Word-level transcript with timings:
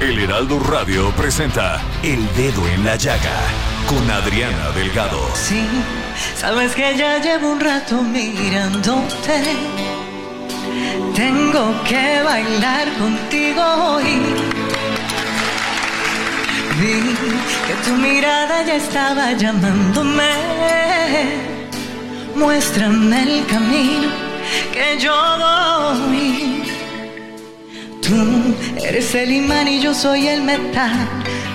El 0.00 0.16
Heraldo 0.20 0.60
Radio 0.60 1.10
presenta 1.16 1.82
El 2.04 2.24
Dedo 2.36 2.68
en 2.68 2.84
la 2.84 2.94
Llaga 2.94 3.36
con 3.88 4.08
Adriana 4.08 4.70
Delgado. 4.70 5.18
Sí, 5.34 5.66
sabes 6.36 6.72
que 6.76 6.96
ya 6.96 7.18
llevo 7.18 7.50
un 7.50 7.58
rato 7.58 8.00
mirándote. 8.02 9.42
Tengo 11.16 11.74
que 11.82 12.22
bailar 12.22 12.86
contigo 12.96 13.60
hoy. 13.60 14.20
Vi 16.78 17.16
que 17.66 17.74
tu 17.84 17.96
mirada 17.96 18.64
ya 18.64 18.76
estaba 18.76 19.32
llamándome. 19.32 20.30
Muéstrame 22.36 23.22
el 23.24 23.46
camino 23.46 24.10
que 24.72 24.96
yo 25.00 25.12
voy. 25.38 26.67
Tú 28.08 28.56
eres 28.82 29.14
el 29.14 29.30
imán 29.32 29.68
y 29.68 29.82
yo 29.82 29.92
soy 29.92 30.28
el 30.28 30.40
metal. 30.40 31.06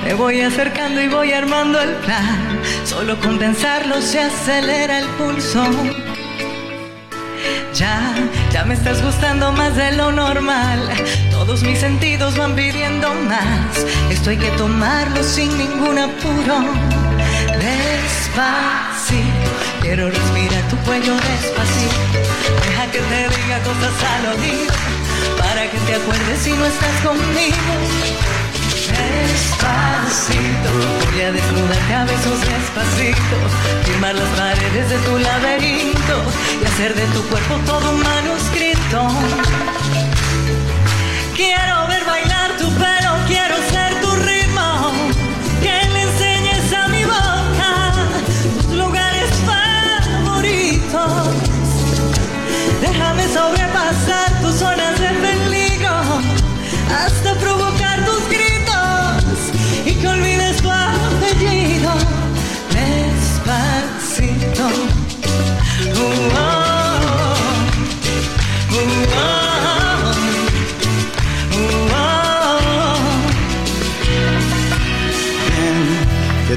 Me 0.04 0.14
voy 0.14 0.42
acercando 0.42 1.02
y 1.02 1.08
voy 1.08 1.32
armando 1.32 1.82
el 1.82 1.90
plan. 2.06 2.60
Solo 2.86 3.20
con 3.20 3.40
pensarlo 3.40 4.00
se 4.00 4.20
acelera 4.20 5.00
el 5.00 5.08
pulso. 5.18 5.66
Ya, 7.73 8.14
ya 8.52 8.66
me 8.66 8.76
estás 8.76 9.02
gustando 9.04 9.52
más 9.54 9.76
de 9.76 9.94
lo 9.94 10.12
normal. 10.12 10.80
Todos 11.32 11.64
mis 11.64 11.80
sentidos 11.80 12.38
van 12.38 12.56
pidiendo 12.56 13.12
más. 13.16 13.84
Esto 14.12 14.30
hay 14.30 14.38
que 14.38 14.52
tomarlo 14.52 15.23
sin 15.23 15.58
ningún 15.58 15.98
apuro. 15.98 16.56
Despacito, 17.58 19.23
quiero 19.82 20.08
respirar 20.08 20.70
tu 20.70 20.77
cuello 20.86 21.16
despacito. 21.16 22.20
Deja 22.64 22.92
que 22.92 23.00
te 23.00 23.42
diga 23.42 23.58
cosas 23.64 24.04
al 24.14 24.38
oído 24.38 25.02
para 25.53 25.69
que 25.69 25.77
te 25.77 25.93
acuerdes 25.93 26.39
si 26.39 26.52
no 26.52 26.65
estás 26.65 27.02
conmigo. 27.02 27.73
Despacito, 28.89 30.69
voy 31.11 31.21
a 31.21 31.31
desnudarte 31.31 31.93
a 31.93 32.05
besos 32.05 32.39
despacito, 32.41 33.37
firmar 33.86 34.15
las 34.15 34.30
paredes 34.30 34.89
de 34.89 34.97
tu 34.97 35.19
laberinto 35.19 36.15
y 36.59 36.65
hacer 36.65 36.95
de 36.95 37.05
tu 37.14 37.21
cuerpo 37.27 37.55
todo 37.67 37.91
un 37.91 38.02
manuscrito. 38.02 39.08
Quiero 41.36 41.87
ver 41.87 42.02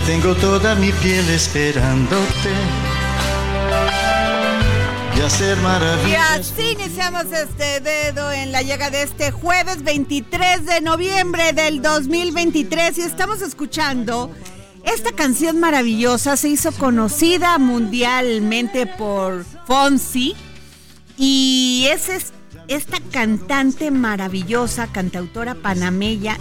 tengo 0.06 0.34
toda 0.36 0.74
mi 0.76 0.92
piel 0.92 1.28
esperándote. 1.30 2.50
Y 5.16 5.20
hacer 5.20 5.56
Y 5.58 5.60
maravillas. 5.62 6.30
así 6.52 6.70
iniciamos 6.72 7.24
este 7.32 7.80
dedo 7.80 8.30
en 8.32 8.52
la 8.52 8.62
llega 8.62 8.90
de 8.90 9.02
este 9.02 9.30
jueves 9.30 9.82
23 9.82 10.66
de 10.66 10.80
noviembre 10.82 11.52
del 11.52 11.80
2023 11.82 12.98
y 12.98 13.02
estamos 13.02 13.40
escuchando 13.40 14.30
esta 14.84 15.12
canción 15.12 15.58
maravillosa, 15.58 16.36
se 16.36 16.48
hizo 16.50 16.70
conocida 16.72 17.58
mundialmente 17.58 18.86
por 18.86 19.44
Fonsi 19.66 20.36
y 21.16 21.86
es 21.90 22.08
es- 22.10 22.32
esta 22.68 22.98
cantante 23.12 23.90
maravillosa, 23.92 24.88
cantautora 24.88 25.54
panameña, 25.54 26.36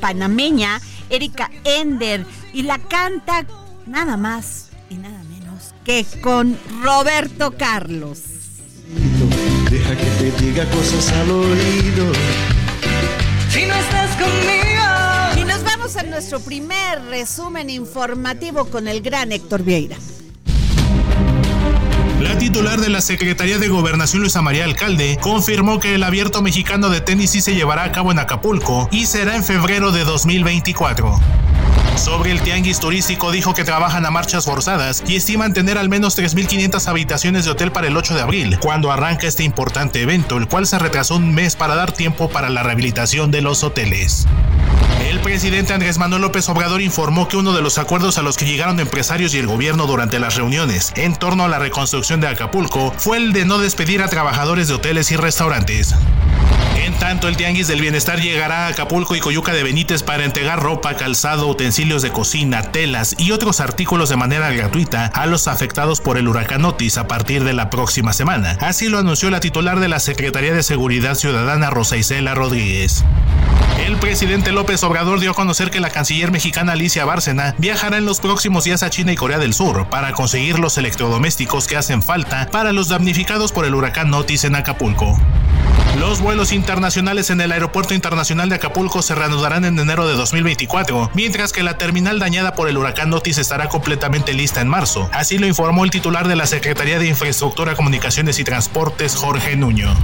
panameña, 0.00 0.80
Erika 1.10 1.48
Ender, 1.64 2.26
y 2.52 2.62
la 2.62 2.78
canta 2.78 3.44
nada 3.86 4.16
más 4.16 4.68
y 4.88 4.94
nada 4.94 5.22
menos 5.24 5.74
que 5.84 6.04
con 6.20 6.58
Roberto 6.82 7.52
Carlos. 7.56 8.22
Deja 9.70 9.96
que 9.96 10.04
te 10.04 10.44
diga 10.44 10.64
cosas 10.70 11.12
al 11.12 11.30
oído. 11.30 12.12
Si 13.50 13.66
no 13.66 13.74
estás 13.74 14.16
conmigo. 14.16 15.40
Y 15.40 15.44
nos 15.44 15.62
vamos 15.62 15.96
a 15.96 16.02
nuestro 16.02 16.40
primer 16.40 17.02
resumen 17.04 17.70
informativo 17.70 18.64
con 18.66 18.88
el 18.88 19.00
gran 19.00 19.32
Héctor 19.32 19.62
Vieira. 19.62 19.96
La 22.20 22.36
titular 22.36 22.80
de 22.80 22.90
la 22.90 23.00
Secretaría 23.00 23.58
de 23.58 23.68
Gobernación, 23.68 24.20
Luisa 24.20 24.42
María 24.42 24.64
Alcalde, 24.64 25.18
confirmó 25.22 25.80
que 25.80 25.94
el 25.94 26.02
abierto 26.02 26.42
mexicano 26.42 26.90
de 26.90 27.00
tenis 27.00 27.30
sí 27.30 27.40
se 27.40 27.54
llevará 27.54 27.84
a 27.84 27.92
cabo 27.92 28.12
en 28.12 28.18
Acapulco 28.18 28.88
y 28.92 29.06
será 29.06 29.36
en 29.36 29.44
febrero 29.44 29.90
de 29.90 30.04
2024. 30.04 31.18
Sobre 31.96 32.32
el 32.32 32.40
tianguis 32.40 32.80
turístico 32.80 33.30
dijo 33.30 33.54
que 33.54 33.64
trabajan 33.64 34.06
a 34.06 34.10
marchas 34.10 34.44
forzadas 34.44 35.02
y 35.06 35.16
estiman 35.16 35.52
tener 35.52 35.78
al 35.78 35.88
menos 35.88 36.18
3.500 36.18 36.86
habitaciones 36.86 37.44
de 37.44 37.50
hotel 37.50 37.72
para 37.72 37.88
el 37.88 37.96
8 37.96 38.14
de 38.14 38.22
abril, 38.22 38.58
cuando 38.60 38.90
arranca 38.90 39.26
este 39.26 39.44
importante 39.44 40.00
evento, 40.00 40.36
el 40.36 40.48
cual 40.48 40.66
se 40.66 40.78
retrasó 40.78 41.16
un 41.16 41.34
mes 41.34 41.56
para 41.56 41.74
dar 41.74 41.92
tiempo 41.92 42.28
para 42.28 42.48
la 42.48 42.62
rehabilitación 42.62 43.30
de 43.30 43.42
los 43.42 43.62
hoteles. 43.62 44.26
El 45.08 45.20
presidente 45.20 45.72
Andrés 45.72 45.98
Manuel 45.98 46.22
López 46.22 46.48
Obrador 46.48 46.80
informó 46.80 47.26
que 47.26 47.36
uno 47.36 47.52
de 47.52 47.62
los 47.62 47.78
acuerdos 47.78 48.18
a 48.18 48.22
los 48.22 48.36
que 48.36 48.44
llegaron 48.44 48.78
empresarios 48.80 49.34
y 49.34 49.38
el 49.38 49.46
gobierno 49.46 49.86
durante 49.86 50.20
las 50.20 50.36
reuniones 50.36 50.92
en 50.94 51.16
torno 51.16 51.44
a 51.44 51.48
la 51.48 51.58
reconstrucción 51.58 52.20
de 52.20 52.28
Acapulco 52.28 52.94
fue 52.96 53.16
el 53.16 53.32
de 53.32 53.44
no 53.44 53.58
despedir 53.58 54.02
a 54.02 54.08
trabajadores 54.08 54.68
de 54.68 54.74
hoteles 54.74 55.10
y 55.10 55.16
restaurantes. 55.16 55.94
En 56.76 56.94
tanto, 56.94 57.28
el 57.28 57.36
Tianguis 57.36 57.68
del 57.68 57.80
Bienestar 57.80 58.20
llegará 58.20 58.66
a 58.66 58.68
Acapulco 58.68 59.14
y 59.14 59.20
Coyuca 59.20 59.52
de 59.52 59.62
Benítez 59.62 60.02
para 60.02 60.24
entregar 60.24 60.62
ropa, 60.62 60.96
calzado, 60.96 61.46
utensilios 61.46 62.02
de 62.02 62.10
cocina, 62.10 62.62
telas 62.72 63.14
y 63.18 63.32
otros 63.32 63.60
artículos 63.60 64.08
de 64.08 64.16
manera 64.16 64.50
gratuita 64.50 65.06
a 65.06 65.26
los 65.26 65.46
afectados 65.46 66.00
por 66.00 66.16
el 66.16 66.28
huracán 66.28 66.64
Otis 66.64 66.96
a 66.98 67.06
partir 67.06 67.44
de 67.44 67.52
la 67.52 67.70
próxima 67.70 68.12
semana. 68.12 68.56
Así 68.60 68.88
lo 68.88 68.98
anunció 68.98 69.30
la 69.30 69.40
titular 69.40 69.80
de 69.80 69.88
la 69.88 70.00
Secretaría 70.00 70.54
de 70.54 70.62
Seguridad 70.62 71.14
Ciudadana, 71.14 71.70
Rosa 71.70 71.96
Isela 71.96 72.34
Rodríguez. 72.34 73.04
El 73.86 73.96
presidente 73.96 74.52
López 74.52 74.82
Obrador 74.84 75.20
dio 75.20 75.30
a 75.30 75.34
conocer 75.34 75.70
que 75.70 75.80
la 75.80 75.90
canciller 75.90 76.30
mexicana 76.30 76.72
Alicia 76.72 77.04
Bárcena 77.04 77.54
viajará 77.58 77.98
en 77.98 78.04
los 78.04 78.20
próximos 78.20 78.64
días 78.64 78.82
a 78.82 78.90
China 78.90 79.12
y 79.12 79.16
Corea 79.16 79.38
del 79.38 79.54
Sur 79.54 79.88
para 79.88 80.12
conseguir 80.12 80.58
los 80.58 80.76
electrodomésticos 80.76 81.66
que 81.66 81.76
hacen 81.76 82.02
falta 82.02 82.48
para 82.50 82.72
los 82.72 82.88
damnificados 82.88 83.52
por 83.52 83.64
el 83.64 83.74
huracán 83.74 84.12
Otis 84.12 84.44
en 84.44 84.54
Acapulco. 84.54 85.18
Los 85.98 86.20
vuelos 86.20 86.52
internacionales 86.52 87.30
en 87.30 87.40
el 87.40 87.52
Aeropuerto 87.52 87.94
Internacional 87.94 88.48
de 88.48 88.54
Acapulco 88.54 89.02
se 89.02 89.14
reanudarán 89.14 89.64
en 89.64 89.78
enero 89.78 90.06
de 90.06 90.14
2024, 90.14 91.10
mientras 91.14 91.52
que 91.52 91.62
la 91.62 91.78
terminal 91.78 92.18
dañada 92.18 92.54
por 92.54 92.68
el 92.68 92.78
huracán 92.78 93.12
Otis 93.12 93.38
estará 93.38 93.68
completamente 93.68 94.32
lista 94.32 94.60
en 94.60 94.68
marzo. 94.68 95.10
Así 95.12 95.38
lo 95.38 95.46
informó 95.46 95.84
el 95.84 95.90
titular 95.90 96.28
de 96.28 96.36
la 96.36 96.46
Secretaría 96.46 96.98
de 96.98 97.08
Infraestructura, 97.08 97.74
Comunicaciones 97.74 98.38
y 98.38 98.44
Transportes, 98.44 99.16
Jorge 99.16 99.56
Nuño. 99.56 99.94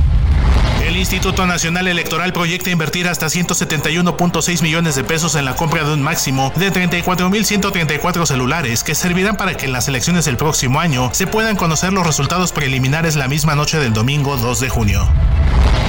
El 0.87 0.97
Instituto 0.97 1.49
Nacional 1.49 1.89
Electoral 1.89 2.33
proyecta 2.33 2.71
invertir 2.71 3.09
hasta 3.09 3.27
171.6 3.27 4.63
millones 4.63 4.95
de 4.95 5.03
pesos 5.03 5.35
en 5.35 5.45
la 5.45 5.57
compra 5.57 5.83
de 5.83 5.93
un 5.93 6.01
máximo 6.01 6.53
de 6.55 6.73
34.134 6.73 8.25
celulares 8.25 8.85
que 8.85 8.95
servirán 8.95 9.37
para 9.37 9.57
que 9.57 9.67
en 9.67 9.73
las 9.73 9.89
elecciones 9.89 10.27
del 10.27 10.37
próximo 10.37 10.79
año 10.79 11.11
se 11.13 11.27
puedan 11.27 11.57
conocer 11.57 11.93
los 11.93 12.07
resultados 12.07 12.53
preliminares 12.53 13.17
la 13.17 13.27
misma 13.27 13.57
noche 13.57 13.81
del 13.81 13.95
domingo 13.95 14.37
2 14.37 14.61
de 14.61 14.69
junio. 14.69 15.09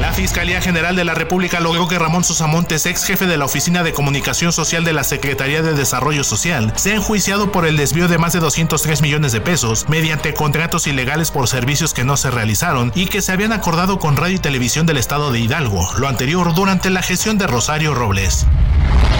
La 0.01 0.13
Fiscalía 0.13 0.61
General 0.61 0.95
de 0.95 1.03
la 1.03 1.15
República 1.15 1.59
logró 1.59 1.87
que 1.87 1.99
Ramón 1.99 2.23
Sosamontes, 2.23 2.85
ex 2.85 3.03
jefe 3.03 3.27
de 3.27 3.37
la 3.37 3.45
Oficina 3.45 3.83
de 3.83 3.93
Comunicación 3.93 4.53
Social 4.53 4.83
de 4.83 4.93
la 4.93 5.03
Secretaría 5.03 5.61
de 5.61 5.73
Desarrollo 5.73 6.23
Social, 6.23 6.71
sea 6.75 6.95
enjuiciado 6.95 7.51
por 7.51 7.67
el 7.67 7.77
desvío 7.77 8.07
de 8.07 8.17
más 8.17 8.33
de 8.33 8.39
203 8.39 9.01
millones 9.01 9.31
de 9.31 9.41
pesos 9.41 9.89
mediante 9.89 10.33
contratos 10.33 10.87
ilegales 10.87 11.29
por 11.29 11.47
servicios 11.47 11.93
que 11.93 12.03
no 12.03 12.15
se 12.15 12.31
realizaron 12.31 12.91
y 12.95 13.07
que 13.07 13.21
se 13.21 13.31
habían 13.31 13.51
acordado 13.51 13.99
con 13.99 14.17
Radio 14.17 14.37
y 14.37 14.39
Televisión 14.39 14.85
del 14.87 14.97
Estado 14.97 15.31
de 15.31 15.39
Hidalgo, 15.39 15.87
lo 15.97 16.07
anterior 16.07 16.55
durante 16.55 16.89
la 16.89 17.03
gestión 17.03 17.37
de 17.37 17.45
Rosario 17.45 17.93
Robles. 17.93 18.47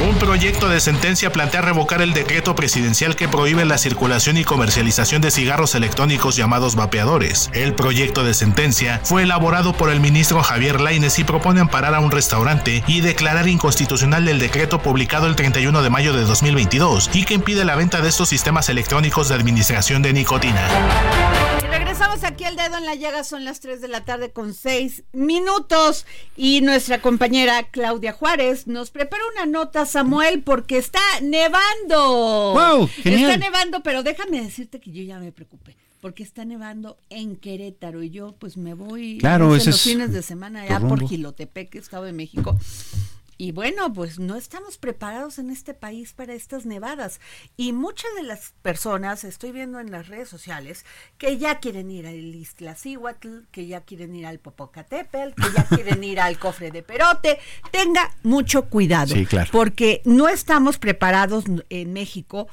Un 0.08 0.16
proyecto 0.16 0.70
de 0.70 0.80
sentencia 0.80 1.32
plantea 1.32 1.62
revocar 1.62 2.02
el 2.02 2.14
decreto 2.14 2.56
presidencial 2.56 3.16
que 3.16 3.28
prohíbe 3.28 3.66
la 3.66 3.78
circulación 3.78 4.38
y 4.38 4.44
comercialización 4.44 5.22
de 5.22 5.32
cigarros 5.32 5.76
electrónicos 5.76 6.36
llamados 6.36 6.76
vapeadores. 6.76 7.50
El 7.54 7.74
proyecto 7.74 8.24
de 8.24 8.34
sentencia 8.34 9.02
fue 9.04 9.24
elaborado 9.24 9.74
por 9.74 9.90
el 9.90 10.00
ministro 10.00 10.42
Javier 10.44 10.80
Laines 10.80 11.20
y 11.20 11.24
propone 11.24 11.62
amparar 11.62 11.96
a 11.96 12.00
un 12.00 12.12
restaurante 12.12 12.84
y 12.88 13.02
declarar 13.02 13.48
inconstitucional 13.48 14.28
el 14.28 14.40
decreto 14.40 14.82
publicado 14.82 15.28
el 15.28 15.36
31 15.36 15.82
de 15.82 15.90
mayo 15.90 16.14
de 16.14 16.24
2022 16.24 17.10
y 17.14 17.26
que 17.26 17.34
impide 17.34 17.66
la 17.66 17.76
venta 17.76 18.00
de 18.00 18.10
estos 18.10 18.30
sistemas 18.30 18.70
electrónicos 18.70 19.30
de 19.30 19.36
administración 19.36 20.02
de 20.02 20.14
nicotina. 20.14 20.68
Regresamos 21.78 22.24
aquí 22.24 22.44
al 22.44 22.56
dedo 22.56 22.80
en 22.80 22.88
la 22.88 22.96
llaga, 22.96 23.24
son 23.24 23.46
las 23.46 23.60
3 23.60 23.82
de 23.82 23.88
la 23.88 24.04
tarde 24.04 24.32
con 24.32 24.56
6 24.56 25.04
minutos 25.14 26.08
y 26.36 26.62
nuestra 26.62 27.04
compañera 27.04 27.70
Claudia 27.70 28.14
Juárez 28.14 28.66
nos 28.66 28.90
prepara 28.90 29.22
una 29.36 29.46
nota, 29.46 29.86
Samuel, 29.86 30.42
porque 30.42 30.80
está 30.80 31.00
nevando. 31.22 32.56
¡Wow! 32.56 32.88
Genial. 32.88 33.32
Está 33.32 33.38
nevando, 33.38 33.84
pero 33.84 34.02
déjame 34.02 34.42
decirte 34.42 34.80
que 34.80 34.92
yo 34.92 35.04
ya 35.04 35.20
me 35.20 35.32
preocupé. 35.32 35.78
Porque 36.02 36.24
está 36.24 36.46
nevando 36.46 36.98
en 37.12 37.36
Querétaro 37.36 38.02
y 38.02 38.10
yo 38.10 38.36
pues 38.40 38.58
me 38.58 38.74
voy 38.74 39.20
Claro, 39.20 39.46
en 39.46 39.58
los 39.58 39.68
es 39.68 39.82
fines 39.82 40.12
de 40.12 40.24
semana 40.24 40.64
allá 40.64 40.80
por. 40.80 41.08
Gilotepec, 41.08 41.76
Estado 41.76 42.06
de 42.06 42.14
México. 42.14 42.58
Y 43.38 43.52
bueno, 43.52 43.94
pues 43.94 44.20
no 44.20 44.36
estamos 44.36 44.78
preparados 44.78 45.38
en 45.38 45.52
este 45.52 45.74
país 45.74 46.14
para 46.14 46.34
estas 46.34 46.66
nevadas. 46.66 47.20
Y 47.56 47.72
muchas 47.72 48.10
de 48.16 48.24
las 48.24 48.54
personas, 48.64 49.24
estoy 49.24 49.52
viendo 49.52 49.80
en 49.80 49.92
las 49.92 50.08
redes 50.08 50.28
sociales, 50.28 50.86
que 51.18 51.38
ya 51.38 51.60
quieren 51.60 51.92
ir 51.92 52.08
al 52.08 52.16
Iztaccíhuatl, 52.16 53.42
que 53.52 53.68
ya 53.68 53.82
quieren 53.82 54.16
ir 54.16 54.26
al 54.26 54.40
Popocatépetl, 54.40 55.42
que 55.42 55.52
ya 55.56 55.66
quieren 55.66 56.04
ir 56.04 56.20
al 56.20 56.40
cofre 56.40 56.72
de 56.72 56.82
Perote. 56.82 57.40
Tenga 57.72 58.16
mucho 58.24 58.66
cuidado. 58.70 59.14
Sí, 59.14 59.26
claro. 59.26 59.50
Porque 59.52 60.02
no 60.04 60.28
estamos 60.28 60.80
preparados 60.80 61.46
en 61.70 61.94
México 61.94 62.48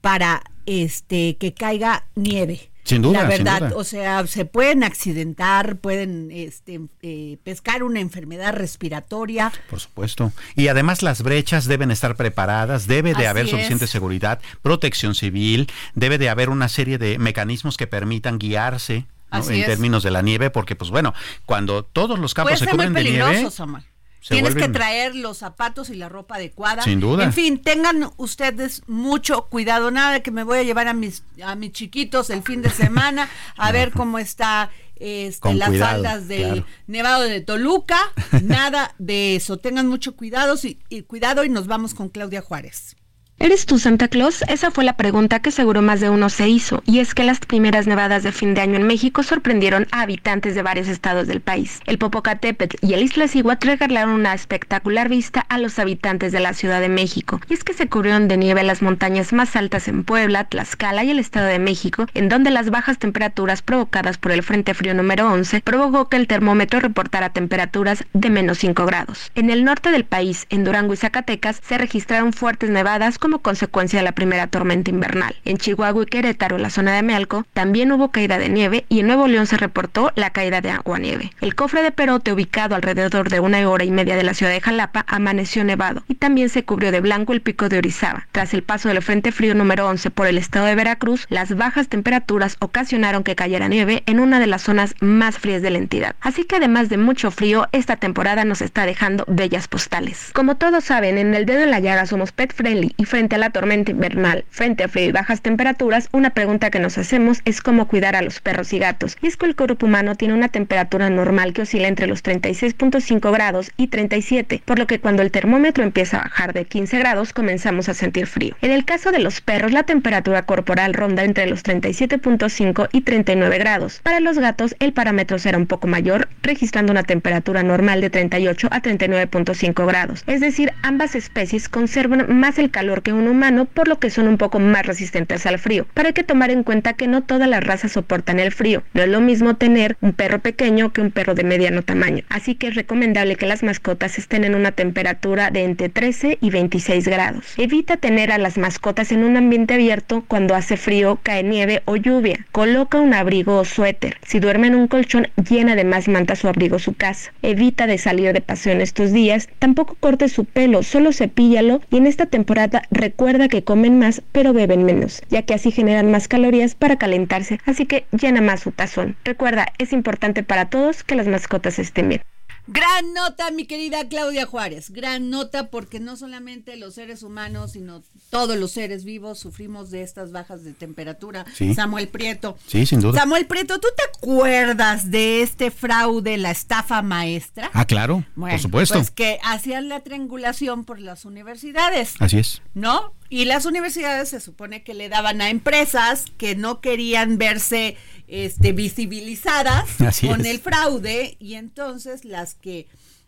para 0.00 0.42
este 0.66 1.36
que 1.38 1.54
caiga 1.54 2.06
nieve. 2.14 2.70
Sin 2.90 3.02
duda, 3.02 3.22
La 3.22 3.30
sin 3.36 3.44
verdad, 3.44 3.68
duda. 3.68 3.76
o 3.76 3.84
sea, 3.84 4.26
se 4.26 4.44
pueden 4.44 4.82
accidentar, 4.82 5.76
pueden 5.76 6.30
este, 6.32 6.80
eh, 7.02 7.36
pescar 7.44 7.84
una 7.84 8.00
enfermedad 8.00 8.52
respiratoria. 8.52 9.52
Por 9.70 9.78
supuesto. 9.78 10.32
Y 10.56 10.66
además 10.68 11.02
las 11.02 11.22
brechas 11.22 11.66
deben 11.66 11.92
estar 11.92 12.16
preparadas, 12.16 12.86
debe 12.88 13.10
de 13.10 13.18
Así 13.18 13.26
haber 13.26 13.44
es. 13.44 13.50
suficiente 13.52 13.86
seguridad, 13.86 14.40
protección 14.62 15.14
civil, 15.14 15.70
debe 15.94 16.18
de 16.18 16.28
haber 16.30 16.50
una 16.50 16.68
serie 16.68 16.98
de 16.98 17.18
mecanismos 17.18 17.76
que 17.76 17.86
permitan 17.86 18.38
guiarse 18.38 19.06
en 19.32 19.52
es. 19.54 19.66
términos 19.66 20.02
de 20.02 20.10
la 20.10 20.22
nieve, 20.22 20.50
porque 20.50 20.74
pues 20.74 20.90
bueno, 20.90 21.14
cuando 21.46 21.84
todos 21.84 22.18
los 22.18 22.34
campos 22.34 22.58
Puede 22.58 22.64
se 22.64 22.70
cubren 22.76 22.92
de 22.92 23.04
nieve, 23.04 23.50
Samuel. 23.52 23.84
Se 24.20 24.34
Tienes 24.34 24.54
vuelven- 24.54 24.66
que 24.66 24.68
traer 24.72 25.14
los 25.16 25.38
zapatos 25.38 25.88
y 25.90 25.94
la 25.94 26.08
ropa 26.08 26.36
adecuada. 26.36 26.82
Sin 26.82 27.00
duda. 27.00 27.24
En 27.24 27.32
fin, 27.32 27.62
tengan 27.62 28.10
ustedes 28.18 28.82
mucho 28.86 29.46
cuidado. 29.46 29.90
Nada 29.90 30.12
de 30.12 30.22
que 30.22 30.30
me 30.30 30.44
voy 30.44 30.58
a 30.58 30.62
llevar 30.62 30.88
a 30.88 30.92
mis, 30.94 31.22
a 31.42 31.54
mis 31.54 31.72
chiquitos 31.72 32.28
el 32.30 32.42
fin 32.42 32.60
de 32.62 32.70
semana 32.70 33.28
a 33.56 33.72
ver 33.72 33.90
cómo 33.92 34.18
está 34.18 34.70
este, 34.96 35.54
las 35.54 35.70
cuidado, 35.70 35.92
faldas 35.94 36.28
del 36.28 36.52
claro. 36.52 36.66
Nevado 36.86 37.22
de 37.22 37.40
Toluca. 37.40 37.98
Nada 38.42 38.94
de 38.98 39.36
eso. 39.36 39.56
Tengan 39.56 39.88
mucho 39.88 40.14
cuidado 40.16 40.54
y, 40.62 40.78
y 40.90 41.02
cuidado 41.02 41.42
y 41.44 41.48
nos 41.48 41.66
vamos 41.66 41.94
con 41.94 42.10
Claudia 42.10 42.42
Juárez. 42.42 42.96
¿Eres 43.42 43.64
tú 43.64 43.78
Santa 43.78 44.08
Claus? 44.08 44.44
Esa 44.48 44.70
fue 44.70 44.84
la 44.84 44.98
pregunta 44.98 45.40
que 45.40 45.50
seguro 45.50 45.80
más 45.80 46.00
de 46.00 46.10
uno 46.10 46.28
se 46.28 46.46
hizo, 46.50 46.82
y 46.84 46.98
es 46.98 47.14
que 47.14 47.24
las 47.24 47.38
primeras 47.38 47.86
nevadas 47.86 48.22
de 48.22 48.32
fin 48.32 48.52
de 48.52 48.60
año 48.60 48.76
en 48.76 48.86
México 48.86 49.22
sorprendieron 49.22 49.86
a 49.92 50.02
habitantes 50.02 50.54
de 50.54 50.60
varios 50.60 50.88
estados 50.88 51.26
del 51.26 51.40
país. 51.40 51.80
El 51.86 51.96
Popocatépetl 51.96 52.76
y 52.86 52.92
el 52.92 53.02
Iztaccíhuatl 53.02 53.66
regalaron 53.66 54.10
una 54.10 54.34
espectacular 54.34 55.08
vista 55.08 55.40
a 55.48 55.56
los 55.56 55.78
habitantes 55.78 56.32
de 56.32 56.40
la 56.40 56.52
Ciudad 56.52 56.82
de 56.82 56.90
México, 56.90 57.40
y 57.48 57.54
es 57.54 57.64
que 57.64 57.72
se 57.72 57.88
cubrieron 57.88 58.28
de 58.28 58.36
nieve 58.36 58.62
las 58.62 58.82
montañas 58.82 59.32
más 59.32 59.56
altas 59.56 59.88
en 59.88 60.04
Puebla, 60.04 60.44
Tlaxcala 60.44 61.02
y 61.04 61.10
el 61.10 61.18
Estado 61.18 61.46
de 61.46 61.58
México, 61.58 62.08
en 62.12 62.28
donde 62.28 62.50
las 62.50 62.68
bajas 62.68 62.98
temperaturas 62.98 63.62
provocadas 63.62 64.18
por 64.18 64.32
el 64.32 64.42
Frente 64.42 64.74
Frío 64.74 64.92
número 64.92 65.26
11 65.32 65.62
provocó 65.62 66.10
que 66.10 66.18
el 66.18 66.26
termómetro 66.26 66.78
reportara 66.78 67.30
temperaturas 67.30 68.04
de 68.12 68.28
menos 68.28 68.58
5 68.58 68.84
grados. 68.84 69.32
En 69.34 69.48
el 69.48 69.64
norte 69.64 69.90
del 69.92 70.04
país, 70.04 70.44
en 70.50 70.62
Durango 70.62 70.92
y 70.92 70.98
Zacatecas, 70.98 71.58
se 71.66 71.78
registraron 71.78 72.34
fuertes 72.34 72.68
nevadas 72.68 73.18
consecuencia 73.38 74.00
de 74.00 74.04
la 74.04 74.12
primera 74.12 74.48
tormenta 74.48 74.90
invernal. 74.90 75.36
En 75.44 75.56
Chihuahua 75.56 76.02
y 76.02 76.06
Querétaro, 76.06 76.58
la 76.58 76.70
zona 76.70 76.94
de 76.94 77.02
Mealco, 77.02 77.46
también 77.54 77.92
hubo 77.92 78.10
caída 78.10 78.38
de 78.38 78.48
nieve 78.48 78.84
y 78.88 79.00
en 79.00 79.06
Nuevo 79.06 79.28
León 79.28 79.46
se 79.46 79.56
reportó 79.56 80.12
la 80.16 80.30
caída 80.30 80.60
de 80.60 80.70
agua-nieve. 80.70 81.32
El 81.40 81.54
cofre 81.54 81.82
de 81.82 81.92
Perote, 81.92 82.32
ubicado 82.32 82.74
alrededor 82.74 83.30
de 83.30 83.40
una 83.40 83.68
hora 83.68 83.84
y 83.84 83.90
media 83.90 84.16
de 84.16 84.24
la 84.24 84.34
ciudad 84.34 84.52
de 84.52 84.60
Jalapa, 84.60 85.04
amaneció 85.08 85.64
nevado 85.64 86.02
y 86.08 86.16
también 86.16 86.48
se 86.48 86.64
cubrió 86.64 86.92
de 86.92 87.00
blanco 87.00 87.32
el 87.32 87.40
pico 87.40 87.68
de 87.68 87.78
Orizaba. 87.78 88.26
Tras 88.32 88.54
el 88.54 88.62
paso 88.62 88.88
del 88.88 89.02
Frente 89.02 89.32
Frío 89.32 89.54
número 89.54 89.86
11 89.88 90.10
por 90.10 90.26
el 90.26 90.38
estado 90.38 90.66
de 90.66 90.74
Veracruz, 90.74 91.26
las 91.28 91.54
bajas 91.56 91.88
temperaturas 91.88 92.56
ocasionaron 92.60 93.22
que 93.22 93.36
cayera 93.36 93.68
nieve 93.68 94.02
en 94.06 94.20
una 94.20 94.40
de 94.40 94.46
las 94.46 94.62
zonas 94.62 94.94
más 95.00 95.38
frías 95.38 95.62
de 95.62 95.70
la 95.70 95.78
entidad. 95.78 96.16
Así 96.20 96.44
que 96.44 96.56
además 96.56 96.88
de 96.88 96.96
mucho 96.96 97.30
frío, 97.30 97.68
esta 97.72 97.96
temporada 97.96 98.44
nos 98.44 98.62
está 98.62 98.86
dejando 98.86 99.24
bellas 99.28 99.68
postales. 99.68 100.30
Como 100.32 100.56
todos 100.56 100.84
saben, 100.84 101.18
en 101.18 101.34
el 101.34 101.46
dedo 101.46 101.62
en 101.62 101.70
la 101.70 101.80
llaga 101.80 102.06
somos 102.06 102.32
pet 102.32 102.54
friendly 102.54 102.94
y 102.96 103.04
frente 103.20 103.36
a 103.36 103.38
la 103.38 103.50
tormenta 103.50 103.90
invernal, 103.90 104.46
frente 104.48 104.82
a 104.82 104.88
frío 104.88 105.10
y 105.10 105.12
bajas 105.12 105.42
temperaturas, 105.42 106.08
una 106.10 106.30
pregunta 106.30 106.70
que 106.70 106.78
nos 106.78 106.96
hacemos 106.96 107.42
es 107.44 107.60
cómo 107.60 107.86
cuidar 107.86 108.16
a 108.16 108.22
los 108.22 108.40
perros 108.40 108.72
y 108.72 108.78
gatos. 108.78 109.18
Y 109.20 109.26
es 109.26 109.36
que 109.36 109.44
el 109.44 109.54
cuerpo 109.54 109.84
humano 109.84 110.14
tiene 110.14 110.32
una 110.32 110.48
temperatura 110.48 111.10
normal 111.10 111.52
que 111.52 111.60
oscila 111.60 111.86
entre 111.86 112.06
los 112.06 112.24
36.5 112.24 113.30
grados 113.30 113.72
y 113.76 113.88
37, 113.88 114.62
por 114.64 114.78
lo 114.78 114.86
que 114.86 115.00
cuando 115.00 115.20
el 115.20 115.30
termómetro 115.30 115.84
empieza 115.84 116.16
a 116.16 116.22
bajar 116.22 116.54
de 116.54 116.64
15 116.64 116.98
grados 116.98 117.34
comenzamos 117.34 117.90
a 117.90 117.94
sentir 117.94 118.26
frío. 118.26 118.56
En 118.62 118.70
el 118.70 118.86
caso 118.86 119.12
de 119.12 119.18
los 119.18 119.42
perros, 119.42 119.70
la 119.70 119.82
temperatura 119.82 120.46
corporal 120.46 120.94
ronda 120.94 121.22
entre 121.22 121.44
los 121.44 121.62
37.5 121.62 122.88
y 122.90 123.02
39 123.02 123.58
grados. 123.58 124.00
Para 124.02 124.20
los 124.20 124.38
gatos, 124.38 124.74
el 124.78 124.94
parámetro 124.94 125.38
será 125.38 125.58
un 125.58 125.66
poco 125.66 125.88
mayor, 125.88 126.30
registrando 126.42 126.90
una 126.90 127.02
temperatura 127.02 127.62
normal 127.62 128.00
de 128.00 128.08
38 128.08 128.68
a 128.70 128.80
39.5 128.80 129.86
grados. 129.86 130.24
Es 130.26 130.40
decir, 130.40 130.72
ambas 130.82 131.14
especies 131.14 131.68
conservan 131.68 132.34
más 132.34 132.58
el 132.58 132.70
calor 132.70 132.99
que 133.00 133.12
un 133.12 133.28
humano, 133.28 133.64
por 133.64 133.88
lo 133.88 133.98
que 133.98 134.10
son 134.10 134.28
un 134.28 134.38
poco 134.38 134.58
más 134.58 134.86
resistentes 134.86 135.46
al 135.46 135.58
frío. 135.58 135.86
Pero 135.94 136.08
hay 136.08 136.14
que 136.14 136.24
tomar 136.24 136.50
en 136.50 136.62
cuenta 136.62 136.92
que 136.94 137.08
no 137.08 137.22
todas 137.22 137.48
las 137.48 137.64
razas 137.64 137.92
soportan 137.92 138.40
el 138.40 138.52
frío. 138.52 138.82
No 138.94 139.02
es 139.02 139.08
lo 139.08 139.20
mismo 139.20 139.56
tener 139.56 139.96
un 140.00 140.12
perro 140.12 140.38
pequeño 140.38 140.92
que 140.92 141.00
un 141.00 141.10
perro 141.10 141.34
de 141.34 141.44
mediano 141.44 141.82
tamaño. 141.82 142.24
Así 142.28 142.54
que 142.54 142.68
es 142.68 142.74
recomendable 142.74 143.36
que 143.36 143.46
las 143.46 143.62
mascotas 143.62 144.18
estén 144.18 144.44
en 144.44 144.54
una 144.54 144.72
temperatura 144.72 145.50
de 145.50 145.64
entre 145.64 145.88
13 145.88 146.38
y 146.40 146.50
26 146.50 147.08
grados. 147.08 147.44
Evita 147.56 147.96
tener 147.96 148.32
a 148.32 148.38
las 148.38 148.58
mascotas 148.58 149.12
en 149.12 149.24
un 149.24 149.36
ambiente 149.36 149.74
abierto 149.74 150.24
cuando 150.26 150.54
hace 150.54 150.76
frío, 150.76 151.18
cae 151.22 151.42
nieve 151.42 151.82
o 151.84 151.96
lluvia. 151.96 152.46
Coloca 152.52 152.98
un 152.98 153.14
abrigo 153.14 153.58
o 153.58 153.64
suéter. 153.64 154.16
Si 154.22 154.40
duerme 154.40 154.68
en 154.68 154.74
un 154.74 154.88
colchón, 154.88 155.28
llena 155.48 155.76
de 155.76 155.84
más 155.84 156.08
mantas 156.08 156.44
o 156.44 156.48
abrigo 156.48 156.78
su 156.78 156.94
casa. 156.94 157.32
Evita 157.42 157.86
de 157.86 157.98
salir 157.98 158.32
de 158.32 158.40
paseo 158.40 158.72
en 158.72 158.80
estos 158.80 159.12
días. 159.12 159.48
Tampoco 159.58 159.96
corte 159.98 160.28
su 160.28 160.44
pelo, 160.44 160.82
solo 160.82 161.12
cepíllalo 161.12 161.80
y 161.90 161.96
en 161.96 162.06
esta 162.06 162.26
temporada 162.26 162.82
recuerda 162.90 163.48
que 163.48 163.64
comen 163.64 163.98
más 163.98 164.22
pero 164.32 164.52
beben 164.52 164.84
menos, 164.84 165.22
ya 165.30 165.42
que 165.42 165.54
así 165.54 165.70
generan 165.70 166.10
más 166.10 166.28
calorías 166.28 166.74
para 166.74 166.96
calentarse, 166.96 167.60
así 167.66 167.86
que 167.86 168.06
llena 168.12 168.40
más 168.40 168.60
su 168.60 168.72
tazón. 168.72 169.16
Recuerda, 169.24 169.66
es 169.78 169.92
importante 169.92 170.42
para 170.42 170.68
todos 170.68 171.04
que 171.04 171.14
las 171.14 171.26
mascotas 171.26 171.78
estén 171.78 172.08
bien. 172.08 172.22
Gran 172.66 173.12
nota, 173.14 173.50
mi 173.50 173.66
querida 173.66 174.08
Claudia 174.08 174.46
Juárez. 174.46 174.90
Gran 174.90 175.30
nota 175.30 175.70
porque 175.70 176.00
no 176.00 176.16
solamente 176.16 176.76
los 176.76 176.94
seres 176.94 177.22
humanos, 177.22 177.72
sino 177.72 178.02
todos 178.30 178.56
los 178.56 178.72
seres 178.72 179.04
vivos 179.04 179.38
sufrimos 179.38 179.90
de 179.90 180.02
estas 180.02 180.32
bajas 180.32 180.62
de 180.64 180.72
temperatura. 180.72 181.44
Sí. 181.54 181.74
Samuel 181.74 182.08
Prieto. 182.08 182.56
Sí, 182.66 182.86
sin 182.86 183.00
duda. 183.00 183.18
Samuel 183.18 183.46
Prieto, 183.46 183.80
¿tú 183.80 183.88
te 183.96 184.02
acuerdas 184.18 185.10
de 185.10 185.42
este 185.42 185.70
fraude, 185.70 186.36
la 186.36 186.50
estafa 186.50 187.02
maestra? 187.02 187.70
Ah, 187.72 187.86
claro, 187.86 188.24
Bueno, 188.36 188.54
por 188.54 188.62
supuesto. 188.62 188.94
Pues 188.94 189.10
que 189.10 189.38
hacían 189.42 189.88
la 189.88 190.00
triangulación 190.00 190.84
por 190.84 191.00
las 191.00 191.24
universidades. 191.24 192.14
Así 192.20 192.38
es. 192.38 192.62
¿no? 192.74 193.14
Y 193.28 193.44
las 193.44 193.64
universidades 193.64 194.28
se 194.30 194.40
supone 194.40 194.82
que 194.82 194.94
le 194.94 195.08
daban 195.08 195.40
a 195.40 195.50
empresas 195.50 196.24
que 196.36 196.56
no 196.56 196.80
querían 196.80 197.38
verse 197.38 197.96
este, 198.30 198.72
visibilizadas 198.72 200.00
Así 200.00 200.28
con 200.28 200.40
es. 200.42 200.46
el 200.46 200.60
fraude 200.60 201.36
y 201.38 201.54
entonces 201.54 202.24
las 202.24 202.54
que 202.54 202.86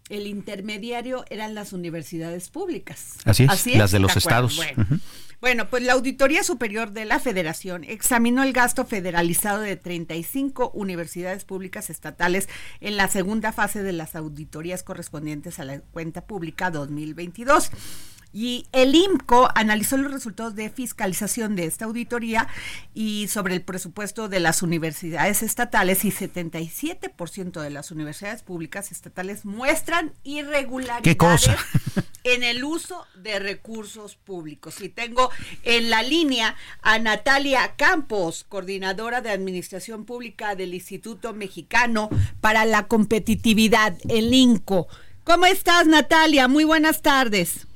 el 0.09 0.27
intermediario 0.27 1.25
eran 1.31 1.55
las 1.55 1.73
universidades 1.73 2.49
públicas. 2.51 3.15
Así 3.25 3.45
es, 3.45 3.77
las 3.77 3.91
de 3.93 3.99
los 3.99 4.15
¿De 4.15 4.21
acuerdo? 4.21 4.49
estados. 4.49 4.61
Bueno, 5.41 5.69
pues 5.69 5.83
la 5.83 5.95
Auditoría 5.95 6.45
Superior 6.45 6.93
de 6.93 7.05
la 7.05 7.19
Federación 7.19 7.83
examinó 7.83 8.45
el 8.45 8.53
gasto 8.53 8.85
federalizado 8.85 9.61
de 9.61 9.75
35 9.75 10.71
universidades 10.73 11.45
públicas 11.45 11.91
estatales 11.91 12.49
en 12.81 12.97
la 12.97 13.09
segunda 13.09 13.53
fase 13.53 13.83
de 13.83 13.93
las 13.93 14.15
auditorías 14.15 14.85
correspondientes 14.85 15.59
a 15.59 15.65
la 15.65 15.81
cuenta 15.81 16.27
pública 16.27 16.71
2022. 16.71 17.73
Y 18.33 18.67
el 18.73 18.95
IMCO 18.95 19.49
analizó 19.55 19.97
los 19.97 20.13
resultados 20.13 20.55
de 20.55 20.71
fiscalización 20.71 21.57
de 21.57 21.67
esta 21.67 21.85
auditoría 21.85 22.49
y 22.95 23.29
sobre 23.29 23.55
el 23.55 23.63
presupuesto 23.63 24.29
de 24.29 24.41
las 24.41 24.63
universidades 24.63 25.43
estatales 25.43 26.05
y 26.05 26.11
77% 26.11 27.61
de 27.61 27.71
las 27.71 27.91
universidades 27.91 28.43
públicas 28.43 28.93
estatales 28.93 29.45
muestran 29.45 30.13
irregularidades 30.25 31.03
¿Qué 31.03 31.17
cosa? 31.17 31.57
en 32.25 32.43
el 32.43 32.65
uso 32.65 33.07
de 33.15 33.39
recursos 33.39 34.17
públicos. 34.17 34.81
Y 34.81 34.89
tengo 34.89 35.31
en 35.63 35.91
la 35.91 36.03
línea 36.03 36.57
a 36.81 36.99
Natalia 36.99 37.75
Campos, 37.77 38.45
coordinadora 38.49 39.21
de 39.21 39.31
Administración 39.31 40.05
Pública 40.05 40.55
del 40.55 40.75
Instituto 40.75 41.35
Mexicano 41.35 42.11
para 42.41 42.65
la 42.65 42.87
Competitividad, 42.87 43.97
el 44.09 44.33
INCO. 44.33 44.89
¿Cómo 45.25 45.47
estás, 45.47 45.87
Natalia? 45.87 46.49
Muy 46.49 46.65
buenas 46.65 47.03
tardes. 47.03 47.67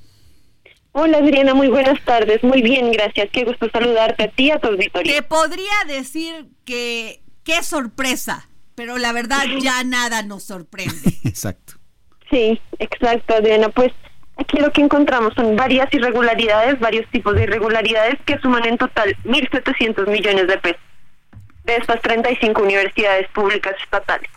Hola 0.99 1.19
Adriana, 1.19 1.53
muy 1.53 1.69
buenas 1.69 2.03
tardes. 2.07 2.43
Muy 2.43 2.63
bien, 2.63 2.91
gracias. 2.91 3.29
Qué 3.31 3.45
gusto 3.45 3.69
saludarte 3.71 4.25
a 4.25 4.29
ti 4.29 4.45
y 4.45 4.51
a 4.51 4.59
tu 4.59 4.69
auditorio. 4.69 5.15
Te 5.15 5.23
podría 5.23 5.85
decir 5.87 6.47
que 6.65 7.21
qué 7.45 7.63
sorpresa, 7.63 8.49
pero 8.75 8.97
la 8.97 9.13
verdad 9.13 9.45
ya 9.61 9.85
nada 9.85 10.23
nos 10.23 10.45
sorprende. 10.45 10.95
Exacto. 11.25 11.75
Sí, 12.31 12.59
exacto, 12.79 13.35
Adriana. 13.35 13.69
Pues 13.69 13.93
aquí 14.39 14.57
lo 14.57 14.73
que 14.73 14.81
encontramos 14.81 15.35
son 15.35 15.55
varias 15.55 15.93
irregularidades, 15.93 16.81
varios 16.81 17.07
tipos 17.11 17.35
de 17.35 17.43
irregularidades 17.43 18.15
que 18.25 18.39
suman 18.39 18.65
en 18.65 18.79
total 18.79 19.15
1.700 19.25 20.09
millones 20.09 20.49
de 20.49 20.57
pesos 20.57 20.81
de 21.65 21.77
estas 21.77 22.01
35 22.01 22.63
universidades 22.63 23.29
públicas 23.35 23.75
estatales. 23.83 24.31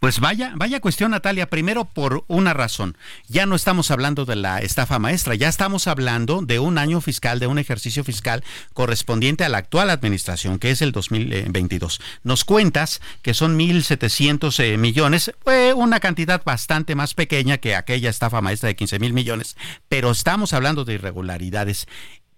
Pues 0.00 0.20
vaya, 0.20 0.52
vaya 0.56 0.80
cuestión, 0.80 1.12
Natalia. 1.12 1.48
Primero, 1.48 1.86
por 1.86 2.24
una 2.28 2.52
razón. 2.52 2.96
Ya 3.28 3.46
no 3.46 3.56
estamos 3.56 3.90
hablando 3.90 4.24
de 4.24 4.36
la 4.36 4.58
estafa 4.58 4.98
maestra, 4.98 5.34
ya 5.34 5.48
estamos 5.48 5.86
hablando 5.86 6.42
de 6.42 6.58
un 6.58 6.78
año 6.78 7.00
fiscal, 7.00 7.38
de 7.38 7.46
un 7.46 7.58
ejercicio 7.58 8.04
fiscal 8.04 8.44
correspondiente 8.74 9.44
a 9.44 9.48
la 9.48 9.58
actual 9.58 9.90
administración, 9.90 10.58
que 10.58 10.70
es 10.70 10.82
el 10.82 10.92
2022. 10.92 12.00
Nos 12.24 12.44
cuentas 12.44 13.00
que 13.22 13.34
son 13.34 13.58
1.700 13.58 14.60
eh, 14.62 14.76
millones, 14.76 15.32
una 15.74 16.00
cantidad 16.00 16.42
bastante 16.44 16.94
más 16.94 17.14
pequeña 17.14 17.58
que 17.58 17.74
aquella 17.74 18.10
estafa 18.10 18.40
maestra 18.40 18.68
de 18.68 18.76
15 18.76 18.98
mil 18.98 19.12
millones, 19.12 19.56
pero 19.88 20.10
estamos 20.10 20.52
hablando 20.52 20.84
de 20.84 20.94
irregularidades. 20.94 21.86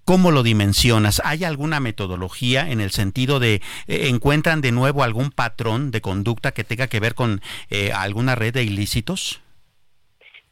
¿Cómo 0.09 0.31
lo 0.31 0.43
dimensionas? 0.43 1.21
¿Hay 1.23 1.45
alguna 1.45 1.81
metodología 1.81 2.71
en 2.71 2.81
el 2.81 2.93
sentido 2.93 3.41
de 3.41 3.57
eh, 3.88 4.09
encuentran 4.09 4.62
de 4.62 4.73
nuevo 4.73 5.03
algún 5.03 5.31
patrón 5.31 5.91
de 5.91 6.00
conducta 6.00 6.53
que 6.53 6.65
tenga 6.65 6.87
que 6.87 6.99
ver 6.99 7.15
con 7.15 7.43
eh, 7.69 7.93
alguna 7.93 8.35
red 8.35 8.55
de 8.55 8.62
ilícitos? 8.62 9.43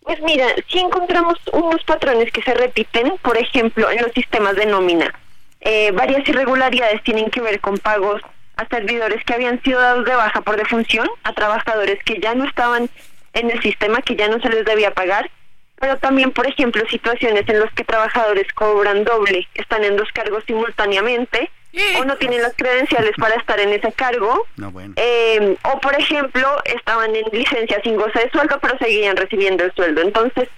Pues 0.02 0.20
mira, 0.20 0.44
si 0.68 0.78
encontramos 0.78 1.38
unos 1.54 1.82
patrones 1.84 2.30
que 2.32 2.42
se 2.42 2.52
repiten, 2.52 3.14
por 3.22 3.38
ejemplo, 3.38 3.90
en 3.90 4.02
los 4.02 4.12
sistemas 4.12 4.56
de 4.56 4.66
nómina. 4.66 5.18
Eh, 5.62 5.90
varias 5.92 6.28
irregularidades 6.28 7.02
tienen 7.02 7.30
que 7.30 7.40
ver 7.40 7.58
con 7.60 7.78
pagos 7.78 8.20
a 8.56 8.68
servidores 8.68 9.24
que 9.24 9.32
habían 9.32 9.62
sido 9.62 9.80
dados 9.80 10.04
de 10.04 10.16
baja 10.16 10.42
por 10.42 10.58
defunción, 10.58 11.08
a 11.22 11.32
trabajadores 11.32 12.04
que 12.04 12.20
ya 12.20 12.34
no 12.34 12.44
estaban 12.44 12.90
en 13.32 13.50
el 13.50 13.62
sistema, 13.62 14.02
que 14.02 14.16
ya 14.16 14.28
no 14.28 14.38
se 14.38 14.50
les 14.50 14.66
debía 14.66 14.92
pagar, 14.92 15.30
pero 15.78 15.98
también, 15.98 16.32
por 16.32 16.46
ejemplo, 16.46 16.82
situaciones 16.88 17.48
en 17.48 17.60
las 17.60 17.72
que 17.74 17.84
trabajadores 17.84 18.50
cobran 18.54 19.04
doble, 19.04 19.46
están 19.54 19.84
en 19.84 19.96
dos 19.96 20.08
cargos 20.12 20.42
simultáneamente 20.46 21.50
o 21.98 22.04
no 22.04 22.16
tienen 22.16 22.42
las 22.42 22.54
credenciales 22.56 23.12
para 23.18 23.34
estar 23.34 23.60
en 23.60 23.72
ese 23.72 23.92
cargo. 23.92 24.46
No, 24.56 24.70
bueno. 24.70 24.94
Eh, 24.96 25.56
o, 25.62 25.80
por 25.80 25.94
ejemplo, 25.98 26.62
estaban 26.64 27.14
en 27.14 27.26
licencia 27.32 27.80
sin 27.82 27.96
goce 27.96 28.20
de 28.20 28.30
sueldo, 28.30 28.58
pero 28.60 28.78
seguían 28.78 29.16
recibiendo 29.16 29.64
el 29.64 29.72
sueldo. 29.74 30.00
Entonces, 30.00 30.48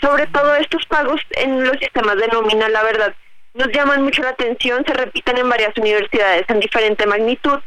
sobre 0.00 0.26
todo 0.26 0.54
estos 0.56 0.84
pagos 0.86 1.20
en 1.30 1.64
los 1.64 1.78
sistemas 1.78 2.16
de 2.16 2.28
nómina, 2.28 2.68
la 2.68 2.82
verdad, 2.82 3.14
nos 3.54 3.68
llaman 3.68 4.02
mucho 4.02 4.22
la 4.22 4.30
atención, 4.30 4.84
se 4.86 4.92
repiten 4.92 5.38
en 5.38 5.48
varias 5.48 5.76
universidades 5.76 6.44
en 6.48 6.60
diferente 6.60 7.06
magnitud. 7.06 7.58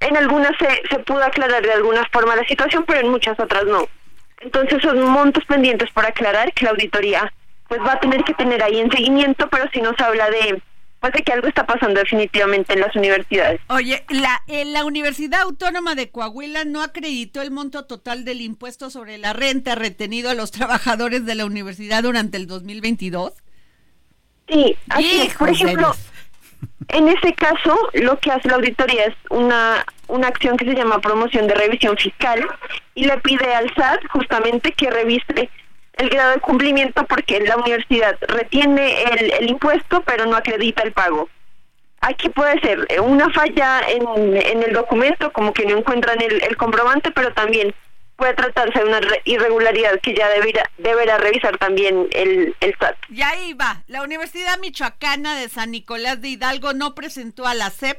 En 0.00 0.16
algunas 0.16 0.52
se, 0.58 0.82
se 0.90 0.98
pudo 1.00 1.24
aclarar 1.24 1.62
de 1.62 1.72
alguna 1.72 2.06
forma 2.12 2.36
la 2.36 2.46
situación, 2.46 2.84
pero 2.86 3.00
en 3.00 3.08
muchas 3.08 3.40
otras 3.40 3.64
no. 3.64 3.88
Entonces 4.40 4.80
son 4.82 5.00
montos 5.02 5.44
pendientes 5.46 5.90
por 5.90 6.06
aclarar 6.06 6.52
que 6.52 6.64
la 6.64 6.70
auditoría 6.70 7.32
pues 7.68 7.80
va 7.80 7.92
a 7.92 8.00
tener 8.00 8.24
que 8.24 8.34
tener 8.34 8.62
ahí 8.62 8.78
en 8.78 8.90
seguimiento, 8.90 9.48
pero 9.50 9.68
si 9.72 9.80
nos 9.80 9.98
habla 10.00 10.30
de 10.30 10.62
pues 11.00 11.12
de 11.12 11.22
que 11.22 11.32
algo 11.32 11.46
está 11.46 11.64
pasando 11.64 12.00
definitivamente 12.00 12.72
en 12.72 12.80
las 12.80 12.94
universidades. 12.96 13.60
Oye, 13.68 14.04
la, 14.08 14.42
eh, 14.48 14.64
la 14.64 14.84
Universidad 14.84 15.42
Autónoma 15.42 15.94
de 15.94 16.10
Coahuila 16.10 16.64
no 16.64 16.82
acreditó 16.82 17.40
el 17.40 17.52
monto 17.52 17.84
total 17.84 18.24
del 18.24 18.40
impuesto 18.40 18.90
sobre 18.90 19.16
la 19.16 19.32
renta 19.32 19.76
retenido 19.76 20.28
a 20.28 20.34
los 20.34 20.50
trabajadores 20.50 21.24
de 21.24 21.36
la 21.36 21.46
universidad 21.46 22.02
durante 22.02 22.36
el 22.36 22.48
2022. 22.48 23.32
Sí, 24.48 24.76
así 24.88 25.20
es. 25.20 25.34
Por 25.34 25.50
ejemplo. 25.50 25.94
En 26.88 27.08
ese 27.08 27.34
caso, 27.34 27.76
lo 27.92 28.18
que 28.18 28.30
hace 28.30 28.48
la 28.48 28.56
auditoría 28.56 29.06
es 29.06 29.14
una, 29.30 29.84
una 30.06 30.28
acción 30.28 30.56
que 30.56 30.64
se 30.64 30.74
llama 30.74 31.00
promoción 31.00 31.46
de 31.46 31.54
revisión 31.54 31.96
fiscal 31.96 32.46
y 32.94 33.04
le 33.04 33.18
pide 33.18 33.54
al 33.54 33.72
SAT 33.74 34.00
justamente 34.10 34.72
que 34.72 34.90
revise 34.90 35.50
el 35.94 36.08
grado 36.08 36.32
de 36.32 36.40
cumplimiento 36.40 37.04
porque 37.04 37.40
la 37.40 37.56
universidad 37.56 38.16
retiene 38.28 39.02
el, 39.02 39.32
el 39.32 39.50
impuesto 39.50 40.02
pero 40.06 40.24
no 40.26 40.36
acredita 40.36 40.82
el 40.82 40.92
pago. 40.92 41.28
Aquí 42.00 42.28
puede 42.28 42.60
ser 42.60 42.86
una 43.02 43.28
falla 43.30 43.80
en, 43.88 44.36
en 44.36 44.62
el 44.62 44.72
documento, 44.72 45.32
como 45.32 45.52
que 45.52 45.66
no 45.66 45.76
encuentran 45.76 46.22
el, 46.22 46.42
el 46.42 46.56
comprobante, 46.56 47.10
pero 47.10 47.32
también 47.32 47.74
puede 48.18 48.34
tratarse 48.34 48.80
de 48.80 48.84
una 48.84 49.00
re- 49.00 49.22
irregularidad 49.24 49.98
que 50.02 50.12
ya 50.14 50.28
deberá, 50.28 50.68
deberá 50.76 51.18
revisar 51.18 51.56
también 51.56 52.08
el, 52.10 52.54
el 52.60 52.74
SAT. 52.78 52.96
Y 53.10 53.22
ahí 53.22 53.54
va, 53.54 53.84
la 53.86 54.02
Universidad 54.02 54.58
Michoacana 54.58 55.38
de 55.38 55.48
San 55.48 55.70
Nicolás 55.70 56.20
de 56.20 56.28
Hidalgo 56.30 56.72
no 56.74 56.94
presentó 56.96 57.46
a 57.46 57.54
la 57.54 57.70
SEP 57.70 57.98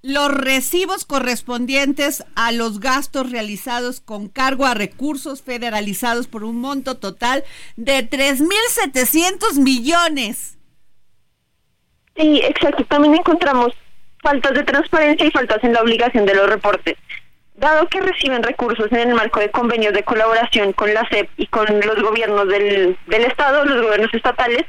los 0.00 0.32
recibos 0.34 1.04
correspondientes 1.04 2.24
a 2.34 2.50
los 2.50 2.80
gastos 2.80 3.30
realizados 3.30 4.00
con 4.00 4.28
cargo 4.28 4.64
a 4.66 4.74
recursos 4.74 5.42
federalizados 5.42 6.26
por 6.26 6.42
un 6.44 6.56
monto 6.56 6.96
total 6.96 7.44
de 7.76 8.08
3.700 8.10 9.60
millones. 9.60 10.56
Sí, 12.16 12.40
exacto. 12.42 12.84
También 12.86 13.14
encontramos 13.16 13.74
faltas 14.22 14.54
de 14.54 14.62
transparencia 14.64 15.26
y 15.26 15.30
faltas 15.30 15.62
en 15.62 15.72
la 15.74 15.82
obligación 15.82 16.26
de 16.26 16.34
los 16.34 16.48
reportes. 16.48 16.96
Dado 17.54 17.86
que 17.88 18.00
reciben 18.00 18.42
recursos 18.42 18.90
en 18.92 19.10
el 19.10 19.14
marco 19.14 19.38
de 19.40 19.50
convenios 19.50 19.92
de 19.92 20.02
colaboración 20.02 20.72
con 20.72 20.92
la 20.94 21.06
SEP 21.08 21.28
y 21.36 21.46
con 21.48 21.66
los 21.80 22.02
gobiernos 22.02 22.48
del, 22.48 22.96
del 23.06 23.24
Estado, 23.24 23.64
los 23.64 23.82
gobiernos 23.82 24.12
estatales, 24.14 24.64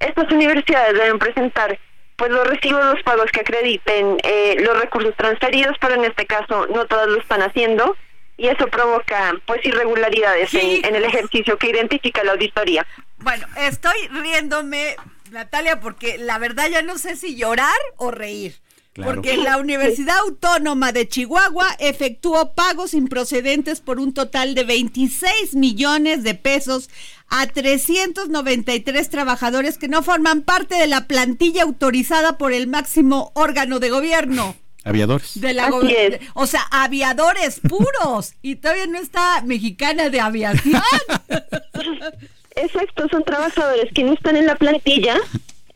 estas 0.00 0.30
universidades 0.32 0.94
deben 0.94 1.18
presentar 1.18 1.78
pues 2.16 2.32
los 2.32 2.46
recibos, 2.48 2.84
los 2.84 3.02
pagos 3.04 3.30
que 3.30 3.40
acrediten 3.40 4.16
eh, 4.24 4.56
los 4.60 4.80
recursos 4.80 5.14
transferidos, 5.16 5.76
pero 5.80 5.94
en 5.94 6.04
este 6.04 6.26
caso 6.26 6.66
no 6.66 6.86
todas 6.86 7.06
lo 7.06 7.20
están 7.20 7.42
haciendo 7.42 7.96
y 8.36 8.48
eso 8.48 8.66
provoca 8.66 9.34
pues 9.46 9.64
irregularidades 9.64 10.50
Sí. 10.50 10.80
en, 10.82 10.86
en 10.90 10.96
el 10.96 11.04
ejercicio 11.04 11.56
que 11.56 11.70
identifica 11.70 12.24
la 12.24 12.32
auditoría. 12.32 12.84
Bueno, 13.18 13.46
estoy 13.56 13.96
riéndome, 14.10 14.96
Natalia, 15.30 15.78
porque 15.80 16.18
la 16.18 16.38
verdad 16.38 16.68
ya 16.68 16.82
no 16.82 16.98
sé 16.98 17.14
si 17.14 17.36
llorar 17.36 17.78
o 17.96 18.10
reír. 18.10 18.54
Claro. 18.98 19.14
Porque 19.14 19.36
la 19.36 19.58
Universidad 19.58 20.18
Autónoma 20.18 20.90
de 20.90 21.06
Chihuahua 21.06 21.68
efectuó 21.78 22.52
pagos 22.54 22.94
improcedentes 22.94 23.80
por 23.80 24.00
un 24.00 24.12
total 24.12 24.56
de 24.56 24.64
26 24.64 25.54
millones 25.54 26.24
de 26.24 26.34
pesos 26.34 26.90
a 27.28 27.46
393 27.46 29.08
trabajadores 29.08 29.78
que 29.78 29.86
no 29.86 30.02
forman 30.02 30.42
parte 30.42 30.74
de 30.74 30.88
la 30.88 31.06
plantilla 31.06 31.62
autorizada 31.62 32.38
por 32.38 32.52
el 32.52 32.66
máximo 32.66 33.30
órgano 33.34 33.78
de 33.78 33.90
gobierno. 33.90 34.56
Aviadores. 34.82 35.40
De 35.40 35.52
la 35.54 35.64
Así 35.66 35.70
go- 35.72 35.82
es. 35.82 36.10
de- 36.12 36.20
o 36.34 36.46
sea, 36.48 36.62
aviadores 36.72 37.60
puros. 37.60 38.32
y 38.42 38.56
todavía 38.56 38.86
no 38.88 38.98
está 38.98 39.42
mexicana 39.42 40.08
de 40.08 40.20
aviación. 40.20 40.82
Exacto, 42.56 43.06
son 43.10 43.22
trabajadores 43.24 43.92
que 43.94 44.02
no 44.02 44.14
están 44.14 44.36
en 44.36 44.46
la 44.46 44.56
plantilla, 44.56 45.16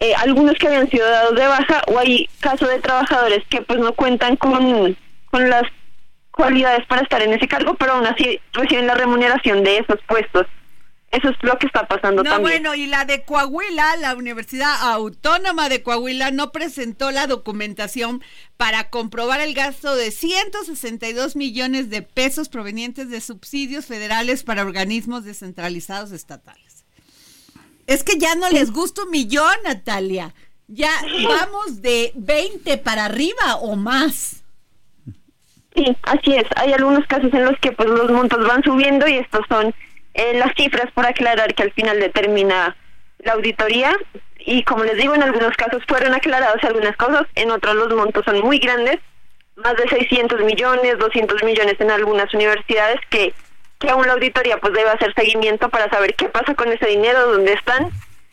eh, 0.02 0.14
algunos 0.16 0.56
que 0.56 0.66
habían 0.66 0.90
sido 0.90 1.08
dados 1.08 1.36
de 1.36 1.46
baja, 1.46 1.82
o 1.86 1.96
hay 1.96 2.28
casos 2.40 2.68
de 2.68 2.80
trabajadores 2.80 3.44
que 3.48 3.62
pues 3.62 3.78
no 3.78 3.92
cuentan 3.94 4.36
con, 4.36 4.96
con 5.30 5.48
las 5.48 5.62
cualidades 6.32 6.84
para 6.88 7.02
estar 7.02 7.22
en 7.22 7.32
ese 7.32 7.46
cargo, 7.46 7.74
pero 7.74 7.92
aún 7.92 8.06
así 8.06 8.40
reciben 8.52 8.88
la 8.88 8.94
remuneración 8.94 9.62
de 9.62 9.78
esos 9.78 10.00
puestos. 10.08 10.46
Eso 11.12 11.28
es 11.28 11.36
lo 11.42 11.56
que 11.58 11.66
está 11.66 11.86
pasando 11.86 12.24
No, 12.24 12.30
también. 12.30 12.62
bueno, 12.62 12.74
y 12.74 12.86
la 12.86 13.04
de 13.04 13.22
Coahuila, 13.22 13.96
la 13.98 14.16
Universidad 14.16 14.74
Autónoma 14.80 15.68
de 15.68 15.82
Coahuila 15.82 16.30
no 16.30 16.50
presentó 16.52 17.10
la 17.10 17.26
documentación 17.26 18.24
para 18.56 18.88
comprobar 18.88 19.40
el 19.40 19.52
gasto 19.52 19.94
de 19.94 20.10
162 20.10 21.36
millones 21.36 21.90
de 21.90 22.00
pesos 22.00 22.48
provenientes 22.48 23.10
de 23.10 23.20
subsidios 23.20 23.84
federales 23.86 24.42
para 24.42 24.62
organismos 24.62 25.24
descentralizados 25.24 26.12
estatales. 26.12 26.71
Es 27.92 28.04
que 28.04 28.16
ya 28.16 28.34
no 28.34 28.48
les 28.48 28.72
gusta 28.72 29.02
un 29.02 29.10
millón, 29.10 29.54
Natalia. 29.64 30.32
Ya 30.66 30.88
vamos 31.28 31.82
de 31.82 32.10
20 32.14 32.78
para 32.78 33.04
arriba 33.04 33.56
o 33.60 33.76
más. 33.76 34.42
Sí, 35.74 35.94
así 36.04 36.34
es. 36.34 36.44
Hay 36.56 36.72
algunos 36.72 37.06
casos 37.06 37.30
en 37.34 37.44
los 37.44 37.58
que 37.60 37.72
pues 37.72 37.90
los 37.90 38.10
montos 38.10 38.46
van 38.48 38.62
subiendo 38.62 39.06
y 39.06 39.18
estos 39.18 39.42
son 39.46 39.74
eh, 40.14 40.38
las 40.38 40.54
cifras 40.56 40.90
por 40.92 41.04
aclarar 41.04 41.54
que 41.54 41.64
al 41.64 41.72
final 41.72 42.00
determina 42.00 42.74
la 43.18 43.32
auditoría 43.34 43.94
y 44.38 44.64
como 44.64 44.84
les 44.84 44.96
digo 44.96 45.14
en 45.14 45.22
algunos 45.22 45.54
casos 45.56 45.82
fueron 45.86 46.14
aclaradas 46.14 46.64
algunas 46.64 46.96
cosas, 46.96 47.26
en 47.34 47.50
otros 47.50 47.74
los 47.74 47.94
montos 47.94 48.24
son 48.24 48.40
muy 48.40 48.58
grandes, 48.58 49.00
más 49.56 49.76
de 49.76 49.86
600 49.86 50.40
millones, 50.40 50.98
200 50.98 51.42
millones 51.42 51.76
en 51.78 51.90
algunas 51.90 52.32
universidades 52.32 53.00
que 53.10 53.34
que 53.82 53.90
aún 53.90 54.06
la 54.06 54.12
auditoría 54.12 54.58
pues 54.58 54.72
debe 54.72 54.90
hacer 54.90 55.12
seguimiento 55.14 55.68
para 55.68 55.90
saber 55.90 56.14
qué 56.14 56.28
pasa 56.28 56.54
con 56.54 56.70
ese 56.72 56.86
dinero, 56.86 57.32
dónde 57.32 57.52
están, 57.52 57.90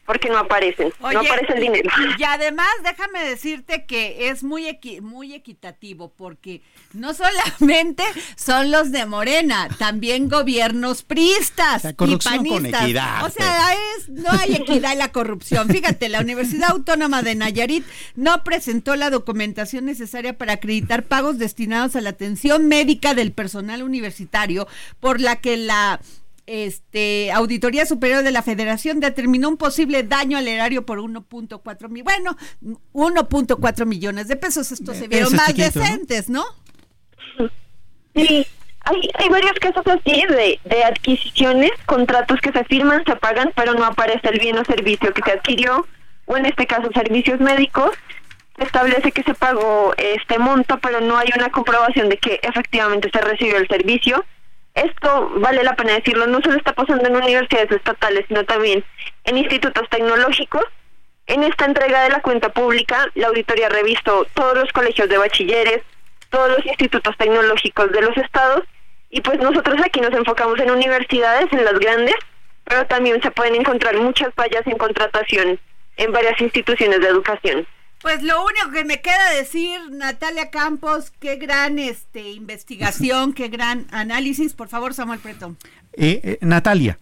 porque 0.10 0.28
no 0.28 0.40
aparecen, 0.40 0.92
no 1.00 1.08
aparece 1.20 1.54
el 1.54 1.60
dinero. 1.62 1.88
Y 2.18 2.24
además, 2.24 2.68
déjame 2.84 3.24
decirte 3.26 3.86
que 3.86 4.30
es 4.30 4.42
muy 4.44 4.66
equi- 4.66 5.02
muy 5.02 5.36
equitativo 5.36 6.12
porque 6.18 6.64
no 6.94 7.14
solamente 7.14 8.04
son 8.36 8.72
los 8.72 8.92
de 8.92 9.06
Morena, 9.06 9.68
también 9.78 10.28
gobiernos 10.28 11.04
pristas 11.04 11.84
La 11.84 11.92
y 11.92 11.94
corrupción 11.94 12.38
con 12.38 12.48
panistas. 12.58 12.82
equidad, 12.86 13.24
O 13.24 13.30
sea, 13.30 13.74
es, 14.00 14.10
no 14.10 14.32
hay 14.32 14.56
equidad 14.56 14.94
en 14.94 14.98
la 14.98 15.12
corrupción. 15.12 15.70
Fíjate, 15.70 16.10
la 16.10 16.22
Universidad 16.22 16.72
Autónoma 16.72 17.22
de 17.22 17.36
Nayarit 17.36 17.86
no 18.16 18.44
presentó 18.44 18.96
la 18.96 19.12
documentación 19.12 19.86
necesaria 19.86 20.36
para 20.40 20.54
acreditar 20.54 21.04
pagos 21.04 21.38
destinados 21.38 21.96
a 21.96 22.02
la 22.02 22.10
atención 22.10 22.68
médica 22.68 23.14
del 23.14 23.32
personal 23.32 23.84
universitario, 23.84 24.68
por 25.00 25.22
la 25.22 25.36
que 25.36 25.56
la 25.56 26.00
este, 26.50 27.32
Auditoría 27.32 27.86
Superior 27.86 28.24
de 28.24 28.32
la 28.32 28.42
Federación 28.42 29.00
determinó 29.00 29.50
un 29.50 29.58
posible 29.58 30.02
daño 30.02 30.36
al 30.36 30.48
erario 30.48 30.84
por 30.84 30.98
1.4 30.98 31.90
mil, 31.90 32.04
bueno, 32.04 32.36
1.4 32.94 33.86
millones 33.86 34.28
de 34.28 34.36
pesos. 34.36 34.72
Estos 34.72 34.98
se 34.98 35.08
vieron 35.08 35.36
más 35.36 35.48
chiquito, 35.48 35.70
¿no? 35.76 35.82
decentes, 35.82 36.30
¿no? 36.30 36.44
Sí, 38.16 38.48
hay, 38.82 39.10
hay 39.14 39.30
varios 39.30 39.54
casos 39.60 39.86
así 39.86 40.24
de, 40.28 40.60
de 40.66 40.84
adquisiciones, 40.84 41.72
contratos 41.86 42.42
que 42.42 42.52
se 42.52 42.64
firman, 42.64 43.06
se 43.06 43.16
pagan, 43.16 43.54
pero 43.56 43.76
no 43.76 43.86
aparece 43.86 44.30
el 44.30 44.40
bien 44.40 44.58
o 44.58 44.66
servicio 44.66 45.14
que 45.14 45.22
se 45.24 45.38
adquirió, 45.38 45.86
o 46.26 46.36
en 46.36 46.48
este 46.48 46.66
caso 46.66 46.90
servicios 46.94 47.40
médicos. 47.40 47.92
Se 48.58 48.66
establece 48.66 49.12
que 49.12 49.22
se 49.24 49.36
pagó 49.36 49.94
este 49.98 50.40
monto, 50.40 50.80
pero 50.80 51.00
no 51.00 51.16
hay 51.16 51.30
una 51.38 51.52
comprobación 51.52 52.10
de 52.10 52.18
que 52.18 52.40
efectivamente 52.42 53.10
se 53.14 53.22
recibió 53.22 53.58
el 53.58 53.68
servicio. 53.68 54.26
Esto 54.76 55.32
vale 55.36 55.64
la 55.64 55.76
pena 55.76 55.94
decirlo, 55.94 56.28
no 56.28 56.42
solo 56.42 56.58
está 56.58 56.74
pasando 56.74 57.08
en 57.08 57.16
universidades 57.16 57.72
estatales, 57.72 58.26
sino 58.28 58.44
también 58.46 58.84
en 59.26 59.38
institutos 59.38 59.90
tecnológicos. 59.90 60.64
En 61.28 61.44
esta 61.44 61.66
entrega 61.66 62.04
de 62.04 62.10
la 62.10 62.22
cuenta 62.22 62.50
pública, 62.50 63.06
la 63.16 63.28
auditoría 63.28 63.70
revisó 63.70 64.26
todos 64.34 64.58
los 64.58 64.72
colegios 64.72 65.10
de 65.10 65.18
bachilleres, 65.18 65.84
todos 66.30 66.50
los 66.50 66.66
institutos 66.66 67.16
tecnológicos 67.18 67.92
de 67.92 68.02
los 68.02 68.18
estados 68.18 68.64
y 69.10 69.22
pues 69.22 69.40
nosotros 69.40 69.80
aquí 69.84 70.00
nos 70.02 70.14
enfocamos 70.14 70.60
en 70.60 70.72
universidades, 70.72 71.52
en 71.52 71.66
las 71.66 71.78
grandes, 71.80 72.16
pero 72.64 72.86
también 72.86 73.22
se 73.22 73.32
pueden 73.32 73.56
encontrar 73.56 73.98
muchas 73.98 74.34
fallas 74.36 74.66
en 74.66 74.78
contratación 74.78 75.60
en 75.98 76.12
varias 76.12 76.40
instituciones 76.40 77.02
de 77.02 77.08
educación. 77.08 77.68
Pues 78.02 78.24
lo 78.24 78.46
único 78.46 78.72
que 78.72 78.86
me 78.86 79.02
queda 79.02 79.32
decir, 79.32 79.80
Natalia 79.92 80.50
Campos, 80.52 81.12
qué 81.20 81.36
gran 81.36 81.80
este 81.80 82.32
investigación, 82.32 83.34
qué 83.34 83.50
gran 83.50 83.88
análisis. 83.92 84.54
Por 84.54 84.70
favor, 84.70 84.94
Samuel 84.94 85.20
Preto. 85.20 85.56
Eh, 85.94 86.22
eh, 86.24 86.38
Natalia, 86.42 86.98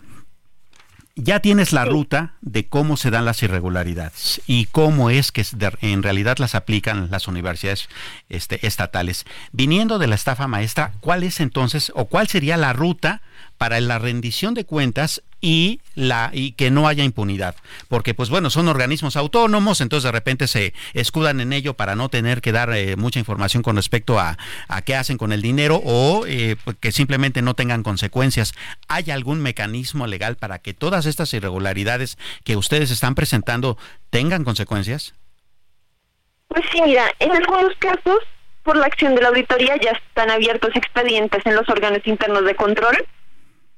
ya 1.15 1.39
tienes 1.39 1.71
la 1.71 1.85
ruta 1.85 2.33
de 2.41 2.67
cómo 2.67 2.97
se 2.97 3.11
dan 3.11 3.25
las 3.25 3.41
irregularidades 3.43 4.41
y 4.47 4.65
cómo 4.65 5.09
es 5.09 5.31
que 5.31 5.45
en 5.81 6.03
realidad 6.03 6.37
las 6.37 6.55
aplican 6.55 7.09
las 7.11 7.27
universidades 7.27 7.89
este, 8.29 8.65
estatales. 8.65 9.25
Viniendo 9.51 9.99
de 9.99 10.07
la 10.07 10.15
estafa 10.15 10.47
maestra, 10.47 10.93
¿cuál 10.99 11.23
es 11.23 11.39
entonces 11.39 11.91
o 11.95 12.05
cuál 12.05 12.27
sería 12.27 12.57
la 12.57 12.73
ruta 12.73 13.21
para 13.57 13.79
la 13.79 13.99
rendición 13.99 14.53
de 14.53 14.65
cuentas 14.65 15.23
y 15.39 15.81
la 15.95 16.31
y 16.33 16.53
que 16.53 16.71
no 16.71 16.87
haya 16.87 17.03
impunidad? 17.03 17.55
Porque 17.87 18.13
pues 18.13 18.29
bueno, 18.29 18.49
son 18.49 18.67
organismos 18.67 19.15
autónomos, 19.15 19.81
entonces 19.81 20.05
de 20.05 20.11
repente 20.11 20.47
se 20.47 20.73
escudan 20.93 21.39
en 21.39 21.53
ello 21.53 21.73
para 21.75 21.95
no 21.95 22.09
tener 22.09 22.41
que 22.41 22.51
dar 22.51 22.73
eh, 22.73 22.95
mucha 22.95 23.19
información 23.19 23.63
con 23.63 23.75
respecto 23.75 24.19
a, 24.19 24.37
a 24.67 24.81
qué 24.81 24.95
hacen 24.95 25.17
con 25.17 25.31
el 25.31 25.41
dinero 25.41 25.81
o 25.83 26.25
eh, 26.27 26.55
pues, 26.63 26.77
que 26.79 26.91
simplemente 26.91 27.41
no 27.41 27.53
tengan 27.53 27.83
consecuencias. 27.83 28.53
¿Hay 28.87 29.11
algún 29.11 29.41
mecanismo 29.41 30.07
legal 30.07 30.35
para 30.35 30.59
que 30.59 30.73
todas 30.73 31.05
estas 31.05 31.33
irregularidades 31.33 32.17
que 32.43 32.55
ustedes 32.55 32.91
están 32.91 33.15
presentando 33.15 33.77
tengan 34.09 34.43
consecuencias? 34.43 35.13
Pues 36.47 36.63
sí, 36.71 36.81
mira, 36.81 37.05
en 37.19 37.31
algunos 37.31 37.75
casos, 37.77 38.19
por 38.63 38.77
la 38.77 38.85
acción 38.85 39.15
de 39.15 39.21
la 39.21 39.29
auditoría, 39.29 39.75
ya 39.77 39.91
están 39.91 40.29
abiertos 40.29 40.71
expedientes 40.75 41.45
en 41.45 41.55
los 41.55 41.67
órganos 41.69 42.01
internos 42.05 42.45
de 42.45 42.55
control, 42.55 43.05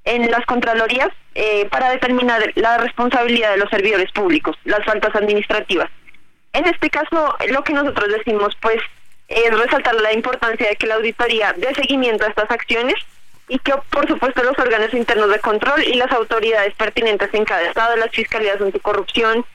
en 0.05 0.29
las 0.31 0.45
contralorías, 0.45 1.09
eh, 1.35 1.67
para 1.69 1.91
determinar 1.91 2.51
la 2.55 2.77
responsabilidad 2.77 3.51
de 3.51 3.57
los 3.57 3.69
servidores 3.69 4.11
públicos, 4.11 4.55
las 4.63 4.83
faltas 4.85 5.15
administrativas. 5.15 5.89
En 6.53 6.65
este 6.65 6.89
caso, 6.89 7.35
lo 7.49 7.63
que 7.63 7.73
nosotros 7.73 8.09
decimos, 8.09 8.57
pues, 8.61 8.81
es 9.27 9.57
resaltar 9.57 9.95
la 9.95 10.13
importancia 10.13 10.67
de 10.67 10.75
que 10.75 10.87
la 10.87 10.95
auditoría 10.95 11.53
dé 11.55 11.73
seguimiento 11.75 12.25
a 12.25 12.29
estas 12.29 12.49
acciones 12.49 12.95
y 13.47 13.59
que, 13.59 13.73
por 13.91 14.07
supuesto, 14.07 14.43
los 14.43 14.57
órganos 14.57 14.93
internos 14.93 15.29
de 15.29 15.39
control 15.39 15.83
y 15.83 15.93
las 15.93 16.11
autoridades 16.11 16.73
pertinentes 16.75 17.33
en 17.33 17.45
cada 17.45 17.63
estado, 17.63 17.95
las 17.95 18.11
fiscalías 18.11 18.59
anticorrupción, 18.59 19.45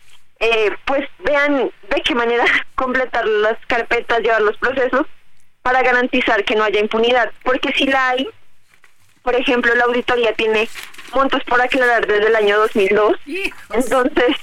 eh, 0.40 0.70
pues 0.84 1.08
vean 1.20 1.70
de 1.90 2.02
qué 2.02 2.14
manera 2.14 2.44
completar 2.74 3.26
las 3.26 3.56
carpetas, 3.66 4.20
llevar 4.20 4.42
los 4.42 4.56
procesos 4.58 5.06
para 5.62 5.82
garantizar 5.82 6.44
que 6.44 6.56
no 6.56 6.64
haya 6.64 6.80
impunidad. 6.80 7.30
Porque 7.42 7.72
si 7.72 7.86
la 7.86 8.10
hay, 8.10 8.28
por 9.24 9.34
ejemplo, 9.34 9.74
la 9.74 9.84
auditoría 9.84 10.34
tiene 10.34 10.68
montos 11.14 11.42
por 11.44 11.60
aclarar 11.60 12.06
desde 12.06 12.26
el 12.28 12.36
año 12.36 12.58
2002, 12.58 13.16
entonces, 13.70 14.36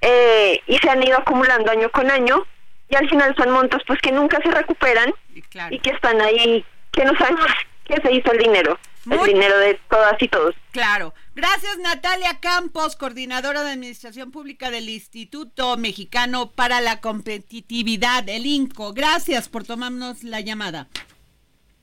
eh, 0.00 0.60
y 0.66 0.78
se 0.78 0.88
han 0.88 1.02
ido 1.02 1.18
acumulando 1.18 1.70
año 1.70 1.90
con 1.90 2.08
año, 2.10 2.46
y 2.88 2.94
al 2.94 3.08
final 3.10 3.34
son 3.36 3.50
montos 3.50 3.82
pues 3.86 4.00
que 4.00 4.12
nunca 4.12 4.38
se 4.42 4.50
recuperan 4.50 5.12
claro. 5.50 5.74
y 5.74 5.80
que 5.80 5.90
están 5.90 6.20
ahí, 6.20 6.64
que 6.92 7.04
no 7.04 7.18
sabemos 7.18 7.50
qué 7.84 8.00
se 8.00 8.12
hizo 8.12 8.30
el 8.30 8.38
dinero, 8.38 8.78
el 9.10 9.24
dinero 9.24 9.58
de 9.58 9.74
todas 9.90 10.14
y 10.22 10.28
todos. 10.28 10.54
Claro. 10.70 11.12
Gracias, 11.34 11.76
Natalia 11.78 12.38
Campos, 12.40 12.94
coordinadora 12.94 13.62
de 13.62 13.72
Administración 13.72 14.30
Pública 14.30 14.70
del 14.70 14.88
Instituto 14.88 15.76
Mexicano 15.76 16.52
para 16.52 16.80
la 16.80 17.00
Competitividad, 17.00 18.28
el 18.28 18.46
INCO. 18.46 18.92
Gracias 18.92 19.48
por 19.48 19.64
tomarnos 19.64 20.22
la 20.22 20.40
llamada. 20.40 20.86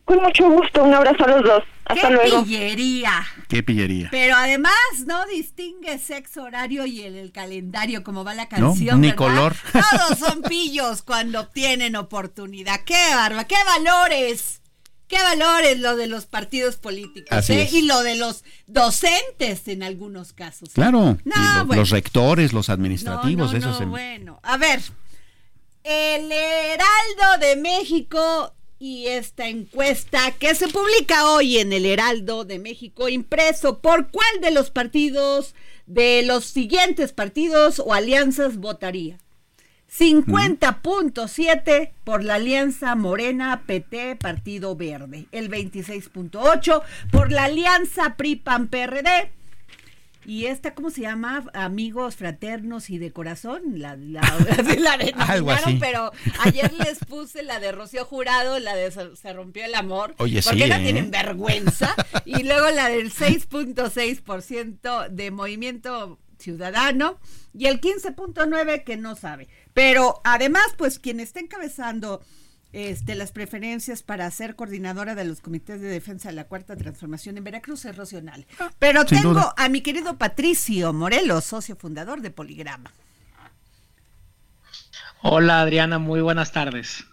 Con 0.06 0.22
mucho 0.22 0.50
gusto, 0.50 0.84
un 0.84 0.94
abrazo 0.94 1.24
a 1.24 1.28
los 1.30 1.44
dos. 1.44 1.64
Hasta 1.86 2.08
¡Qué 2.08 2.14
luego. 2.14 2.44
pillería! 2.44 3.26
¿Qué 3.48 3.64
pillería? 3.64 4.08
Pero 4.12 4.36
además 4.36 4.74
no 5.06 5.26
distingue 5.28 5.98
sexo 6.00 6.44
horario 6.44 6.86
y 6.86 7.02
el, 7.02 7.16
el 7.16 7.32
calendario 7.32 8.04
como 8.04 8.24
va 8.24 8.34
la 8.34 8.48
canción. 8.50 9.00
ni 9.02 9.08
¿verdad? 9.08 9.18
color. 9.18 9.56
Todos 10.08 10.20
son 10.20 10.42
pillos 10.44 11.02
cuando 11.04 11.42
obtienen 11.42 11.96
oportunidad. 11.96 12.82
¡Qué 12.86 13.14
barba! 13.16 13.46
¡Qué 13.46 13.56
valores! 13.66 14.62
¡Qué 15.08 15.18
valores 15.22 15.80
lo 15.80 15.96
de 15.96 16.08
los 16.08 16.26
partidos 16.26 16.78
políticos! 16.78 17.30
Así 17.38 17.54
¿eh? 17.54 17.64
es. 17.64 17.74
Y 17.74 17.82
lo 17.84 18.02
de 18.02 18.16
los 18.16 18.44
docentes 18.68 19.68
en 19.68 19.84
algunos 19.84 20.34
casos. 20.34 20.70
Claro, 20.74 21.18
No, 21.26 21.36
lo- 21.60 21.66
bueno. 21.66 21.82
los 21.82 21.90
rectores, 21.92 22.52
los 22.54 22.68
No, 22.70 22.74
administrativos, 22.74 23.52
no, 23.52 23.58
esos 23.58 23.78
no, 23.80 23.84
en- 23.84 23.90
bueno. 23.92 24.40
A 24.44 24.58
ver, 24.58 24.82
el 25.84 26.32
Heraldo 26.32 27.38
de 27.46 27.56
México 27.58 28.53
y 28.84 29.08
esta 29.08 29.48
encuesta 29.48 30.32
que 30.38 30.54
se 30.56 30.68
publica 30.68 31.32
hoy 31.32 31.60
en 31.60 31.72
el 31.72 31.86
Heraldo 31.86 32.44
de 32.44 32.60
México 32.60 33.08
impreso, 33.08 33.80
¿por 33.80 34.12
cuál 34.12 34.42
de 34.42 34.52
los 34.52 34.72
partidos, 34.72 35.56
de 35.86 36.22
los 36.24 36.44
siguientes 36.44 37.14
partidos 37.14 37.80
o 37.80 37.94
alianzas 37.94 38.58
votaría? 38.58 39.20
50.7 39.90 41.94
por 42.04 42.26
la 42.26 42.36
Alianza 42.36 42.94
Morena 42.96 43.64
PT 43.66 44.18
Partido 44.18 44.76
Verde, 44.76 45.28
el 45.32 45.50
26.8 45.50 46.82
por 47.10 47.32
la 47.32 47.46
Alianza 47.46 48.18
PRI 48.18 48.36
PAN 48.36 48.68
PRD. 48.68 49.32
Y 50.26 50.46
esta, 50.46 50.74
¿cómo 50.74 50.90
se 50.90 51.02
llama? 51.02 51.46
Amigos 51.54 52.16
fraternos 52.16 52.90
y 52.90 52.98
de 52.98 53.12
corazón. 53.12 53.62
La, 53.80 53.96
la, 53.96 54.22
la 54.80 54.98
denominaron, 54.98 55.80
pero 55.80 56.12
ayer 56.44 56.72
les 56.74 57.00
puse 57.00 57.44
la 57.44 57.60
de 57.60 57.72
Rocío 57.72 58.06
Jurado, 58.06 58.60
la 58.60 58.76
de 58.76 58.92
Se 58.92 59.34
rompió 59.34 59.66
el 59.66 59.76
amor. 59.76 60.16
Oye, 60.18 60.42
porque 60.42 60.64
sí, 60.64 60.70
no 60.70 60.76
¿eh? 60.76 60.84
tienen 60.84 61.12
vergüenza. 61.12 61.96
y 62.26 62.44
luego 62.44 62.70
la 62.72 62.90
del 62.90 63.14
6.6% 63.14 65.10
de 65.10 65.32
Movimiento 65.32 66.20
Ciudadano 66.38 67.20
y 67.54 67.68
el 67.68 67.80
15.9% 67.82 68.84
que 68.84 68.98
no 68.98 69.16
sabe. 69.16 69.48
Pero 69.74 70.22
además, 70.24 70.66
pues 70.78 71.00
quien 71.00 71.20
está 71.20 71.40
encabezando 71.40 72.22
este, 72.74 73.16
las 73.16 73.32
preferencias 73.32 74.04
para 74.04 74.30
ser 74.32 74.56
coordinadora 74.56 75.16
de 75.16 75.26
los 75.26 75.42
comités 75.42 75.80
de 75.80 75.88
defensa 75.88 76.30
de 76.30 76.36
la 76.36 76.46
Cuarta 76.46 76.76
Transformación 76.76 77.38
en 77.38 77.44
Veracruz 77.44 77.86
es 77.86 77.96
Racional. 77.96 78.46
Pero 78.80 79.08
sin 79.08 79.20
tengo 79.20 79.36
duda. 79.36 79.54
a 79.56 79.70
mi 79.70 79.82
querido 79.82 80.18
Patricio 80.18 80.92
Morelos, 80.92 81.46
socio 81.46 81.76
fundador 81.76 82.22
de 82.22 82.32
Poligrama. 82.32 82.92
Hola 85.22 85.62
Adriana, 85.62 86.00
muy 86.00 86.20
buenas 86.20 86.52
tardes. 86.52 87.06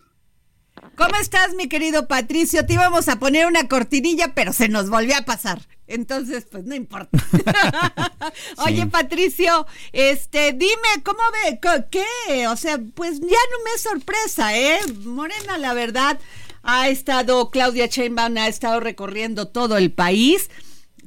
¿Cómo 0.96 1.16
estás, 1.16 1.54
mi 1.54 1.68
querido 1.68 2.08
Patricio? 2.08 2.66
Te 2.66 2.74
íbamos 2.74 3.08
a 3.08 3.18
poner 3.18 3.46
una 3.46 3.68
cortinilla, 3.68 4.34
pero 4.34 4.52
se 4.52 4.68
nos 4.68 4.90
volvió 4.90 5.16
a 5.16 5.22
pasar. 5.22 5.60
Entonces, 5.86 6.46
pues 6.50 6.64
no 6.64 6.74
importa. 6.74 7.18
Oye, 8.58 8.86
Patricio, 8.86 9.66
este, 9.92 10.52
dime, 10.52 11.02
¿cómo 11.02 11.18
ve? 11.32 11.58
¿Qué? 11.90 12.46
O 12.48 12.56
sea, 12.56 12.78
pues 12.94 13.20
ya 13.20 13.26
no 13.26 13.64
me 13.64 13.70
es 13.74 13.80
sorpresa, 13.80 14.56
¿eh? 14.56 14.78
Morena, 15.04 15.58
la 15.58 15.74
verdad, 15.74 16.18
ha 16.62 16.88
estado, 16.88 17.50
Claudia 17.50 17.86
Sheinbaum 17.86 18.36
ha 18.36 18.48
estado 18.48 18.78
recorriendo 18.78 19.48
todo 19.48 19.76
el 19.78 19.92
país. 19.92 20.50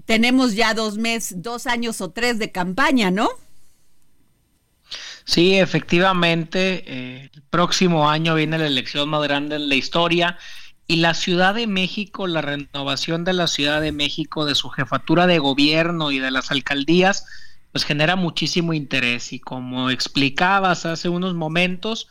Tenemos 0.05 0.55
ya 0.55 0.73
dos 0.73 0.97
meses, 0.97 1.41
dos 1.41 1.65
años 1.65 2.01
o 2.01 2.11
tres 2.11 2.37
de 2.37 2.51
campaña, 2.51 3.09
¿no? 3.09 3.29
Sí, 5.25 5.55
efectivamente, 5.55 6.83
eh, 6.85 7.29
el 7.33 7.41
próximo 7.43 8.09
año 8.09 8.35
viene 8.35 8.57
la 8.57 8.67
elección 8.67 9.09
más 9.09 9.23
grande 9.23 9.55
en 9.55 9.69
la 9.69 9.75
historia 9.75 10.37
y 10.87 10.97
la 10.97 11.13
Ciudad 11.13 11.55
de 11.55 11.65
México, 11.67 12.27
la 12.27 12.41
renovación 12.41 13.23
de 13.23 13.33
la 13.33 13.47
Ciudad 13.47 13.81
de 13.81 13.93
México, 13.93 14.45
de 14.45 14.55
su 14.55 14.69
jefatura 14.69 15.27
de 15.27 15.39
gobierno 15.39 16.11
y 16.11 16.19
de 16.19 16.31
las 16.31 16.51
alcaldías, 16.51 17.25
pues 17.71 17.85
genera 17.85 18.15
muchísimo 18.15 18.73
interés 18.73 19.33
y 19.33 19.39
como 19.39 19.89
explicabas 19.89 20.85
hace 20.85 21.09
unos 21.09 21.33
momentos, 21.33 22.09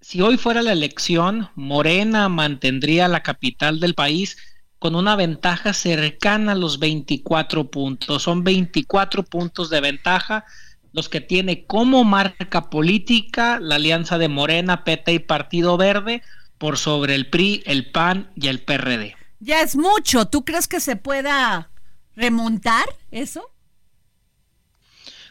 si 0.00 0.20
hoy 0.20 0.36
fuera 0.36 0.62
la 0.62 0.72
elección, 0.72 1.50
Morena 1.54 2.28
mantendría 2.28 3.08
la 3.08 3.22
capital 3.22 3.80
del 3.80 3.94
país 3.94 4.36
con 4.78 4.94
una 4.94 5.16
ventaja 5.16 5.72
cercana 5.72 6.52
a 6.52 6.54
los 6.56 6.78
24 6.78 7.70
puntos. 7.70 8.22
Son 8.22 8.44
24 8.44 9.24
puntos 9.24 9.70
de 9.70 9.80
ventaja 9.80 10.44
los 10.92 11.08
que 11.08 11.20
tiene 11.20 11.64
como 11.64 12.04
marca 12.04 12.70
política 12.70 13.58
la 13.60 13.76
alianza 13.76 14.18
de 14.18 14.28
Morena, 14.28 14.84
PT 14.84 15.12
y 15.12 15.18
Partido 15.18 15.76
Verde 15.76 16.22
por 16.58 16.76
sobre 16.76 17.14
el 17.14 17.28
PRI, 17.28 17.62
el 17.66 17.90
PAN 17.90 18.30
y 18.34 18.48
el 18.48 18.60
PRD. 18.60 19.14
Ya 19.40 19.62
es 19.62 19.76
mucho. 19.76 20.26
¿Tú 20.26 20.44
crees 20.44 20.66
que 20.66 20.80
se 20.80 20.96
pueda 20.96 21.70
remontar 22.16 22.86
eso? 23.10 23.48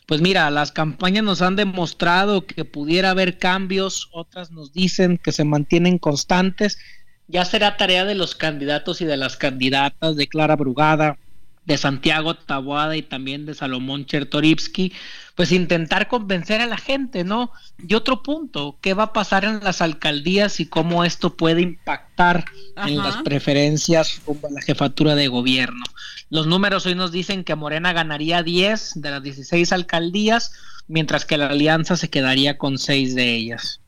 Pues 0.06 0.22
mira, 0.22 0.50
las 0.52 0.72
campañas 0.72 1.26
nos 1.26 1.41
han 1.41 1.58
demostrado 1.58 2.46
que 2.46 2.63
pudiera 2.63 3.10
haber 3.10 3.38
cambios, 3.38 4.08
otras 4.13 4.52
nos 4.52 4.72
dicen 4.72 5.17
que 5.17 5.34
se 5.34 5.43
mantienen 5.43 5.98
constantes. 5.98 6.80
Ya 7.28 7.43
será 7.43 7.76
tarea 7.76 8.06
de 8.06 8.15
los 8.15 8.34
candidatos 8.34 9.02
y 9.02 9.06
de 9.06 9.17
las 9.17 9.36
candidatas 9.36 10.15
de 10.15 10.28
Clara 10.28 10.56
Brugada, 10.56 11.17
de 11.65 11.78
Santiago 11.78 12.36
Taboada 12.36 12.96
y 12.96 13.02
también 13.02 13.46
de 13.46 13.54
Salomón 13.54 14.06
Chertorivsky, 14.06 14.93
pues 15.38 15.52
intentar 15.52 16.08
convencer 16.08 16.62
a 16.62 16.65
la 16.65 16.78
gente, 16.78 17.23
¿no? 17.23 17.52
Y 17.88 17.93
otro 17.93 18.23
punto, 18.23 18.80
¿qué 18.82 18.95
va 18.95 19.04
a 19.04 19.13
pasar 19.13 19.45
en 19.45 19.63
las 19.63 19.84
alcaldías 19.84 20.60
y 20.60 20.65
cómo 20.65 21.06
esto 21.06 21.38
puede 21.38 21.62
impactar 21.62 22.45
en 22.76 22.97
las 22.97 23.17
preferencias 23.17 24.19
rumbo 24.26 24.47
a 24.47 24.52
la 24.52 24.62
jefatura 24.63 25.13
de 25.13 25.28
gobierno? 25.28 25.84
Los 26.32 26.47
números 26.47 26.88
hoy 26.88 26.95
nos 26.95 27.12
dicen 27.12 27.43
que 27.43 27.54
Morena 27.54 27.93
ganaría 27.93 28.41
10 28.41 28.93
de 28.95 29.12
las 29.12 29.21
16 29.21 29.71
alcaldías, 29.73 30.54
mientras 30.88 31.23
que 31.23 31.38
la 31.38 31.50
alianza 31.50 31.97
se 31.97 32.10
quedaría 32.10 32.58
con 32.58 32.80
6 32.80 33.13
de 33.13 33.36
ellas. 33.36 33.82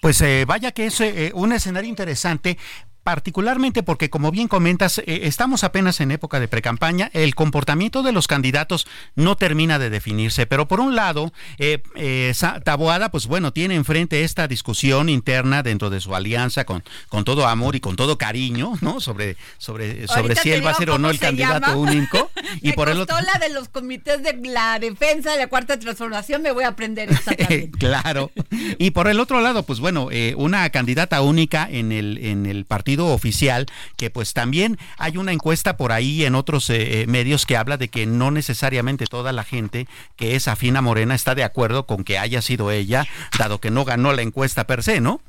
Pues 0.00 0.20
eh, 0.22 0.44
vaya 0.44 0.72
que 0.72 0.86
es 0.86 1.00
eh, 1.02 1.30
un 1.36 1.52
escenario 1.52 1.88
interesante. 1.88 2.58
Particularmente 3.06 3.84
porque, 3.84 4.10
como 4.10 4.32
bien 4.32 4.48
comentas, 4.48 4.98
eh, 4.98 5.20
estamos 5.22 5.62
apenas 5.62 6.00
en 6.00 6.10
época 6.10 6.40
de 6.40 6.48
precampaña, 6.48 7.08
el 7.12 7.36
comportamiento 7.36 8.02
de 8.02 8.10
los 8.10 8.26
candidatos 8.26 8.84
no 9.14 9.36
termina 9.36 9.78
de 9.78 9.90
definirse, 9.90 10.44
pero 10.46 10.66
por 10.66 10.80
un 10.80 10.96
lado, 10.96 11.32
eh, 11.58 11.84
eh, 11.94 12.34
Taboada, 12.64 13.12
pues 13.12 13.28
bueno, 13.28 13.52
tiene 13.52 13.76
enfrente 13.76 14.24
esta 14.24 14.48
discusión 14.48 15.08
interna 15.08 15.62
dentro 15.62 15.88
de 15.88 16.00
su 16.00 16.16
alianza 16.16 16.64
con, 16.64 16.82
con 17.08 17.22
todo 17.22 17.46
amor 17.46 17.76
y 17.76 17.80
con 17.80 17.94
todo 17.94 18.18
cariño, 18.18 18.72
¿no? 18.80 19.00
Sobre, 19.00 19.36
sobre, 19.58 20.08
sobre 20.08 20.22
Ahorita 20.22 20.42
si 20.42 20.50
él 20.50 20.66
va 20.66 20.72
a 20.72 20.74
ser 20.74 20.90
o 20.90 20.98
no 20.98 21.08
el 21.08 21.20
candidato 21.20 21.60
llama. 21.60 21.76
único. 21.76 22.28
Y 22.60 22.70
Me 22.70 22.74
por 22.74 22.88
el 22.88 22.98
otro. 22.98 23.16
la 23.20 23.38
de 23.38 23.54
los 23.54 23.68
comités 23.68 24.24
de 24.24 24.36
la 24.48 24.80
defensa 24.80 25.30
de 25.30 25.38
la 25.38 25.46
cuarta 25.46 25.78
transformación, 25.78 26.42
me 26.42 26.50
voy 26.50 26.64
a 26.64 26.68
aprender 26.68 27.08
esta 27.12 27.32
también. 27.36 27.70
claro. 27.70 28.32
Y 28.78 28.90
por 28.90 29.06
el 29.06 29.20
otro 29.20 29.40
lado, 29.40 29.62
pues 29.62 29.78
bueno, 29.78 30.08
eh, 30.10 30.34
una 30.36 30.68
candidata 30.70 31.20
única 31.22 31.68
en 31.70 31.92
el, 31.92 32.18
en 32.18 32.46
el 32.46 32.64
partido 32.64 32.95
oficial, 33.04 33.66
que 33.96 34.10
pues 34.10 34.32
también 34.32 34.78
hay 34.98 35.16
una 35.16 35.32
encuesta 35.32 35.76
por 35.76 35.92
ahí 35.92 36.24
en 36.24 36.34
otros 36.34 36.70
eh, 36.70 37.02
eh, 37.02 37.06
medios 37.06 37.46
que 37.46 37.56
habla 37.56 37.76
de 37.76 37.88
que 37.88 38.06
no 38.06 38.30
necesariamente 38.30 39.06
toda 39.06 39.32
la 39.32 39.44
gente 39.44 39.86
que 40.16 40.36
es 40.36 40.48
afín 40.48 40.76
a 40.76 40.82
Morena 40.82 41.14
está 41.14 41.34
de 41.34 41.44
acuerdo 41.44 41.86
con 41.86 42.04
que 42.04 42.18
haya 42.18 42.42
sido 42.42 42.70
ella, 42.70 43.06
dado 43.38 43.60
que 43.60 43.70
no 43.70 43.84
ganó 43.84 44.12
la 44.12 44.22
encuesta 44.22 44.66
per 44.66 44.82
se, 44.82 45.00
¿no? 45.00 45.20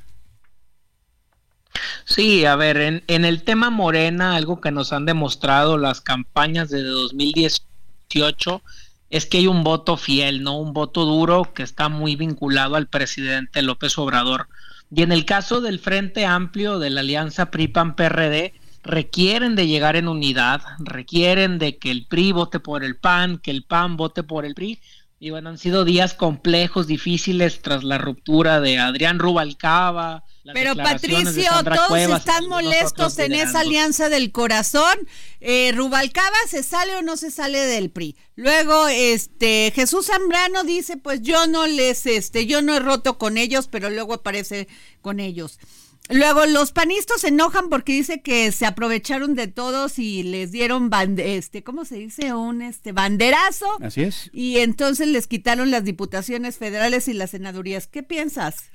Sí, 2.04 2.44
a 2.44 2.56
ver, 2.56 2.78
en, 2.78 3.04
en 3.06 3.24
el 3.24 3.42
tema 3.42 3.70
Morena, 3.70 4.34
algo 4.34 4.60
que 4.60 4.70
nos 4.70 4.92
han 4.92 5.04
demostrado 5.04 5.76
las 5.76 6.00
campañas 6.00 6.70
de 6.70 6.82
2018 6.82 8.62
es 9.10 9.26
que 9.26 9.38
hay 9.38 9.46
un 9.46 9.64
voto 9.64 9.96
fiel, 9.96 10.42
¿no? 10.42 10.58
Un 10.58 10.72
voto 10.72 11.04
duro 11.04 11.52
que 11.54 11.62
está 11.62 11.88
muy 11.88 12.16
vinculado 12.16 12.76
al 12.76 12.88
presidente 12.88 13.62
López 13.62 13.96
Obrador. 13.98 14.48
Y 14.90 15.02
en 15.02 15.12
el 15.12 15.24
caso 15.24 15.60
del 15.60 15.78
Frente 15.78 16.24
Amplio 16.24 16.78
de 16.78 16.90
la 16.90 17.00
Alianza 17.00 17.50
PRI-PAN-PRD, 17.50 18.54
requieren 18.82 19.54
de 19.54 19.66
llegar 19.66 19.96
en 19.96 20.08
unidad, 20.08 20.62
requieren 20.78 21.58
de 21.58 21.76
que 21.76 21.90
el 21.90 22.06
PRI 22.06 22.32
vote 22.32 22.58
por 22.58 22.84
el 22.84 22.96
PAN, 22.96 23.38
que 23.38 23.50
el 23.50 23.64
PAN 23.64 23.96
vote 23.96 24.22
por 24.22 24.46
el 24.46 24.54
PRI. 24.54 24.80
Y 25.20 25.30
bueno, 25.30 25.50
han 25.50 25.58
sido 25.58 25.84
días 25.84 26.14
complejos, 26.14 26.86
difíciles 26.86 27.60
tras 27.60 27.84
la 27.84 27.98
ruptura 27.98 28.60
de 28.60 28.78
Adrián 28.78 29.18
Rubalcaba. 29.18 30.24
Las 30.48 30.54
Pero 30.54 30.74
Patricio, 30.76 31.50
todos 31.64 31.88
Cuevas 31.88 32.20
están 32.20 32.46
molestos 32.48 33.18
en 33.18 33.32
esa 33.34 33.60
alianza 33.60 34.08
del 34.08 34.32
corazón. 34.32 34.98
Eh, 35.40 35.72
Rubalcaba 35.74 36.36
se 36.48 36.62
sale 36.62 36.96
o 36.96 37.02
no 37.02 37.16
se 37.16 37.30
sale 37.30 37.58
del 37.58 37.90
PRI. 37.90 38.16
Luego, 38.34 38.88
este 38.88 39.72
Jesús 39.74 40.06
Zambrano 40.06 40.64
dice, 40.64 40.96
pues 40.96 41.22
yo 41.22 41.46
no 41.46 41.66
les, 41.66 42.06
este, 42.06 42.46
yo 42.46 42.62
no 42.62 42.74
he 42.74 42.80
roto 42.80 43.18
con 43.18 43.38
ellos, 43.38 43.68
pero 43.68 43.90
luego 43.90 44.14
aparece 44.14 44.68
con 45.00 45.20
ellos. 45.20 45.58
Luego 46.10 46.46
los 46.46 46.72
panistas 46.72 47.20
se 47.20 47.28
enojan 47.28 47.68
porque 47.68 47.92
dice 47.92 48.22
que 48.22 48.50
se 48.50 48.64
aprovecharon 48.64 49.34
de 49.34 49.46
todos 49.46 49.98
y 49.98 50.22
les 50.22 50.50
dieron 50.52 50.88
bande- 50.88 51.36
este, 51.36 51.62
¿cómo 51.62 51.84
se 51.84 51.96
dice? 51.96 52.32
Un 52.32 52.62
este 52.62 52.92
banderazo. 52.92 53.66
Así 53.82 54.04
es. 54.04 54.30
Y 54.32 54.58
entonces 54.60 55.08
les 55.08 55.26
quitaron 55.26 55.70
las 55.70 55.84
diputaciones 55.84 56.56
federales 56.56 57.08
y 57.08 57.12
las 57.12 57.32
senadurías. 57.32 57.88
¿Qué 57.88 58.02
piensas? 58.02 58.70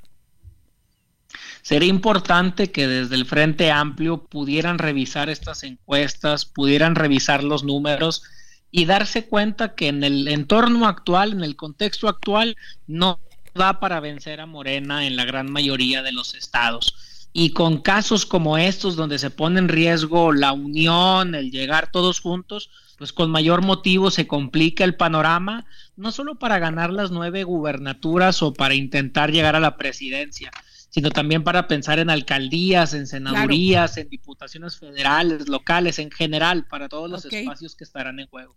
Sería 1.64 1.88
importante 1.88 2.72
que 2.74 2.90
desde 2.90 3.16
el 3.16 3.26
Frente 3.26 3.72
Amplio 3.72 4.26
pudieran 4.26 4.80
revisar 4.80 5.30
estas 5.30 5.64
encuestas, 5.64 6.44
pudieran 6.44 6.94
revisar 6.94 7.42
los 7.42 7.64
números 7.64 8.22
y 8.70 8.84
darse 8.84 9.28
cuenta 9.28 9.74
que 9.74 9.88
en 9.88 10.04
el 10.04 10.28
entorno 10.28 10.88
actual, 10.88 11.32
en 11.32 11.42
el 11.42 11.56
contexto 11.56 12.10
actual, 12.10 12.58
no 12.86 13.22
da 13.56 13.80
para 13.80 14.02
vencer 14.02 14.42
a 14.42 14.46
Morena 14.46 15.08
en 15.08 15.16
la 15.16 15.24
gran 15.24 15.50
mayoría 15.50 16.04
de 16.04 16.12
los 16.12 16.36
estados. 16.36 17.30
Y 17.32 17.52
con 17.52 17.78
casos 17.78 18.26
como 18.26 18.58
estos, 18.58 18.98
donde 18.98 19.18
se 19.18 19.30
pone 19.30 19.60
en 19.60 19.70
riesgo 19.70 20.34
la 20.34 20.52
unión, 20.52 21.34
el 21.34 21.50
llegar 21.50 21.92
todos 21.92 22.20
juntos, 22.20 22.72
pues 22.98 23.14
con 23.14 23.32
mayor 23.32 23.62
motivo 23.62 24.12
se 24.12 24.28
complica 24.28 24.84
el 24.84 24.96
panorama, 24.96 25.66
no 25.96 26.12
solo 26.12 26.36
para 26.36 26.60
ganar 26.60 26.92
las 26.92 27.10
nueve 27.10 27.46
gubernaturas 27.46 28.44
o 28.44 28.54
para 28.54 28.76
intentar 28.76 29.32
llegar 29.32 29.56
a 29.56 29.62
la 29.62 29.78
presidencia, 29.78 30.52
sino 30.94 31.10
también 31.10 31.44
para 31.44 31.68
pensar 31.68 31.98
en 31.98 32.12
alcaldías, 32.12 32.94
en 32.94 33.08
senadurías, 33.08 33.98
en 33.98 34.10
diputaciones 34.10 34.78
federales, 34.78 35.50
locales, 35.50 35.98
en 35.98 36.12
general, 36.12 36.68
para 36.70 36.88
todos 36.88 37.10
los 37.10 37.26
espacios 37.26 37.76
que 37.76 37.84
estarán 37.84 38.20
en 38.20 38.28
juego. 38.28 38.56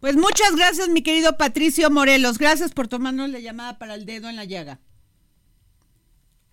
Pues 0.00 0.16
muchas 0.16 0.56
gracias, 0.56 0.88
mi 0.88 1.02
querido 1.02 1.36
Patricio 1.36 1.90
Morelos. 1.90 2.38
Gracias 2.38 2.72
por 2.72 2.88
tomarnos 2.88 3.28
la 3.28 3.38
llamada 3.38 3.78
para 3.78 3.96
el 3.96 4.06
dedo 4.06 4.30
en 4.30 4.36
la 4.36 4.44
llaga. 4.44 4.80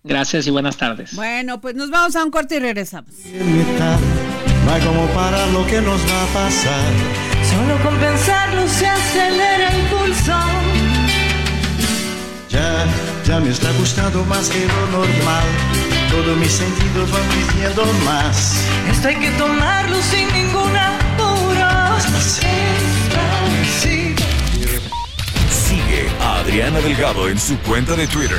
Gracias 0.04 0.46
y 0.48 0.50
buenas 0.50 0.76
tardes. 0.76 1.14
Bueno, 1.14 1.62
pues 1.62 1.74
nos 1.74 1.88
vamos 1.88 2.14
a 2.14 2.22
un 2.22 2.30
corte 2.30 2.56
y 2.56 2.58
regresamos. 2.58 3.14
No 3.14 4.70
hay 4.70 4.82
como 4.82 5.06
parar 5.14 5.48
lo 5.48 5.66
que 5.66 5.80
nos 5.80 5.98
va 5.98 6.24
a 6.24 6.26
pasar. 6.34 6.92
Solo 7.42 7.82
con 7.82 7.98
pensarlo 7.98 8.68
se 8.68 8.86
acelera 8.86 9.74
el 9.74 9.86
pulso. 9.86 10.38
Ya, 12.50 12.86
ya 13.26 13.40
me 13.40 13.50
está 13.50 13.72
gustando 13.72 14.24
más 14.24 14.48
que 14.48 14.66
lo 14.66 14.86
normal. 14.98 15.44
Todos 16.10 16.36
mis 16.36 16.52
sentidos 16.52 17.10
van 17.10 17.22
pidiendo 17.28 17.84
más. 18.04 18.64
Esto 18.90 19.08
hay 19.08 19.16
que 19.16 19.30
tomarlo 19.32 20.00
sin 20.00 20.32
ningún 20.32 20.76
apuro. 20.76 21.66
Sigue 25.50 26.08
a 26.20 26.38
Adriana 26.38 26.78
Delgado 26.80 27.28
en 27.28 27.38
su 27.38 27.58
cuenta 27.60 27.96
de 27.96 28.06
Twitter. 28.06 28.38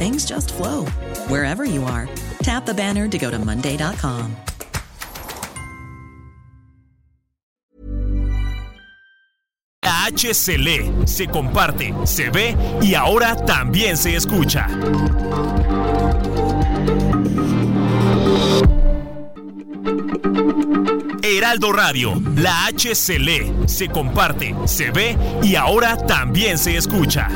things 0.00 0.24
just 0.24 0.54
flow 0.54 0.86
wherever 1.28 1.62
you 1.66 1.84
are. 1.84 2.08
Tap 2.42 2.64
the 2.64 2.72
banner 2.72 3.06
to 3.06 3.18
go 3.18 3.30
to 3.30 3.38
Monday.com. 3.38 4.34
La 9.82 10.06
H 10.06 10.34
se 10.34 11.26
comparte, 11.26 11.94
se 12.04 12.30
ve 12.30 12.56
y 12.80 12.94
ahora 12.94 13.36
también 13.44 13.96
se 13.98 14.16
escucha. 14.16 14.66
Heraldo 21.22 21.72
Radio, 21.72 22.14
la 22.36 22.66
H 22.66 22.94
se 22.94 23.18
lee, 23.18 23.52
se 23.66 23.88
comparte, 23.88 24.54
se 24.64 24.90
ve 24.90 25.16
y 25.42 25.54
ahora 25.56 25.96
también 26.06 26.56
se 26.58 26.76
escucha. 26.76 27.28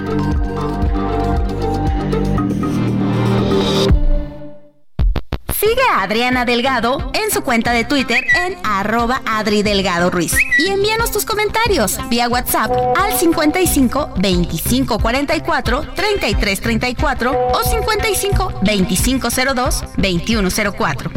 A 5.91 6.03
Adriana 6.03 6.45
Delgado 6.45 7.11
en 7.15 7.31
su 7.31 7.43
cuenta 7.43 7.73
de 7.73 7.85
Twitter 7.85 8.25
en 8.47 8.57
arroba 8.65 9.23
Adri 9.27 9.63
Delgado 9.63 10.11
Ruiz. 10.11 10.35
Y 10.59 10.69
envíanos 10.69 11.11
tus 11.11 11.25
comentarios 11.25 11.99
vía 12.09 12.29
WhatsApp 12.29 12.71
al 12.97 13.13
55 13.19 14.15
25 14.19 14.99
44 14.99 15.83
33 15.95 16.61
34 16.61 17.49
o 17.53 17.63
55 17.63 18.61
25 18.63 19.29
02 19.55 19.85
21 19.97 20.49
04. 20.77 21.11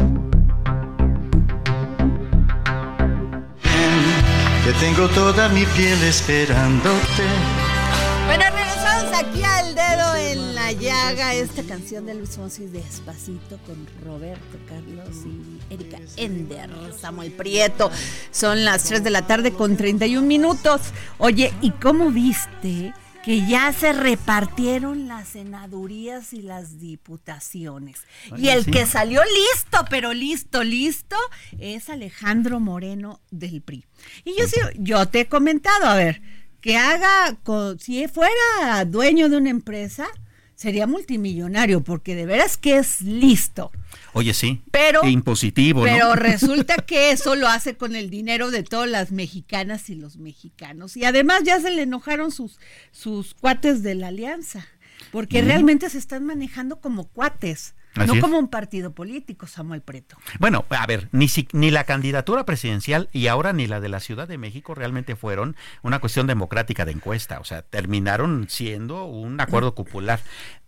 Que 4.64 4.72
tengo 4.80 5.08
toda 5.08 5.48
mi 5.48 5.64
piel 5.64 6.02
esperándote. 6.04 7.57
Aquí 9.18 9.42
al 9.42 9.74
dedo 9.74 10.14
en 10.14 10.54
la 10.54 10.70
llaga. 10.70 11.34
Esta 11.34 11.64
canción 11.64 12.06
de 12.06 12.14
Luis 12.14 12.36
Fonsi 12.36 12.66
Despacito 12.66 13.58
con 13.66 13.88
Roberto 14.04 14.58
Carlos 14.68 15.16
y 15.26 15.74
Erika 15.74 15.98
Ender, 16.16 16.70
Samuel 16.96 17.32
Prieto. 17.32 17.90
Son 18.30 18.64
las 18.64 18.84
3 18.84 19.02
de 19.02 19.10
la 19.10 19.26
tarde 19.26 19.52
con 19.52 19.76
31 19.76 20.24
minutos. 20.24 20.82
Oye, 21.18 21.52
¿y 21.60 21.72
cómo 21.72 22.12
viste 22.12 22.94
que 23.24 23.44
ya 23.44 23.72
se 23.72 23.92
repartieron 23.92 25.08
las 25.08 25.30
senadurías 25.30 26.32
y 26.32 26.42
las 26.42 26.78
diputaciones? 26.78 28.02
y 28.36 28.50
el 28.50 28.66
sí. 28.66 28.70
que 28.70 28.86
salió 28.86 29.20
listo, 29.24 29.84
pero 29.90 30.14
listo, 30.14 30.62
listo, 30.62 31.16
es 31.58 31.88
Alejandro 31.88 32.60
Moreno 32.60 33.20
del 33.32 33.62
PRI. 33.62 33.84
Y 34.24 34.38
yo 34.38 34.46
sí, 34.46 34.60
yo 34.76 35.08
te 35.08 35.22
he 35.22 35.26
comentado, 35.26 35.86
a 35.86 35.96
ver, 35.96 36.22
que 36.60 36.76
haga, 36.76 37.36
co- 37.42 37.78
si 37.78 38.06
fuera 38.08 38.84
dueño 38.86 39.28
de 39.28 39.36
una 39.36 39.50
empresa, 39.50 40.06
sería 40.54 40.86
multimillonario, 40.88 41.82
porque 41.82 42.14
de 42.16 42.26
veras 42.26 42.56
que 42.56 42.78
es 42.78 43.00
listo. 43.00 43.70
Oye, 44.12 44.34
sí. 44.34 44.62
Pero- 44.72 45.04
E 45.04 45.10
impositivo, 45.10 45.86
¿no? 45.86 45.92
Pero 45.92 46.14
resulta 46.16 46.74
que 46.76 47.12
eso 47.12 47.36
lo 47.36 47.46
hace 47.48 47.76
con 47.76 47.94
el 47.94 48.10
dinero 48.10 48.50
de 48.50 48.64
todas 48.64 48.90
las 48.90 49.12
mexicanas 49.12 49.88
y 49.88 49.94
los 49.94 50.16
mexicanos. 50.16 50.96
Y 50.96 51.04
además 51.04 51.42
ya 51.44 51.60
se 51.60 51.70
le 51.70 51.82
enojaron 51.82 52.32
sus, 52.32 52.58
sus 52.90 53.34
cuates 53.34 53.82
de 53.84 53.94
la 53.94 54.08
alianza, 54.08 54.66
porque 55.12 55.42
realmente 55.42 55.88
se 55.90 55.98
están 55.98 56.24
manejando 56.24 56.80
como 56.80 57.04
cuates, 57.06 57.74
Así 58.04 58.08
no 58.12 58.14
es. 58.14 58.20
como 58.20 58.38
un 58.38 58.48
partido 58.48 58.92
político, 58.92 59.46
Samuel 59.46 59.82
Preto. 59.82 60.16
Bueno, 60.38 60.64
a 60.70 60.86
ver, 60.86 61.08
ni, 61.12 61.28
si- 61.28 61.48
ni 61.52 61.70
la 61.70 61.84
candidatura 61.84 62.44
presidencial 62.44 63.08
y 63.12 63.26
ahora 63.28 63.52
ni 63.52 63.66
la 63.66 63.80
de 63.80 63.88
la 63.88 64.00
Ciudad 64.00 64.28
de 64.28 64.38
México 64.38 64.74
realmente 64.74 65.16
fueron 65.16 65.56
una 65.82 65.98
cuestión 66.00 66.26
democrática 66.26 66.84
de 66.84 66.92
encuesta, 66.92 67.40
o 67.40 67.44
sea, 67.44 67.62
terminaron 67.62 68.46
siendo 68.48 69.04
un 69.04 69.40
acuerdo 69.40 69.74
popular. 69.74 70.20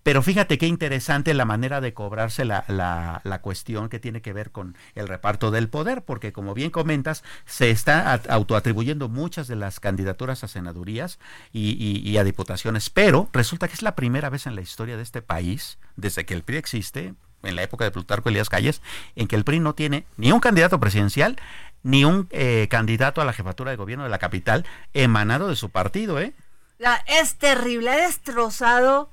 Pero 0.02 0.22
fíjate 0.22 0.56
qué 0.56 0.66
interesante 0.66 1.34
la 1.34 1.44
manera 1.44 1.82
de 1.82 1.92
cobrarse 1.92 2.46
la, 2.46 2.64
la- 2.68 3.20
la 3.22 3.42
cuestión 3.42 3.90
que 3.90 4.00
tiene 4.00 4.22
que 4.22 4.32
ver 4.32 4.50
con 4.50 4.74
el 4.94 5.06
reparto 5.08 5.50
del 5.50 5.68
poder, 5.68 6.02
porque 6.06 6.32
como 6.32 6.54
bien 6.54 6.70
comentas, 6.70 7.22
se 7.44 7.68
está 7.70 8.14
autoatribuyendo 8.30 9.10
muchas 9.10 9.46
de 9.46 9.56
las 9.56 9.78
candidaturas 9.78 10.42
a 10.42 10.48
senadurías 10.48 11.18
y, 11.52 11.72
y- 11.72 12.08
y 12.08 12.16
a 12.16 12.24
diputaciones, 12.24 12.88
pero 12.88 13.28
resulta 13.34 13.68
que 13.68 13.74
es 13.74 13.82
la 13.82 13.94
primera 13.94 14.30
vez 14.30 14.46
en 14.46 14.54
la 14.54 14.62
historia 14.62 14.96
de 14.96 15.02
este 15.02 15.20
país, 15.20 15.78
desde 16.00 16.24
que 16.26 16.34
el 16.34 16.42
PRI 16.42 16.56
existe, 16.56 17.14
en 17.42 17.56
la 17.56 17.62
época 17.62 17.84
de 17.84 17.90
Plutarco 17.90 18.28
Elías 18.28 18.48
Calles, 18.50 18.82
en 19.16 19.26
que 19.26 19.36
el 19.36 19.44
PRI 19.44 19.60
no 19.60 19.74
tiene 19.74 20.04
ni 20.16 20.30
un 20.32 20.40
candidato 20.40 20.78
presidencial 20.80 21.36
ni 21.82 22.04
un 22.04 22.28
eh, 22.30 22.66
candidato 22.70 23.20
a 23.22 23.24
la 23.24 23.32
jefatura 23.32 23.70
de 23.70 23.76
gobierno 23.78 24.04
de 24.04 24.10
la 24.10 24.18
capital 24.18 24.66
emanado 24.92 25.48
de 25.48 25.56
su 25.56 25.70
partido, 25.70 26.20
¿eh? 26.20 26.34
La- 26.78 27.02
es 27.06 27.36
terrible, 27.36 27.90
ha 27.90 27.96
destrozado 28.06 29.10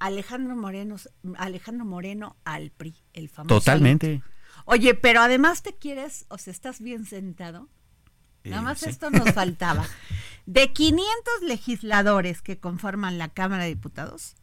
Alejandro 0.00 0.56
Moreno, 0.56 0.96
Alejandro 1.36 1.84
Moreno 1.84 2.36
al 2.44 2.70
PRI, 2.70 2.96
el 3.12 3.28
famoso. 3.28 3.54
Totalmente. 3.60 4.22
Oye, 4.64 4.94
pero 4.94 5.20
además 5.20 5.62
te 5.62 5.74
quieres, 5.74 6.26
o 6.28 6.38
sea, 6.38 6.50
estás 6.52 6.80
bien 6.80 7.04
sentado. 7.06 7.68
Nada 8.44 8.60
Eh, 8.62 8.64
más 8.64 8.80
sí. 8.80 8.90
esto 8.90 9.10
nos 9.10 9.30
faltaba. 9.34 9.86
De 10.46 10.72
500 10.72 11.04
legisladores 11.42 12.42
que 12.42 12.58
conforman 12.58 13.18
la 13.18 13.28
Cámara 13.28 13.62
de 13.64 13.70
Diputados, 13.70 14.34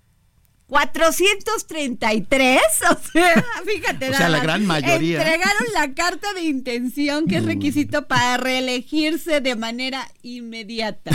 433, 0.72 2.62
o 2.90 2.98
sea, 3.12 3.46
fíjate. 3.66 4.10
O 4.10 4.14
sea, 4.14 4.30
la 4.30 4.40
gran 4.40 4.66
mayoría. 4.66 5.18
Entregaron 5.18 5.68
la 5.74 5.94
carta 5.94 6.34
de 6.34 6.44
intención 6.44 7.28
que 7.28 7.36
es 7.36 7.46
requisito 7.46 8.08
para 8.08 8.38
reelegirse 8.38 9.42
de 9.42 9.58
manera 9.58 10.10
inmediata. 10.22 11.12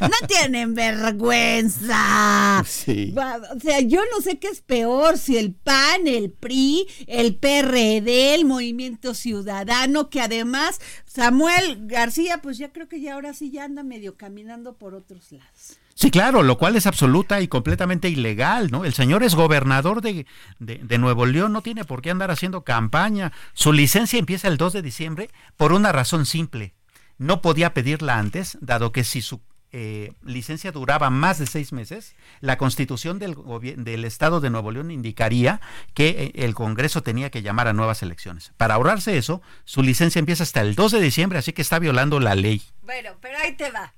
No 0.00 0.08
tienen 0.26 0.74
vergüenza. 0.74 2.64
Sí. 2.66 3.14
O 3.54 3.60
sea, 3.60 3.80
yo 3.80 4.00
no 4.10 4.22
sé 4.22 4.38
qué 4.38 4.48
es 4.48 4.62
peor, 4.62 5.18
si 5.18 5.36
el 5.36 5.52
PAN, 5.52 6.08
el 6.08 6.30
PRI, 6.30 6.86
el 7.06 7.36
PRD, 7.36 8.34
el 8.34 8.46
Movimiento 8.46 9.12
Ciudadano, 9.12 10.08
que 10.08 10.22
además 10.22 10.80
Samuel 11.04 11.88
García, 11.88 12.40
pues 12.40 12.56
ya 12.56 12.72
creo 12.72 12.88
que 12.88 13.02
ya 13.02 13.12
ahora 13.12 13.34
sí 13.34 13.50
ya 13.50 13.64
anda 13.64 13.82
medio 13.82 14.16
caminando 14.16 14.78
por 14.78 14.94
otros 14.94 15.30
lados. 15.30 15.76
Sí, 15.94 16.10
claro, 16.10 16.42
lo 16.42 16.58
cual 16.58 16.74
es 16.76 16.86
absoluta 16.86 17.40
y 17.40 17.46
completamente 17.48 18.08
ilegal, 18.08 18.70
¿no? 18.70 18.84
El 18.84 18.94
señor 18.94 19.22
es 19.22 19.34
gobernador 19.36 20.00
de, 20.02 20.26
de- 20.58 20.98
Nuevo 20.98 21.24
León, 21.24 21.52
no 21.52 21.62
tiene 21.62 21.84
por 21.84 22.02
qué 22.02 22.10
andar 22.10 22.30
haciendo 22.32 22.64
campaña. 22.64 23.32
Su 23.52 23.72
licencia 23.72 24.18
empieza 24.18 24.48
el 24.48 24.56
2 24.56 24.72
de 24.72 24.82
diciembre 24.82 25.30
por 25.56 25.72
una 25.72 25.92
razón 25.92 26.26
simple. 26.26 26.74
No 27.16 27.40
podía 27.42 27.74
pedirla 27.74 28.18
antes, 28.18 28.58
dado 28.60 28.90
que 28.90 29.04
si 29.04 29.22
su 29.22 29.40
eh, 29.70 30.12
licencia 30.24 30.72
duraba 30.72 31.10
más 31.10 31.38
de 31.38 31.46
seis 31.46 31.72
meses, 31.72 32.14
la 32.40 32.58
constitución 32.58 33.18
del, 33.20 33.36
del 33.76 34.04
Estado 34.04 34.40
de 34.40 34.50
Nuevo 34.50 34.72
León 34.72 34.90
indicaría 34.90 35.60
que 35.94 36.08
eh, 36.08 36.32
el 36.44 36.54
Congreso 36.54 37.02
tenía 37.04 37.30
que 37.30 37.42
llamar 37.42 37.68
a 37.68 37.72
nuevas 37.72 38.02
elecciones. 38.02 38.52
Para 38.56 38.74
ahorrarse 38.74 39.16
eso, 39.16 39.42
su 39.64 39.82
licencia 39.82 40.18
empieza 40.18 40.42
hasta 40.42 40.60
el 40.60 40.74
2 40.74 40.90
de 40.92 41.00
diciembre, 41.00 41.38
así 41.38 41.52
que 41.52 41.62
está 41.62 41.78
violando 41.78 42.18
la 42.18 42.34
ley. 42.34 42.62
Bueno, 42.82 43.10
pero 43.20 43.38
ahí 43.38 43.56
te 43.56 43.70
va. 43.70 43.94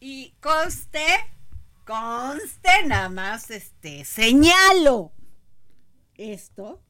Y 0.00 0.34
conste, 0.40 1.04
conste 1.90 2.86
nada 2.86 3.08
más, 3.08 3.50
este, 3.50 4.04
señalo 4.04 5.12
esto. 6.14 6.80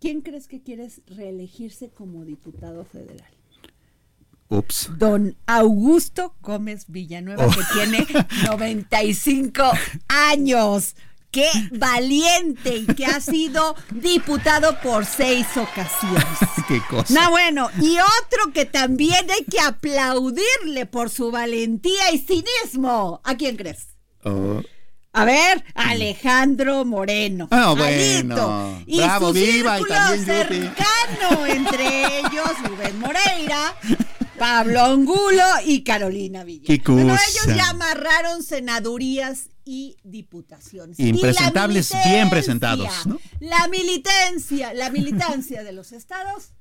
¿Quién 0.00 0.20
crees 0.20 0.46
que 0.46 0.62
quieres 0.62 1.00
reelegirse 1.06 1.90
como 1.90 2.24
diputado 2.24 2.84
federal? 2.84 3.30
Ups. 4.50 4.90
Don 4.96 5.36
Augusto 5.46 6.34
Gómez 6.40 6.84
Villanueva, 6.88 7.46
Oh. 7.46 7.50
que 7.50 7.62
tiene 7.72 8.06
95 8.46 9.62
años. 10.08 10.94
Qué 11.30 11.50
valiente 11.72 12.76
y 12.76 12.86
que 12.86 13.04
ha 13.04 13.20
sido 13.20 13.76
diputado 13.90 14.80
por 14.80 15.04
seis 15.04 15.46
ocasiones. 15.56 16.24
Qué 16.68 16.80
cosa. 16.88 17.12
No, 17.12 17.30
bueno, 17.30 17.68
y 17.80 17.96
otro 17.98 18.52
que 18.54 18.64
también 18.64 19.26
hay 19.30 19.44
que 19.44 19.60
aplaudirle 19.60 20.86
por 20.86 21.10
su 21.10 21.30
valentía 21.30 22.10
y 22.12 22.18
cinismo. 22.18 23.20
¿A 23.24 23.36
quién 23.36 23.56
crees? 23.56 23.88
Oh. 24.24 24.62
A 25.12 25.24
ver, 25.24 25.64
Alejandro 25.74 26.84
Moreno. 26.84 27.48
Ah, 27.50 27.74
bueno. 27.76 28.82
Y 28.86 28.98
Bravo, 28.98 29.28
su 29.28 29.32
viva, 29.34 29.78
y 29.80 29.82
círculo 29.84 30.14
Yupi. 30.14 30.24
cercano, 30.24 31.46
entre 31.46 32.18
ellos 32.20 32.50
Rubén 32.64 32.98
Moreira, 33.00 33.74
Pablo 34.38 34.80
Angulo 34.82 35.42
y 35.64 35.82
Carolina 35.82 36.44
Villa. 36.44 36.66
Qué 36.66 36.80
Bueno, 36.90 37.12
cosa. 37.14 37.24
ellos 37.30 37.56
ya 37.56 37.68
amarraron 37.70 38.42
senadurías 38.42 39.48
y 39.70 39.98
diputaciones. 40.02 40.98
Y 40.98 41.08
Impresentables, 41.08 41.90
bien 41.90 42.00
militancia, 42.00 42.30
presentados, 42.30 43.06
¿no? 43.06 43.20
La 43.38 43.68
militancia, 43.68 44.72
la 44.72 44.88
militancia 44.88 45.62
de 45.62 45.72
los 45.72 45.92
estados, 45.92 46.52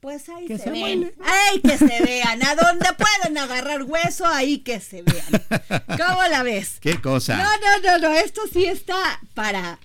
pues 0.00 0.28
ahí 0.28 0.46
Que 0.46 0.58
se, 0.58 0.64
se 0.64 0.70
ven. 0.70 1.14
Ahí 1.20 1.60
que 1.60 1.78
se 1.78 2.02
vean. 2.02 2.44
A 2.44 2.56
donde 2.56 2.88
pueden 2.98 3.38
agarrar 3.38 3.84
hueso, 3.84 4.26
ahí 4.26 4.58
que 4.58 4.80
se 4.80 5.02
vean. 5.02 5.40
¿Cómo 5.86 6.20
la 6.28 6.42
ves? 6.42 6.78
Qué 6.80 7.00
cosa. 7.00 7.36
No, 7.36 7.44
no, 7.44 7.98
no, 7.98 8.08
no, 8.08 8.14
esto 8.16 8.40
sí 8.52 8.64
está 8.64 9.20
para 9.34 9.78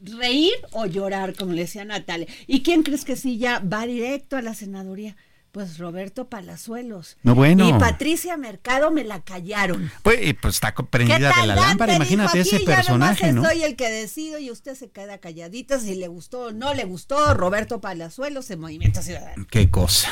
reír 0.00 0.52
o 0.72 0.86
llorar, 0.86 1.36
como 1.36 1.52
le 1.52 1.62
decía 1.62 1.84
Natalia. 1.84 2.26
¿Y 2.48 2.64
quién 2.64 2.82
crees 2.82 3.04
que 3.04 3.14
sí 3.14 3.38
ya 3.38 3.60
va 3.60 3.86
directo 3.86 4.36
a 4.36 4.42
la 4.42 4.54
senaduría? 4.54 5.14
Pues 5.54 5.78
Roberto 5.78 6.28
Palazuelos. 6.28 7.16
No, 7.22 7.36
bueno. 7.36 7.68
Y 7.68 7.72
Patricia 7.74 8.36
Mercado 8.36 8.90
me 8.90 9.04
la 9.04 9.22
callaron. 9.22 9.88
Pues, 10.02 10.18
eh, 10.20 10.34
pues 10.34 10.54
está 10.54 10.74
co- 10.74 10.82
¿Qué 10.82 10.88
prendida 10.90 11.30
de 11.40 11.46
la 11.46 11.54
lámpara, 11.54 11.94
imagínate 11.94 12.40
ese 12.40 12.58
personaje, 12.58 13.32
¿no? 13.32 13.44
soy 13.44 13.62
el 13.62 13.76
que 13.76 13.88
decido 13.88 14.40
y 14.40 14.50
usted 14.50 14.74
se 14.74 14.90
queda 14.90 15.18
calladita 15.18 15.78
si 15.78 15.94
le 15.94 16.08
gustó 16.08 16.46
o 16.46 16.52
no 16.52 16.74
le 16.74 16.82
gustó 16.82 17.34
Roberto 17.34 17.80
Palazuelos 17.80 18.50
en 18.50 18.58
Movimiento 18.58 19.00
Ciudadano. 19.00 19.46
Qué 19.48 19.70
cosa. 19.70 20.08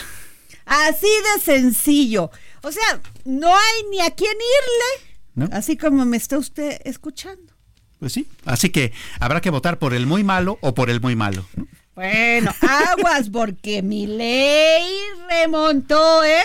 Así 0.65 1.09
de 1.35 1.41
sencillo. 1.43 2.31
O 2.63 2.71
sea, 2.71 3.01
no 3.25 3.49
hay 3.49 3.83
ni 3.91 4.01
a 4.01 4.13
quién 4.13 4.31
irle. 4.31 5.09
¿No? 5.35 5.49
Así 5.51 5.77
como 5.77 6.05
me 6.05 6.19
está 6.19 6.39
usted 6.39 6.81
escuchando. 6.85 7.53
Pues 7.99 8.13
sí. 8.13 8.29
Así 8.45 8.71
que 8.71 8.93
habrá 9.19 9.41
que 9.41 9.51
votar 9.51 9.81
por 9.81 9.93
el 9.93 10.07
muy 10.07 10.23
malo 10.23 10.59
o 10.61 10.73
por 10.73 10.89
el 10.89 11.01
muy 11.01 11.17
malo. 11.17 11.45
¿no? 11.57 11.67
Bueno, 11.95 12.53
aguas, 12.63 13.29
porque 13.31 13.83
mi 13.83 14.07
ley 14.07 14.91
remontó, 15.29 16.25
¿eh? 16.25 16.43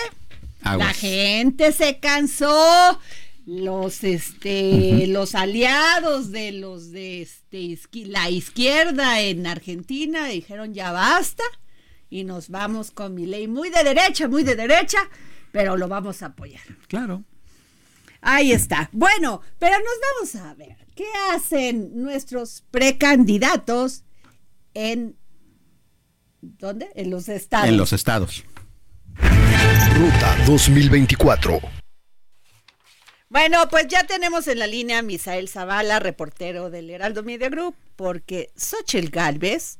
Aguas. 0.62 0.88
La 0.88 0.94
gente 0.94 1.72
se 1.72 1.98
cansó. 1.98 3.00
Los 3.46 4.04
este 4.04 5.06
los 5.06 5.34
aliados 5.34 6.30
de 6.32 6.52
los 6.52 6.90
de 6.90 7.22
este 7.22 7.78
la 8.04 8.28
izquierda 8.28 9.22
en 9.22 9.46
Argentina 9.46 10.26
dijeron 10.26 10.74
ya 10.74 10.92
basta 10.92 11.44
y 12.10 12.24
nos 12.24 12.50
vamos 12.50 12.90
con 12.90 13.14
mi 13.14 13.24
ley 13.24 13.48
muy 13.48 13.70
de 13.70 13.82
derecha, 13.84 14.28
muy 14.28 14.44
de 14.44 14.54
derecha, 14.54 14.98
pero 15.50 15.78
lo 15.78 15.88
vamos 15.88 16.22
a 16.22 16.26
apoyar. 16.26 16.60
Claro. 16.88 17.24
Ahí 18.20 18.52
está. 18.52 18.90
Bueno, 18.92 19.40
pero 19.58 19.76
nos 19.78 20.36
vamos 20.36 20.46
a 20.46 20.54
ver 20.54 20.76
qué 20.94 21.06
hacen 21.32 22.02
nuestros 22.02 22.64
precandidatos 22.70 24.04
en 24.74 25.16
¿dónde? 26.40 26.90
En 26.94 27.10
los 27.10 27.28
estados. 27.28 27.68
En 27.68 27.76
los 27.76 27.92
estados. 27.92 28.44
Ruta 29.94 30.36
2024. 30.46 31.60
Bueno, 33.30 33.68
pues 33.68 33.88
ya 33.88 34.04
tenemos 34.04 34.48
en 34.48 34.58
la 34.58 34.66
línea 34.66 35.00
a 35.00 35.02
Misael 35.02 35.48
Zavala, 35.48 35.98
reportero 35.98 36.70
del 36.70 36.88
Heraldo 36.88 37.22
Media 37.22 37.50
Group, 37.50 37.74
porque 37.94 38.50
Xochitl 38.56 39.10
Galvez, 39.10 39.78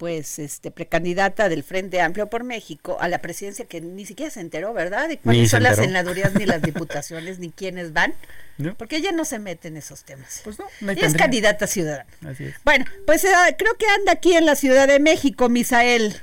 pues 0.00 0.38
este 0.38 0.70
precandidata 0.70 1.50
del 1.50 1.62
Frente 1.62 2.00
Amplio 2.00 2.30
por 2.30 2.42
México 2.42 2.96
a 3.02 3.08
la 3.08 3.18
presidencia 3.18 3.66
que 3.66 3.82
ni 3.82 4.06
siquiera 4.06 4.30
se 4.30 4.40
enteró, 4.40 4.72
¿verdad? 4.72 5.10
De 5.10 5.18
cuáles 5.18 5.42
Ni 5.42 5.46
se 5.46 5.50
son 5.56 5.62
las 5.62 5.76
senadurías 5.76 6.32
ni 6.34 6.46
las 6.46 6.62
diputaciones 6.70 7.38
ni 7.38 7.50
quiénes 7.50 7.92
van, 7.92 8.14
No. 8.56 8.74
porque 8.78 8.96
ella 8.96 9.12
no 9.12 9.26
se 9.26 9.38
mete 9.38 9.68
en 9.68 9.76
esos 9.76 10.04
temas. 10.04 10.40
Pues 10.42 10.58
no, 10.58 10.64
Ella 10.90 11.06
es 11.06 11.12
candidata 11.12 11.66
ciudadana. 11.66 12.06
Así 12.26 12.44
es. 12.44 12.54
Bueno, 12.64 12.86
pues 13.04 13.24
eh, 13.24 13.28
creo 13.58 13.74
que 13.76 13.84
anda 13.98 14.12
aquí 14.12 14.32
en 14.32 14.46
la 14.46 14.54
Ciudad 14.56 14.88
de 14.88 15.00
México, 15.00 15.50
Misael. 15.50 16.16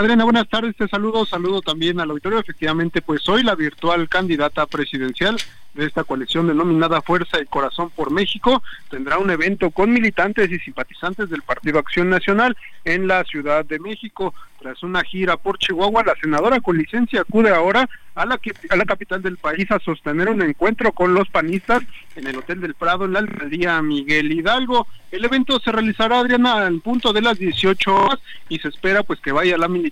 Adriana, 0.00 0.24
buenas 0.24 0.48
tardes, 0.48 0.74
te 0.76 0.88
saludo, 0.88 1.26
saludo 1.26 1.60
también 1.60 2.00
al 2.00 2.08
auditorio. 2.08 2.38
Efectivamente, 2.38 3.02
pues 3.02 3.20
soy 3.22 3.42
la 3.42 3.54
virtual 3.54 4.08
candidata 4.08 4.64
presidencial 4.64 5.36
de 5.74 5.84
esta 5.84 6.04
coalición 6.04 6.46
denominada 6.46 7.02
Fuerza 7.02 7.38
y 7.38 7.44
Corazón 7.44 7.90
por 7.90 8.10
México. 8.10 8.62
Tendrá 8.88 9.18
un 9.18 9.30
evento 9.30 9.70
con 9.70 9.92
militantes 9.92 10.50
y 10.50 10.58
simpatizantes 10.58 11.28
del 11.28 11.42
Partido 11.42 11.78
Acción 11.78 12.08
Nacional 12.08 12.56
en 12.86 13.08
la 13.08 13.24
Ciudad 13.24 13.62
de 13.64 13.78
México. 13.78 14.32
Tras 14.58 14.82
una 14.82 15.02
gira 15.02 15.36
por 15.36 15.58
Chihuahua, 15.58 16.02
la 16.04 16.14
senadora 16.20 16.60
con 16.60 16.78
licencia 16.78 17.20
acude 17.20 17.50
ahora 17.50 17.88
a 18.14 18.26
la, 18.26 18.84
capital 18.84 19.22
del 19.22 19.36
país 19.36 19.70
a 19.70 19.78
sostener 19.78 20.28
un 20.28 20.42
encuentro 20.42 20.92
con 20.92 21.14
los 21.14 21.28
panistas 21.28 21.82
en 22.16 22.26
el 22.26 22.36
Hotel 22.36 22.60
del 22.60 22.74
Prado 22.74 23.04
en 23.04 23.14
la 23.14 23.20
alcaldía 23.20 23.80
Miguel 23.80 24.32
Hidalgo. 24.32 24.86
El 25.10 25.24
evento 25.24 25.58
se 25.60 25.72
realizará, 25.72 26.20
Adriana, 26.20 26.66
al 26.66 26.80
punto 26.80 27.12
de 27.12 27.22
las 27.22 27.38
18 27.38 27.94
horas 27.94 28.18
y 28.48 28.58
se 28.58 28.68
espera 28.68 29.02
pues 29.02 29.20
que 29.20 29.32
vaya 29.32 29.56
la 29.56 29.68
militancia 29.68 29.89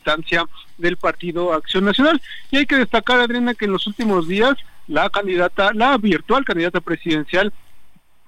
del 0.77 0.97
Partido 0.97 1.53
Acción 1.53 1.85
Nacional. 1.85 2.21
Y 2.51 2.59
hay 2.59 2.67
que 2.67 2.77
destacar, 2.77 3.21
Adriana, 3.21 3.55
que 3.55 3.65
en 3.67 3.73
los 3.73 3.87
últimos 3.87 4.29
días 4.29 4.55
la 4.87 5.11
candidata, 5.11 5.73
la 5.75 5.97
virtual 5.99 6.45
candidata 6.45 6.81
presidencial 6.81 7.53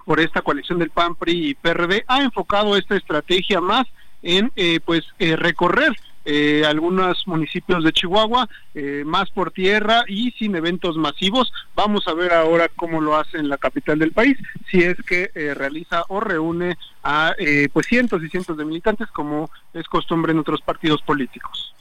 por 0.05 0.19
esta 0.19 0.41
coalición 0.41 0.79
del 0.79 0.89
PAN, 0.89 1.15
PRI 1.15 1.49
y 1.49 1.53
PRD 1.55 2.03
ha 2.07 2.21
enfocado 2.21 2.75
esta 2.75 2.95
estrategia 2.95 3.61
más 3.61 3.87
en 4.23 4.51
eh, 4.55 4.79
pues 4.83 5.03
eh, 5.19 5.35
recorrer 5.35 5.95
eh, 6.25 6.63
algunos 6.65 7.25
municipios 7.27 7.83
de 7.83 7.91
Chihuahua 7.91 8.47
eh, 8.73 9.03
más 9.05 9.29
por 9.31 9.51
tierra 9.51 10.03
y 10.07 10.31
sin 10.31 10.55
eventos 10.55 10.97
masivos. 10.97 11.51
Vamos 11.75 12.07
a 12.07 12.13
ver 12.13 12.33
ahora 12.33 12.69
cómo 12.75 13.01
lo 13.01 13.17
hace 13.17 13.37
en 13.37 13.49
la 13.49 13.57
capital 13.57 13.99
del 13.99 14.11
país, 14.11 14.37
si 14.69 14.79
es 14.83 14.97
que 15.07 15.31
eh, 15.33 15.53
realiza 15.53 16.03
o 16.09 16.19
reúne 16.19 16.77
a 17.03 17.33
eh, 17.37 17.69
pues 17.73 17.87
cientos 17.87 18.23
y 18.23 18.29
cientos 18.29 18.57
de 18.57 18.65
militantes 18.65 19.07
como 19.09 19.49
es 19.73 19.87
costumbre 19.87 20.31
en 20.31 20.39
otros 20.39 20.61
partidos 20.61 21.01
políticos. 21.01 21.73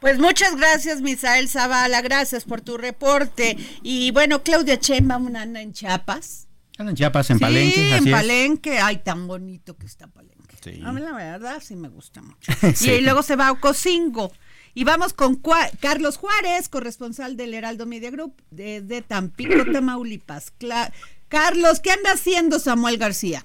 Pues 0.00 0.18
muchas 0.18 0.56
gracias, 0.56 1.00
Misael 1.00 1.48
Zavala, 1.48 2.02
gracias 2.02 2.44
por 2.44 2.60
tu 2.60 2.76
reporte. 2.76 3.56
Y 3.82 4.10
bueno, 4.10 4.42
Claudia 4.42 4.74
Sheinbaum 4.74 5.36
anda 5.36 5.62
en 5.62 5.72
Chiapas. 5.72 6.48
Anda 6.76 6.90
en 6.90 6.96
Chiapas, 6.96 7.30
en 7.30 7.38
sí, 7.38 7.40
Palenque, 7.40 7.94
así 7.94 8.08
en 8.08 8.08
es. 8.08 8.20
Palenque. 8.20 8.78
Ay, 8.80 8.96
tan 8.96 9.28
bonito 9.28 9.76
que 9.76 9.86
está 9.86 10.08
Palenque. 10.08 10.31
Sí. 10.62 10.80
A 10.84 10.92
mí 10.92 11.00
la 11.00 11.12
verdad 11.12 11.60
sí 11.60 11.76
me 11.76 11.88
gusta 11.88 12.22
mucho. 12.22 12.52
Sí. 12.74 12.92
Y 12.92 13.00
luego 13.02 13.22
se 13.22 13.36
va 13.36 13.48
a 13.48 13.52
Ocosingo. 13.52 14.32
Y 14.74 14.84
vamos 14.84 15.12
con 15.12 15.42
Cua- 15.42 15.70
Carlos 15.80 16.16
Juárez, 16.16 16.68
corresponsal 16.70 17.36
del 17.36 17.52
Heraldo 17.52 17.84
Media 17.84 18.10
Group 18.10 18.40
desde 18.50 19.02
Tampico, 19.02 19.64
Tamaulipas. 19.72 20.52
Cla- 20.58 20.92
Carlos, 21.28 21.80
¿qué 21.80 21.90
anda 21.90 22.12
haciendo 22.12 22.58
Samuel 22.58 22.96
García? 22.96 23.44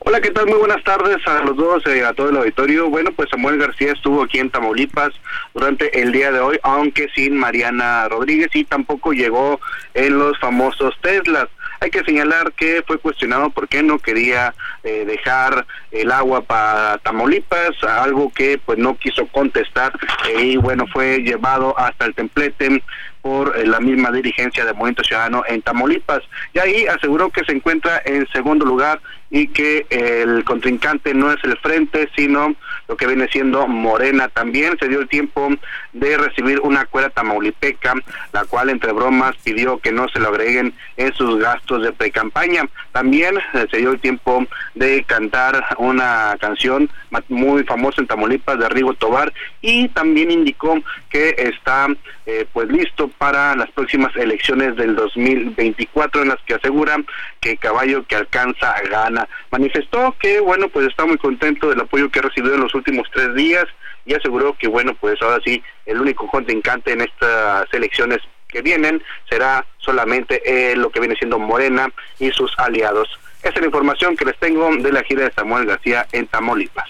Hola, 0.00 0.20
¿qué 0.20 0.30
tal? 0.30 0.46
Muy 0.46 0.58
buenas 0.58 0.82
tardes 0.84 1.16
a 1.26 1.42
los 1.42 1.56
dos, 1.56 1.84
eh, 1.86 2.04
a 2.04 2.14
todo 2.14 2.30
el 2.30 2.36
auditorio. 2.36 2.88
Bueno, 2.88 3.10
pues 3.16 3.28
Samuel 3.30 3.58
García 3.58 3.92
estuvo 3.92 4.22
aquí 4.22 4.38
en 4.38 4.48
Tamaulipas 4.48 5.10
durante 5.54 6.00
el 6.00 6.12
día 6.12 6.30
de 6.30 6.38
hoy, 6.38 6.58
aunque 6.62 7.08
sin 7.16 7.36
Mariana 7.36 8.08
Rodríguez 8.08 8.48
y 8.54 8.64
tampoco 8.64 9.12
llegó 9.12 9.60
en 9.94 10.16
los 10.18 10.38
famosos 10.38 10.94
Teslas. 11.02 11.48
Hay 11.80 11.90
que 11.90 12.04
señalar 12.04 12.52
que 12.52 12.82
fue 12.86 12.98
cuestionado 12.98 13.50
por 13.50 13.68
qué 13.68 13.82
no 13.82 13.98
quería 13.98 14.54
eh, 14.82 15.04
dejar 15.06 15.66
el 15.90 16.10
agua 16.10 16.42
para 16.42 16.98
Tamaulipas, 16.98 17.82
algo 17.84 18.32
que 18.32 18.58
pues 18.64 18.78
no 18.78 18.96
quiso 18.96 19.26
contestar 19.28 19.92
eh, 20.28 20.42
y 20.42 20.56
bueno, 20.56 20.86
fue 20.92 21.18
llevado 21.18 21.78
hasta 21.78 22.06
el 22.06 22.14
templete 22.14 22.82
por 23.22 23.56
eh, 23.56 23.66
la 23.66 23.80
misma 23.80 24.10
dirigencia 24.10 24.64
de 24.64 24.72
Movimiento 24.72 25.04
Ciudadano 25.04 25.42
en 25.48 25.62
Tamaulipas. 25.62 26.22
Y 26.54 26.58
ahí 26.58 26.86
aseguró 26.86 27.30
que 27.30 27.44
se 27.44 27.52
encuentra 27.52 28.00
en 28.04 28.26
segundo 28.28 28.64
lugar 28.64 29.00
y 29.30 29.48
que 29.48 29.86
el 29.90 30.44
contrincante 30.44 31.12
no 31.14 31.30
es 31.32 31.38
el 31.44 31.56
frente, 31.58 32.08
sino 32.16 32.54
lo 32.88 32.96
que 32.96 33.06
viene 33.06 33.28
siendo 33.28 33.66
Morena. 33.66 34.28
También 34.28 34.76
se 34.78 34.88
dio 34.88 35.00
el 35.00 35.08
tiempo 35.08 35.50
de 35.92 36.16
recibir 36.16 36.60
una 36.60 36.86
cuera 36.86 37.10
tamaulipeca, 37.10 37.94
la 38.32 38.44
cual 38.44 38.70
entre 38.70 38.92
bromas 38.92 39.36
pidió 39.44 39.78
que 39.78 39.92
no 39.92 40.08
se 40.08 40.18
lo 40.18 40.28
agreguen 40.28 40.74
en 40.96 41.12
sus 41.14 41.38
gastos 41.38 41.82
de 41.82 41.92
pre-campaña. 41.92 42.68
También 42.92 43.36
eh, 43.36 43.66
se 43.70 43.78
dio 43.78 43.92
el 43.92 44.00
tiempo 44.00 44.46
de 44.74 45.04
cantar 45.04 45.62
una 45.78 46.36
canción 46.40 46.90
muy 47.28 47.64
famosa 47.64 48.00
en 48.00 48.06
Tamaulipas 48.06 48.58
de 48.58 48.68
Rigo 48.68 48.94
Tobar 48.94 49.32
y 49.60 49.88
también 49.88 50.30
indicó 50.30 50.78
que 51.10 51.34
está 51.38 51.88
eh, 52.26 52.46
pues 52.52 52.68
listo 52.68 53.08
para 53.08 53.56
las 53.56 53.70
próximas 53.70 54.14
elecciones 54.16 54.76
del 54.76 54.94
2024 54.96 56.22
en 56.22 56.28
las 56.28 56.38
que 56.46 56.54
asegura 56.54 56.96
que 57.40 57.56
caballo 57.56 58.04
que 58.06 58.16
alcanza 58.16 58.74
gana. 58.90 59.17
Manifestó 59.50 60.14
que 60.18 60.40
bueno 60.40 60.68
pues 60.68 60.86
está 60.86 61.06
muy 61.06 61.16
contento 61.16 61.70
del 61.70 61.80
apoyo 61.80 62.10
que 62.10 62.18
ha 62.18 62.22
recibido 62.22 62.54
en 62.54 62.60
los 62.60 62.74
últimos 62.74 63.08
tres 63.12 63.34
días 63.34 63.64
y 64.04 64.14
aseguró 64.14 64.56
que 64.58 64.68
bueno 64.68 64.94
pues 65.00 65.20
ahora 65.22 65.40
sí 65.44 65.62
el 65.86 66.00
único 66.00 66.26
contrincante 66.28 66.92
en 66.92 67.00
estas 67.00 67.72
elecciones 67.72 68.18
que 68.48 68.62
vienen 68.62 69.02
será 69.30 69.66
solamente 69.78 70.42
eh, 70.44 70.74
lo 70.76 70.90
que 70.90 71.00
viene 71.00 71.14
siendo 71.16 71.38
Morena 71.38 71.92
y 72.18 72.30
sus 72.30 72.50
aliados. 72.58 73.08
Esa 73.40 73.54
es 73.54 73.60
la 73.60 73.66
información 73.66 74.16
que 74.16 74.24
les 74.24 74.38
tengo 74.38 74.74
de 74.76 74.92
la 74.92 75.04
gira 75.04 75.24
de 75.24 75.32
Samuel 75.32 75.66
García 75.66 76.06
en 76.12 76.26
Tamaulipas. 76.26 76.88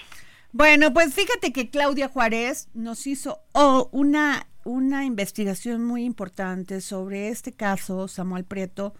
Bueno, 0.51 0.91
pues 0.93 1.13
fíjate 1.13 1.53
que 1.53 1.69
Claudia 1.69 2.07
Juárez 2.07 2.69
nos 2.73 3.05
hizo 3.05 3.39
oh, 3.51 3.87
una, 3.91 4.47
una 4.63 5.05
investigación 5.05 5.83
muy 5.83 6.03
importante 6.03 6.81
sobre 6.81 7.29
este 7.29 7.51
caso, 7.51 8.07
Samuel 8.07 8.45
Prieto, 8.45 8.95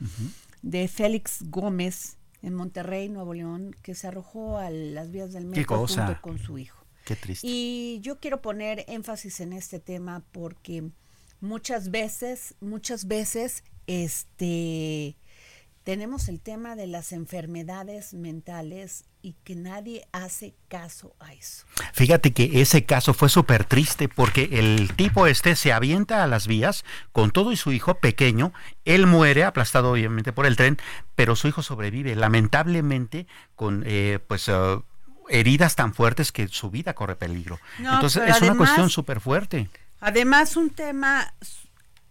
de 0.61 0.87
Félix 0.87 1.39
Gómez 1.49 2.18
en 2.41 2.53
Monterrey, 2.53 3.09
Nuevo 3.09 3.33
León, 3.33 3.75
que 3.81 3.95
se 3.95 4.07
arrojó 4.07 4.57
a 4.57 4.69
las 4.69 5.11
vías 5.11 5.33
del 5.33 5.45
metro 5.45 5.87
junto 5.87 6.21
con 6.21 6.39
su 6.39 6.57
hijo. 6.57 6.85
Qué 7.05 7.15
triste. 7.15 7.45
Y 7.47 7.99
yo 8.01 8.19
quiero 8.19 8.41
poner 8.41 8.85
énfasis 8.87 9.39
en 9.39 9.53
este 9.53 9.79
tema 9.79 10.23
porque 10.31 10.89
muchas 11.41 11.91
veces, 11.91 12.55
muchas 12.59 13.07
veces, 13.07 13.63
este 13.87 15.17
tenemos 15.83 16.27
el 16.27 16.39
tema 16.39 16.75
de 16.75 16.87
las 16.87 17.11
enfermedades 17.11 18.13
mentales 18.13 19.05
y 19.21 19.33
que 19.43 19.55
nadie 19.55 20.07
hace 20.11 20.55
caso 20.67 21.15
a 21.19 21.33
eso. 21.33 21.65
Fíjate 21.93 22.31
que 22.31 22.61
ese 22.61 22.85
caso 22.85 23.13
fue 23.13 23.29
súper 23.29 23.65
triste 23.65 24.07
porque 24.07 24.49
el 24.51 24.93
tipo 24.95 25.27
este 25.27 25.55
se 25.55 25.73
avienta 25.73 26.23
a 26.23 26.27
las 26.27 26.47
vías 26.47 26.85
con 27.11 27.31
todo 27.31 27.51
y 27.51 27.57
su 27.57 27.71
hijo 27.71 27.95
pequeño. 27.95 28.53
Él 28.85 29.07
muere 29.07 29.43
aplastado 29.43 29.91
obviamente 29.91 30.31
por 30.31 30.45
el 30.45 30.55
tren, 30.55 30.77
pero 31.15 31.35
su 31.35 31.47
hijo 31.47 31.63
sobrevive 31.63 32.15
lamentablemente 32.15 33.27
con 33.55 33.83
eh, 33.85 34.19
pues 34.27 34.47
uh, 34.47 34.83
heridas 35.29 35.75
tan 35.75 35.93
fuertes 35.93 36.31
que 36.31 36.47
su 36.47 36.69
vida 36.69 36.93
corre 36.93 37.15
peligro. 37.15 37.59
No, 37.79 37.95
Entonces 37.95 38.23
es 38.27 38.41
una 38.41 38.55
cuestión 38.55 38.89
súper 38.89 39.19
fuerte. 39.19 39.69
Además, 40.01 40.55
un 40.55 40.69
tema 40.69 41.33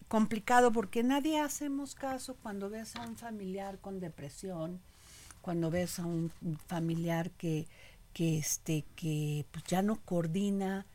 complicado 0.08 0.72
porque 0.72 1.02
nadie 1.02 1.38
hacemos 1.38 1.94
caso 1.94 2.36
cuando 2.42 2.70
ves 2.70 2.96
a 2.96 3.02
un 3.02 3.16
familiar 3.16 3.78
con 3.78 4.00
depresión, 4.00 4.80
cuando 5.40 5.70
ves 5.70 5.98
a 5.98 6.06
un 6.06 6.32
familiar 6.66 7.30
que, 7.32 7.66
que 8.12 8.38
este, 8.38 8.84
que 8.96 9.46
pues 9.52 9.64
ya 9.64 9.82
no 9.82 9.96
coordina 10.04 10.86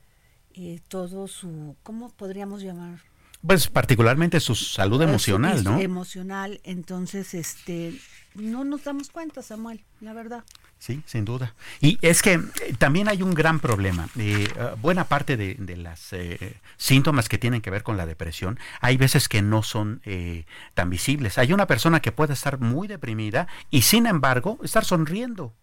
eh, 0.55 0.81
todo 0.87 1.27
su, 1.27 1.75
¿cómo 1.83 2.09
podríamos 2.09 2.61
llamar? 2.61 2.99
Pues 3.45 3.67
particularmente 3.67 4.39
su 4.39 4.55
salud 4.55 5.01
emocional, 5.01 5.63
¿no? 5.63 5.79
Emocional, 5.79 6.61
entonces, 6.63 7.33
este, 7.33 7.99
no 8.35 8.63
nos 8.63 8.85
damos 8.85 9.09
cuenta, 9.09 9.41
Samuel, 9.41 9.83
la 9.99 10.13
verdad. 10.13 10.45
Sí, 10.83 11.01
sin 11.05 11.23
duda. 11.23 11.53
Y 11.79 11.97
es 12.01 12.21
que 12.21 12.33
eh, 12.33 12.41
también 12.77 13.07
hay 13.07 13.21
un 13.21 13.33
gran 13.33 13.61
problema. 13.61 14.09
Eh, 14.19 14.49
eh, 14.53 14.75
buena 14.81 15.05
parte 15.05 15.37
de, 15.37 15.55
de 15.57 15.77
las 15.77 16.11
eh, 16.11 16.57
síntomas 16.75 17.29
que 17.29 17.37
tienen 17.37 17.61
que 17.61 17.69
ver 17.69 17.83
con 17.83 17.95
la 17.95 18.05
depresión, 18.05 18.59
hay 18.81 18.97
veces 18.97 19.29
que 19.29 19.41
no 19.41 19.63
son 19.63 20.01
eh, 20.03 20.43
tan 20.73 20.89
visibles. 20.89 21.37
Hay 21.37 21.53
una 21.53 21.67
persona 21.67 22.01
que 22.01 22.11
puede 22.11 22.33
estar 22.33 22.59
muy 22.59 22.89
deprimida 22.89 23.47
y 23.69 23.83
sin 23.83 24.07
embargo 24.07 24.59
estar 24.61 24.83
sonriendo. 24.83 25.53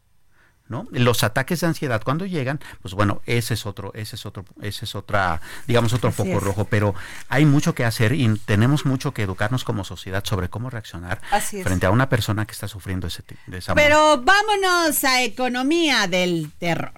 ¿No? 0.71 0.87
Los 0.93 1.25
ataques 1.25 1.61
de 1.61 1.67
ansiedad 1.67 2.01
cuando 2.05 2.27
llegan, 2.27 2.61
pues 2.81 2.95
bueno, 2.95 3.23
ese 3.27 3.55
es 3.55 3.67
otro, 3.67 3.91
ese 3.93 4.15
es 4.15 4.25
otro, 4.25 4.45
ese 4.63 4.85
es 4.85 4.95
otra, 4.95 5.41
digamos 5.67 5.93
otro 5.93 6.11
Así 6.11 6.19
foco 6.19 6.39
es. 6.39 6.43
rojo, 6.45 6.65
pero 6.65 6.95
hay 7.29 7.45
mucho 7.45 7.75
que 7.75 7.85
hacer 7.85 8.13
y 8.13 8.39
tenemos 8.47 8.87
mucho 8.87 9.13
que 9.13 9.25
educarnos 9.25 9.65
como 9.65 9.83
sociedad 9.83 10.25
sobre 10.25 10.49
cómo 10.49 10.71
reaccionar 10.71 11.21
Así 11.33 11.59
es. 11.59 11.65
frente 11.65 11.87
a 11.87 11.91
una 11.91 12.09
persona 12.09 12.47
que 12.47 12.53
está 12.53 12.69
sufriendo 12.69 13.09
ese, 13.09 13.25
de 13.49 13.59
esa 13.59 13.75
Pero 13.75 14.23
vámonos 14.23 15.03
a 15.03 15.23
economía 15.25 16.07
del 16.07 16.53
terror. 16.57 16.93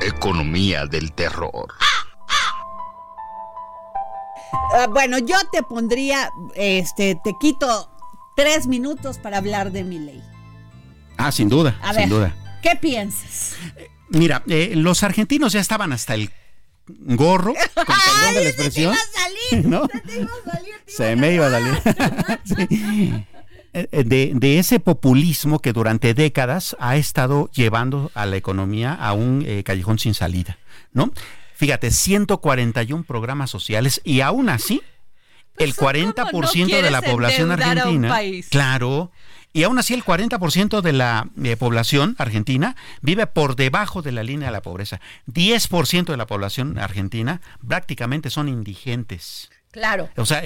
Economía 0.00 0.86
del 0.86 1.12
terror. 1.12 1.74
Ah, 4.74 4.86
bueno, 4.88 5.18
yo 5.18 5.36
te 5.52 5.62
pondría, 5.62 6.30
este, 6.54 7.18
te 7.22 7.34
quito 7.40 7.90
tres 8.36 8.66
minutos 8.66 9.18
para 9.18 9.38
hablar 9.38 9.72
de 9.72 9.84
mi 9.84 9.98
ley. 9.98 10.22
Ah, 11.16 11.32
sin 11.32 11.48
duda, 11.48 11.78
A 11.82 11.88
sin 11.92 11.96
ver, 12.02 12.08
duda. 12.08 12.36
¿qué 12.62 12.76
piensas? 12.76 13.54
Mira, 14.10 14.42
eh, 14.48 14.72
los 14.76 15.02
argentinos 15.02 15.52
ya 15.52 15.60
estaban 15.60 15.92
hasta 15.92 16.14
el 16.14 16.30
gorro, 16.88 17.54
con 17.74 17.84
perdón 17.86 18.34
de 18.34 18.42
la 18.44 18.48
expresión. 18.48 18.94
¿no? 19.64 19.88
Se 20.86 21.16
me 21.16 21.32
iba 21.34 21.46
a 21.46 21.50
salir. 21.50 21.82
Sí. 22.44 23.24
Eh, 23.72 23.88
eh, 23.92 24.04
De, 24.04 24.32
de 24.34 24.58
ese 24.58 24.80
populismo 24.80 25.58
que 25.58 25.72
durante 25.72 26.14
décadas 26.14 26.76
ha 26.78 26.96
estado 26.96 27.50
llevando 27.52 28.10
a 28.14 28.24
la 28.24 28.36
economía 28.36 28.94
a 28.94 29.12
un 29.12 29.42
eh, 29.46 29.64
callejón 29.64 29.98
sin 29.98 30.14
salida, 30.14 30.56
¿no? 30.92 31.10
Fíjate, 31.56 31.90
141 31.90 33.04
programas 33.04 33.50
sociales 33.50 34.02
y 34.04 34.20
aún 34.20 34.48
así 34.50 34.82
el 35.58 35.74
40% 35.74 36.82
de 36.82 36.90
la 36.90 37.00
población 37.00 37.50
argentina, 37.50 38.08
país? 38.08 38.48
claro, 38.50 39.10
y 39.54 39.62
aún 39.62 39.78
así 39.78 39.94
el 39.94 40.04
40% 40.04 40.82
de 40.82 40.92
la 40.92 41.30
eh, 41.42 41.56
población 41.56 42.14
argentina 42.18 42.76
vive 43.00 43.26
por 43.26 43.56
debajo 43.56 44.02
de 44.02 44.12
la 44.12 44.22
línea 44.22 44.48
de 44.48 44.52
la 44.52 44.60
pobreza. 44.60 45.00
10% 45.28 46.04
de 46.04 46.16
la 46.18 46.26
población 46.26 46.78
argentina 46.78 47.40
prácticamente 47.66 48.28
son 48.28 48.50
indigentes. 48.50 49.48
Claro. 49.70 50.10
O 50.16 50.26
sea, 50.26 50.42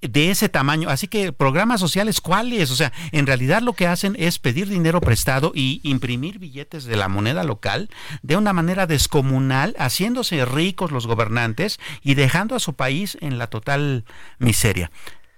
de 0.00 0.30
ese 0.30 0.48
tamaño. 0.48 0.88
Así 0.88 1.08
que 1.08 1.32
programas 1.32 1.80
sociales, 1.80 2.20
¿cuáles? 2.20 2.70
O 2.70 2.76
sea, 2.76 2.92
en 3.12 3.26
realidad 3.26 3.62
lo 3.62 3.74
que 3.74 3.86
hacen 3.86 4.16
es 4.18 4.38
pedir 4.38 4.68
dinero 4.68 5.00
prestado 5.00 5.52
y 5.54 5.80
imprimir 5.82 6.38
billetes 6.38 6.84
de 6.84 6.96
la 6.96 7.08
moneda 7.08 7.44
local 7.44 7.90
de 8.22 8.36
una 8.36 8.52
manera 8.52 8.86
descomunal, 8.86 9.74
haciéndose 9.78 10.44
ricos 10.44 10.90
los 10.90 11.06
gobernantes 11.06 11.78
y 12.02 12.14
dejando 12.14 12.54
a 12.54 12.60
su 12.60 12.74
país 12.74 13.18
en 13.20 13.38
la 13.38 13.48
total 13.48 14.04
miseria. 14.38 14.90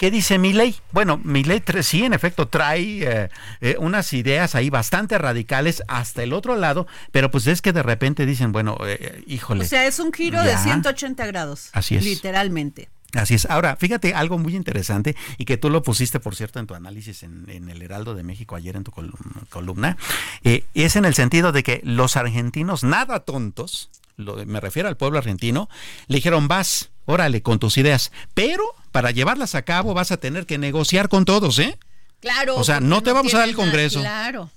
¿Qué 0.03 0.11
dice 0.11 0.37
mi 0.37 0.53
ley? 0.53 0.75
Bueno, 0.91 1.21
mi 1.23 1.45
ley 1.45 1.63
sí, 1.83 2.03
en 2.03 2.13
efecto, 2.13 2.49
trae 2.49 3.05
eh, 3.05 3.31
eh, 3.61 3.77
unas 3.79 4.13
ideas 4.13 4.57
ahí 4.57 4.69
bastante 4.69 5.17
radicales 5.17 5.85
hasta 5.87 6.25
el 6.25 6.33
otro 6.33 6.57
lado, 6.57 6.89
pero 7.13 7.31
pues 7.31 7.47
es 7.47 7.63
que 7.63 7.73
de 7.73 7.85
repente 7.85 8.27
dicen, 8.27 8.51
bueno, 8.51 8.77
eh, 8.85 9.23
híjole. 9.29 9.65
O 9.65 9.69
sea, 9.69 9.87
es 9.87 10.01
un 10.01 10.13
giro 10.13 10.43
de 10.43 10.51
ya. 10.51 10.59
180 10.59 11.25
grados. 11.27 11.69
Así 11.73 11.95
es. 11.95 12.03
Literalmente. 12.03 12.89
Así 13.15 13.35
es. 13.35 13.45
Ahora, 13.47 13.77
fíjate 13.77 14.15
algo 14.15 14.39
muy 14.39 14.57
interesante 14.57 15.17
y 15.39 15.45
que 15.45 15.57
tú 15.59 15.69
lo 15.71 15.83
pusiste, 15.83 16.19
por 16.21 16.35
cierto, 16.35 16.59
en 16.61 16.67
tu 16.67 16.75
análisis 16.75 17.23
en, 17.23 17.45
en 17.49 17.69
el 17.69 17.83
Heraldo 17.83 18.15
de 18.15 18.23
México 18.23 18.57
ayer 18.57 18.75
en 18.77 18.85
tu 18.85 18.91
colum- 18.91 19.47
columna, 19.51 19.97
eh, 20.45 20.65
es 20.75 20.97
en 20.97 21.05
el 21.05 21.15
sentido 21.15 21.53
de 21.53 21.63
que 21.63 21.81
los 21.85 22.17
argentinos, 22.17 22.85
nada 22.85 23.21
tontos, 23.21 23.91
lo- 24.17 24.37
me 24.47 24.61
refiero 24.61 24.89
al 24.89 24.97
pueblo 24.97 25.19
argentino, 25.19 25.69
le 26.07 26.17
dijeron, 26.17 26.49
vas, 26.49 26.91
órale, 27.05 27.43
con 27.43 27.59
tus 27.59 27.77
ideas, 27.77 28.13
pero 28.33 28.63
para 28.93 29.11
llevarlas 29.11 29.55
a 29.55 29.63
cabo 29.63 29.93
vas 29.95 30.11
a 30.13 30.17
tener 30.17 30.47
que 30.47 30.57
negociar 30.59 31.09
con 31.11 31.25
todos, 31.27 31.59
¿eh? 31.59 31.79
Claro. 32.21 32.57
O 32.57 32.65
sea, 32.65 32.81
no 32.81 33.03
te 33.03 33.13
vamos 33.13 33.35
a 33.35 33.39
dar 33.41 33.49
el 33.49 33.57
Congreso. 33.57 34.01
Claro. 34.01 34.51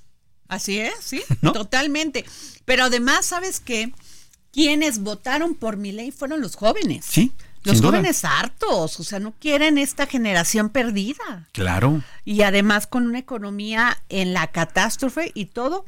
Así 0.48 0.80
es, 0.80 0.94
sí, 1.02 1.24
¿No? 1.42 1.52
totalmente. 1.52 2.24
Pero 2.66 2.84
además, 2.86 3.26
¿sabes 3.26 3.60
qué? 3.60 3.92
Quienes 4.54 5.00
votaron 5.00 5.56
por 5.56 5.76
mi 5.76 5.92
ley 5.92 6.12
fueron 6.12 6.40
los 6.42 6.56
jóvenes. 6.56 7.04
Sí. 7.06 7.32
Los 7.66 7.76
sin 7.76 7.82
duda. 7.82 7.98
jóvenes 7.98 8.24
hartos, 8.24 9.00
o 9.00 9.04
sea, 9.04 9.20
no 9.20 9.34
quieren 9.34 9.78
esta 9.78 10.06
generación 10.06 10.70
perdida. 10.70 11.48
Claro. 11.52 12.02
Y 12.24 12.44
además 12.44 12.88
con 12.88 13.08
una 13.08 13.20
economía 13.20 13.98
en 14.10 14.34
la 14.34 14.48
catástrofe 14.48 15.32
y 15.34 15.46
todo 15.48 15.86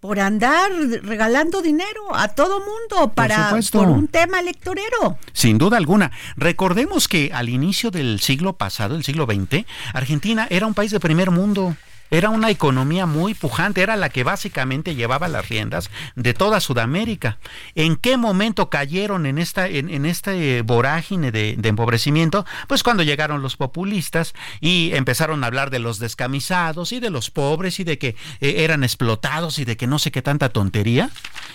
por 0.00 0.20
andar 0.20 0.70
regalando 1.02 1.60
dinero 1.60 2.14
a 2.14 2.28
todo 2.28 2.60
mundo 2.60 3.12
para 3.14 3.58
por 3.72 3.88
un 3.88 4.06
tema 4.06 4.38
electorero. 4.40 5.18
Sin 5.32 5.58
duda 5.58 5.76
alguna. 5.76 6.12
Recordemos 6.36 7.08
que 7.08 7.30
al 7.32 7.48
inicio 7.48 7.90
del 7.90 8.20
siglo 8.20 8.56
pasado, 8.56 8.94
el 8.94 9.04
siglo 9.04 9.26
XX, 9.26 9.64
Argentina 9.92 10.46
era 10.50 10.66
un 10.66 10.74
país 10.74 10.92
de 10.92 11.00
primer 11.00 11.30
mundo. 11.30 11.76
Era 12.10 12.30
una 12.30 12.50
economía 12.50 13.06
muy 13.06 13.34
pujante, 13.34 13.82
era 13.82 13.96
la 13.96 14.08
que 14.08 14.24
básicamente 14.24 14.94
llevaba 14.94 15.28
las 15.28 15.48
riendas 15.48 15.90
de 16.16 16.34
toda 16.34 16.60
Sudamérica. 16.60 17.38
¿En 17.74 17.96
qué 17.96 18.16
momento 18.16 18.70
cayeron 18.70 19.26
en 19.26 19.38
esta 19.38 19.68
en, 19.68 19.90
en 19.90 20.06
este 20.06 20.62
vorágine 20.62 21.30
de, 21.30 21.56
de, 21.56 21.68
empobrecimiento? 21.68 22.46
Pues 22.66 22.82
cuando 22.82 23.02
llegaron 23.02 23.42
los 23.42 23.56
populistas 23.56 24.34
y 24.60 24.92
empezaron 24.94 25.44
a 25.44 25.48
hablar 25.48 25.70
de 25.70 25.78
los 25.78 25.98
descamisados 25.98 26.92
y 26.92 27.00
de 27.00 27.10
los 27.10 27.30
pobres 27.30 27.80
y 27.80 27.84
de 27.84 27.98
que 27.98 28.16
eh, 28.40 28.54
eran 28.58 28.84
explotados 28.84 29.58
y 29.58 29.64
de 29.64 29.76
que 29.76 29.86
no 29.86 29.98
sé 29.98 30.10
qué 30.10 30.22
tanta 30.22 30.48
tontería. 30.48 31.10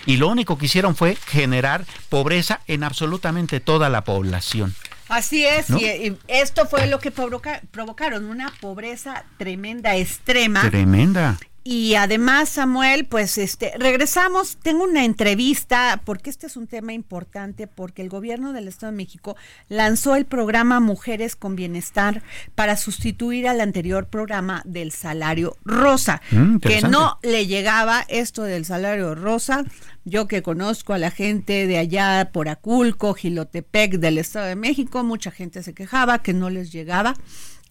Y 0.05 0.17
lo 0.17 0.27
único 0.27 0.57
que 0.57 0.65
hicieron 0.65 0.95
fue 0.95 1.15
generar 1.27 1.85
pobreza 2.09 2.61
en 2.67 2.83
absolutamente 2.83 3.59
toda 3.59 3.89
la 3.89 4.03
población. 4.03 4.75
Así 5.09 5.45
es, 5.45 5.69
y, 5.69 6.17
esto 6.27 6.65
fue 6.65 6.87
lo 6.87 6.99
que 6.99 7.11
provocaron, 7.11 8.25
una 8.25 8.51
pobreza 8.61 9.25
tremenda, 9.37 9.95
extrema. 9.95 10.69
Tremenda. 10.69 11.37
Y 11.65 11.95
además, 11.95 12.49
Samuel, 12.49 13.05
pues 13.05 13.37
este, 13.37 13.71
regresamos, 13.77 14.57
tengo 14.61 14.83
una 14.83 15.05
entrevista, 15.05 16.01
porque 16.03 16.29
este 16.29 16.47
es 16.47 16.57
un 16.57 16.67
tema 16.67 16.91
importante, 16.91 17.67
porque 17.67 18.01
el 18.01 18.09
gobierno 18.09 18.51
del 18.51 18.67
Estado 18.67 18.91
de 18.91 18.97
México 18.97 19.37
lanzó 19.69 20.17
el 20.17 20.25
programa 20.25 20.81
Mujeres 20.81 21.37
con 21.37 21.55
Bienestar 21.55 22.21
para 22.53 22.75
sustituir 22.75 23.47
al 23.47 23.61
anterior 23.61 24.07
programa 24.07 24.61
del 24.65 24.91
salario 24.91 25.55
rosa, 25.63 26.21
mm, 26.31 26.57
que 26.57 26.81
no 26.81 27.17
le 27.23 27.47
llegaba 27.47 28.03
esto 28.09 28.43
del 28.43 28.65
salario 28.65 29.15
rosa. 29.15 29.63
Yo 30.03 30.27
que 30.27 30.41
conozco 30.41 30.91
a 30.91 30.97
la 30.97 31.11
gente 31.11 31.65
de 31.65 31.77
allá 31.77 32.31
por 32.33 32.49
Aculco, 32.49 33.13
Gilotepec 33.13 33.99
del 33.99 34.17
Estado 34.17 34.47
de 34.47 34.57
México, 34.57 35.01
mucha 35.05 35.31
gente 35.31 35.63
se 35.63 35.73
quejaba 35.73 36.21
que 36.21 36.33
no 36.33 36.49
les 36.49 36.73
llegaba 36.73 37.13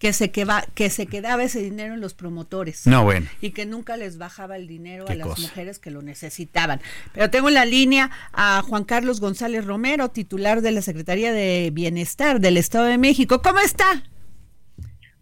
que 0.03 0.11
se, 0.11 0.31
queda, 0.31 0.65
que 0.75 0.89
se 0.89 1.07
quedaba 1.07 1.45
ese 1.45 1.61
dinero 1.61 1.93
en 1.93 2.01
los 2.01 2.13
promotores. 2.13 2.85
No, 2.87 3.05
bueno. 3.05 3.25
Y 3.39 3.51
que 3.51 3.65
nunca 3.65 3.95
les 3.95 4.17
bajaba 4.17 4.57
el 4.57 4.67
dinero 4.67 5.05
a 5.07 5.15
las 5.15 5.39
mujeres 5.39 5.79
que 5.79 5.91
lo 5.91 6.01
necesitaban. 6.01 6.81
Pero 7.13 7.29
tengo 7.29 7.47
en 7.47 7.53
la 7.53 7.63
línea 7.63 8.11
a 8.33 8.61
Juan 8.63 8.83
Carlos 8.83 9.21
González 9.21 9.63
Romero, 9.63 10.09
titular 10.09 10.59
de 10.59 10.71
la 10.71 10.81
Secretaría 10.81 11.31
de 11.31 11.69
Bienestar 11.71 12.41
del 12.41 12.57
Estado 12.57 12.83
de 12.83 12.97
México. 12.97 13.41
¿Cómo 13.41 13.59
está? 13.59 14.03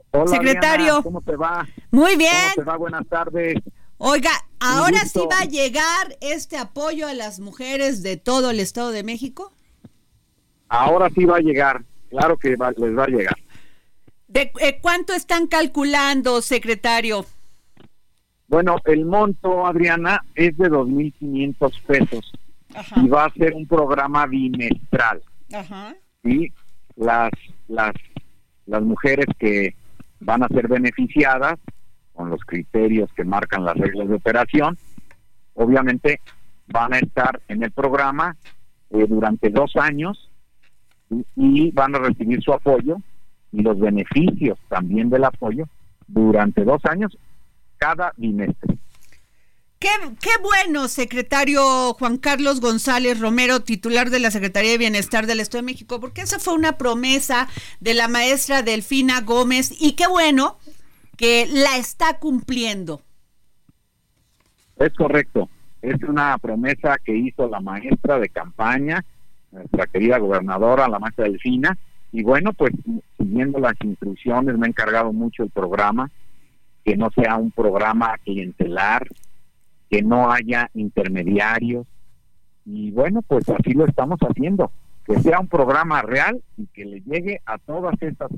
Hola, 0.10 0.26
Secretario. 0.26 1.04
¿Cómo 1.04 1.22
te 1.22 1.36
va? 1.36 1.68
Muy 1.92 2.16
bien. 2.16 2.32
¿Cómo 2.56 2.66
te 2.66 2.72
va? 2.72 2.78
Buenas 2.78 3.08
tardes. 3.08 3.60
Oiga, 4.00 4.32
ahora 4.60 5.02
sí 5.06 5.20
va 5.32 5.42
a 5.42 5.46
llegar 5.46 6.18
este 6.22 6.58
apoyo 6.58 7.08
a 7.08 7.14
las 7.14 7.40
mujeres 7.40 8.02
de 8.02 8.18
todo 8.18 8.50
el 8.50 8.60
Estado 8.60 8.90
de 8.90 9.04
México. 9.04 9.54
Ahora 10.70 11.12
sí 11.12 11.24
va 11.26 11.38
a 11.38 11.42
llegar, 11.42 11.84
claro 12.10 12.36
que 12.36 12.50
les 12.50 12.58
va 12.60 13.04
a 13.04 13.08
llegar. 13.08 13.38
¿De 14.32 14.50
eh, 14.62 14.80
cuánto 14.82 15.12
están 15.12 15.48
calculando, 15.48 16.42
secretario? 16.42 17.26
Bueno, 18.48 18.78
el 18.86 19.06
monto, 19.06 19.68
Adriana, 19.68 20.24
es 20.36 20.58
de 20.58 20.72
2.500 20.72 21.82
pesos 21.82 22.32
y 22.96 23.08
va 23.10 23.26
a 23.26 23.34
ser 23.34 23.54
un 23.54 23.68
programa 23.68 24.26
bimestral. 24.28 25.22
Ajá. 25.54 25.96
Y 26.24 26.48
las, 26.96 27.32
las, 27.68 27.92
las 28.68 28.82
mujeres 28.82 29.26
que 29.38 29.76
van 30.22 30.44
a 30.44 30.48
ser 30.48 30.70
beneficiadas 30.70 31.60
con 32.14 32.30
los 32.30 32.40
criterios 32.46 33.12
que 33.14 33.26
marcan 33.26 33.66
las 33.66 33.76
reglas 33.76 34.08
de 34.08 34.16
operación, 34.16 34.78
obviamente 35.56 36.22
van 36.68 36.94
a 36.94 37.00
estar 37.00 37.42
en 37.50 37.64
el 37.64 37.72
programa 37.72 38.38
eh, 38.92 39.06
durante 39.10 39.50
dos 39.50 39.76
años 39.76 40.30
y 41.36 41.72
van 41.72 41.96
a 41.96 42.00
recibir 42.00 42.42
su 42.42 42.54
apoyo 42.54 43.02
y 43.52 43.62
los 43.62 43.80
beneficios 43.80 44.58
también 44.70 45.10
del 45.10 45.24
apoyo 45.24 45.66
durante 46.08 46.64
dos 46.64 46.84
años 46.86 47.18
cada 47.78 48.14
bimestre. 48.18 48.78
Qué, 49.80 49.90
qué, 50.22 50.30
bueno, 50.44 50.88
secretario 50.88 51.96
Juan 51.96 52.18
Carlos 52.18 52.62
González 52.62 53.20
Romero, 53.20 53.62
titular 53.62 54.12
de 54.12 54.20
la 54.20 54.30
Secretaría 54.30 54.72
de 54.72 54.78
Bienestar 54.78 55.26
del 55.26 55.40
Estado 55.40 55.64
de 55.64 55.72
México, 55.72 56.00
porque 56.00 56.22
esa 56.22 56.38
fue 56.38 56.54
una 56.54 56.78
promesa 56.78 57.48
de 57.80 57.96
la 57.96 58.08
maestra 58.08 58.62
Delfina 58.62 59.22
Gómez 59.22 59.76
y 59.82 59.94
qué 59.94 60.06
bueno 60.08 60.60
que 61.18 61.48
la 61.52 61.78
está 61.78 62.20
cumpliendo. 62.20 63.02
Es 64.78 64.94
correcto, 64.94 65.50
es 65.82 66.02
una 66.04 66.38
promesa 66.38 66.98
que 67.04 67.16
hizo 67.16 67.48
la 67.48 67.60
maestra 67.60 68.20
de 68.20 68.30
campaña, 68.30 69.04
nuestra 69.52 69.88
querida 69.88 70.20
gobernadora, 70.20 70.88
la 70.88 71.00
maestra 71.00 71.26
Delfina, 71.26 71.76
y 72.12 72.24
bueno, 72.24 72.54
pues 72.54 72.72
siguiendo 73.18 73.60
las 73.60 73.76
instrucciones 73.84 74.58
me 74.58 74.68
ha 74.68 74.70
encargado 74.70 75.14
mucho 75.14 75.44
el 75.44 75.50
programa, 75.50 76.12
que 76.84 76.98
no 76.98 77.10
sea 77.12 77.38
un 77.38 77.52
programa 77.52 78.18
clientelar, 78.24 79.08
que 79.90 80.02
no 80.02 80.32
haya 80.32 80.70
intermediarios. 80.74 81.86
Y 82.66 82.92
bueno, 82.92 83.22
pues 83.22 83.48
así 83.50 83.74
lo 83.74 83.86
estamos 83.86 84.20
haciendo, 84.22 84.72
que 85.06 85.20
sea 85.22 85.40
un 85.40 85.48
programa 85.48 86.02
real 86.02 86.42
y 86.58 86.68
que 86.68 86.86
le 86.86 87.02
llegue 87.02 87.42
a 87.46 87.58
todas 87.58 87.96
estas 88.02 88.32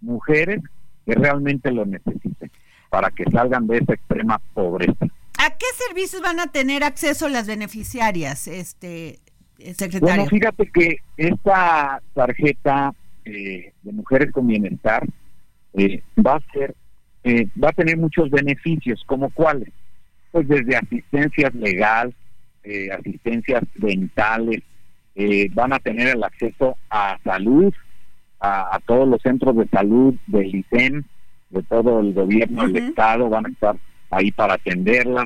mujeres 0.00 0.62
que 1.06 1.14
realmente 1.14 1.70
lo 1.70 1.84
necesiten, 1.84 2.50
para 2.88 3.10
que 3.10 3.24
salgan 3.30 3.66
de 3.66 3.78
esa 3.78 3.94
extrema 3.94 4.40
pobreza. 4.54 5.06
¿A 5.38 5.50
qué 5.56 5.66
servicios 5.86 6.22
van 6.22 6.40
a 6.40 6.48
tener 6.48 6.84
acceso 6.84 7.28
las 7.28 7.46
beneficiarias, 7.46 8.46
este 8.46 9.20
secretario? 9.58 10.00
Bueno, 10.00 10.26
fíjate 10.26 10.70
que 10.70 10.96
esta 11.16 12.02
tarjeta 12.14 12.94
eh, 13.24 13.72
de 13.82 13.92
mujeres 13.92 14.32
con 14.32 14.46
bienestar 14.46 15.06
eh, 15.74 16.02
va 16.18 16.36
a 16.36 16.52
ser 16.52 16.74
eh, 17.22 17.46
va 17.62 17.68
a 17.68 17.72
tener 17.72 17.96
muchos 17.98 18.30
beneficios. 18.30 19.02
Como 19.06 19.30
cuáles 19.30 19.70
pues 20.30 20.46
desde 20.46 20.76
asistencias 20.76 21.54
legal 21.54 22.14
asistencias 22.96 23.62
dentales 23.74 24.62
van 25.54 25.72
a 25.72 25.78
tener 25.80 26.08
el 26.08 26.22
acceso 26.22 26.76
a 26.90 27.18
salud 27.24 27.74
a, 28.38 28.78
todos 28.86 29.08
los 29.08 29.20
centros 29.22 29.56
de 29.56 29.66
salud 29.68 30.14
del 30.26 30.54
ICEM 30.54 31.02
de 31.48 31.62
todo 31.64 32.00
el 32.00 32.12
gobierno 32.12 32.68
del 32.68 32.76
estado 32.76 33.28
van 33.28 33.46
a 33.46 33.48
estar 33.48 33.76
ahí 34.10 34.30
para 34.30 34.54
atenderlas. 34.54 35.24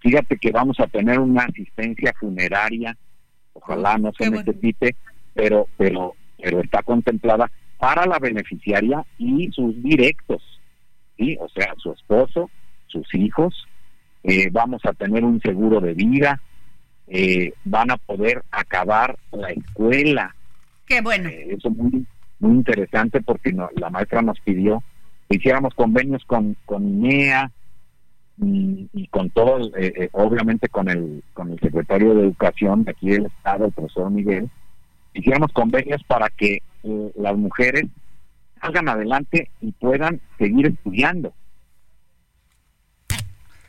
Fíjate 0.00 0.36
que 0.36 0.50
vamos 0.50 0.80
a 0.80 0.86
tener 0.88 1.20
una 1.20 1.44
asistencia 1.44 2.12
funeraria 2.18 2.96
ojalá 3.58 3.98
no 3.98 4.12
se 4.12 4.30
necesite 4.30 4.96
pero 5.34 5.68
pero 5.76 6.14
pero 6.40 6.60
está 6.60 6.82
contemplada 6.82 7.50
para 7.78 8.06
la 8.06 8.18
beneficiaria 8.18 9.04
y 9.18 9.50
sus 9.52 9.80
directos, 9.82 10.42
¿sí? 11.16 11.36
o 11.40 11.48
sea, 11.48 11.74
su 11.76 11.92
esposo, 11.92 12.50
sus 12.86 13.14
hijos, 13.14 13.66
eh, 14.24 14.48
vamos 14.50 14.84
a 14.84 14.92
tener 14.92 15.24
un 15.24 15.40
seguro 15.40 15.80
de 15.80 15.94
vida, 15.94 16.40
eh, 17.06 17.52
van 17.64 17.90
a 17.90 17.96
poder 17.96 18.42
acabar 18.50 19.16
la 19.32 19.50
escuela. 19.50 20.34
Qué 20.86 21.00
bueno. 21.00 21.28
Eh, 21.28 21.54
eso 21.56 21.68
es 21.68 21.76
muy, 21.76 22.06
muy 22.40 22.56
interesante 22.56 23.20
porque 23.22 23.52
la 23.76 23.90
maestra 23.90 24.22
nos 24.22 24.40
pidió 24.40 24.82
que 25.28 25.36
hiciéramos 25.36 25.74
convenios 25.74 26.24
con, 26.24 26.56
con 26.66 26.86
INEA 26.86 27.50
y, 28.42 28.88
y 28.92 29.06
con 29.08 29.30
todo, 29.30 29.70
obviamente 30.12 30.68
con 30.68 30.88
el, 30.88 31.22
con 31.32 31.52
el 31.52 31.60
secretario 31.60 32.14
de 32.14 32.22
Educación 32.22 32.84
de 32.84 32.90
aquí 32.92 33.10
del 33.10 33.26
Estado, 33.26 33.66
el 33.66 33.72
profesor 33.72 34.10
Miguel, 34.10 34.50
hiciéramos 35.14 35.52
convenios 35.52 36.02
para 36.04 36.28
que 36.30 36.62
eh, 36.82 37.12
las 37.16 37.36
mujeres 37.36 37.84
salgan 38.60 38.88
adelante 38.88 39.50
y 39.60 39.72
puedan 39.72 40.20
seguir 40.38 40.66
estudiando. 40.66 41.32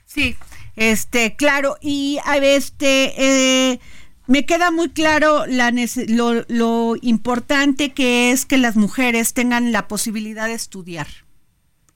Sí, 0.05 0.35
este, 0.75 1.35
claro, 1.35 1.77
y 1.81 2.17
a 2.25 2.37
este, 2.37 3.13
eh, 3.17 3.79
me 4.25 4.45
queda 4.45 4.71
muy 4.71 4.89
claro 4.89 5.45
la, 5.45 5.71
lo, 6.07 6.45
lo 6.47 6.95
importante 7.01 7.93
que 7.93 8.31
es 8.31 8.45
que 8.45 8.57
las 8.57 8.75
mujeres 8.75 9.33
tengan 9.33 9.71
la 9.71 9.87
posibilidad 9.87 10.47
de 10.47 10.53
estudiar, 10.53 11.07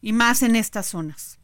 y 0.01 0.13
más 0.13 0.43
en 0.43 0.55
estas 0.55 0.87
zonas. 0.87 1.39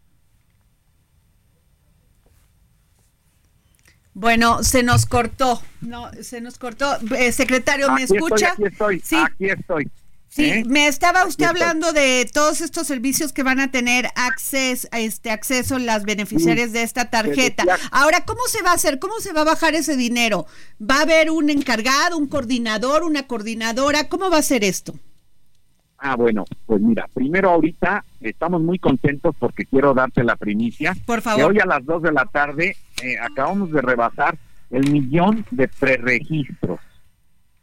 Bueno, 4.19 4.63
se 4.63 4.83
nos 4.83 5.05
cortó, 5.05 5.61
no, 5.79 6.11
se 6.21 6.41
nos 6.41 6.57
cortó. 6.57 6.97
Eh, 7.17 7.31
secretario, 7.31 7.89
¿me 7.93 8.03
escucha? 8.03 8.51
aquí 8.51 8.65
estoy, 8.65 8.99
sí. 8.99 9.15
aquí 9.15 9.45
estoy. 9.45 9.89
Sí, 10.27 10.43
¿Eh? 10.43 10.63
me 10.67 10.87
estaba 10.87 11.25
usted 11.25 11.45
hablando 11.45 11.93
de 11.93 12.29
todos 12.33 12.59
estos 12.59 12.85
servicios 12.85 13.31
que 13.31 13.43
van 13.43 13.61
a 13.61 13.71
tener 13.71 14.09
acceso, 14.15 14.89
este 14.91 15.31
acceso 15.31 15.79
las 15.79 16.03
beneficiarias 16.03 16.73
de 16.73 16.83
esta 16.83 17.09
tarjeta. 17.09 17.63
Ahora, 17.91 18.25
¿cómo 18.25 18.41
se 18.49 18.61
va 18.61 18.71
a 18.71 18.73
hacer? 18.73 18.99
¿Cómo 18.99 19.21
se 19.21 19.31
va 19.31 19.41
a 19.41 19.45
bajar 19.45 19.73
ese 19.73 19.95
dinero? 19.95 20.47
¿Va 20.81 20.97
a 20.97 21.03
haber 21.03 21.31
un 21.31 21.49
encargado, 21.49 22.17
un 22.17 22.27
coordinador, 22.27 23.03
una 23.03 23.25
coordinadora? 23.25 24.09
¿Cómo 24.09 24.29
va 24.29 24.39
a 24.39 24.43
ser 24.43 24.65
esto? 24.65 24.95
Ah, 25.97 26.15
bueno, 26.15 26.45
pues 26.65 26.81
mira, 26.81 27.07
primero 27.13 27.51
ahorita 27.51 28.05
estamos 28.21 28.61
muy 28.61 28.79
contentos 28.79 29.35
porque 29.37 29.65
quiero 29.65 29.93
darte 29.93 30.23
la 30.23 30.37
primicia. 30.37 30.95
Por 31.05 31.21
favor. 31.21 31.39
Que 31.39 31.45
hoy 31.45 31.59
a 31.59 31.65
las 31.65 31.85
2 31.85 32.03
de 32.03 32.11
la 32.13 32.25
tarde 32.25 32.77
eh, 33.03 33.17
acabamos 33.19 33.71
de 33.71 33.81
rebasar 33.81 34.37
el 34.69 34.91
millón 34.91 35.45
de 35.51 35.67
preregistros, 35.67 36.79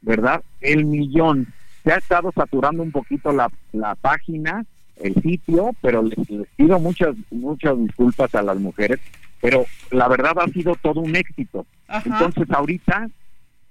¿verdad? 0.00 0.42
El 0.60 0.84
millón. 0.84 1.52
Se 1.84 1.92
ha 1.92 1.96
estado 1.96 2.32
saturando 2.32 2.82
un 2.82 2.90
poquito 2.90 3.32
la, 3.32 3.50
la 3.72 3.94
página 3.94 4.64
el 4.96 5.14
sitio, 5.22 5.70
pero 5.80 6.02
les, 6.02 6.30
les 6.30 6.48
pido 6.56 6.78
muchas 6.78 7.14
muchas 7.30 7.78
disculpas 7.78 8.34
a 8.34 8.42
las 8.42 8.58
mujeres, 8.58 8.98
pero 9.40 9.66
la 9.90 10.08
verdad 10.08 10.38
ha 10.38 10.48
sido 10.48 10.74
todo 10.76 11.00
un 11.00 11.14
éxito. 11.14 11.66
Ajá. 11.86 12.02
Entonces 12.06 12.50
ahorita 12.50 13.08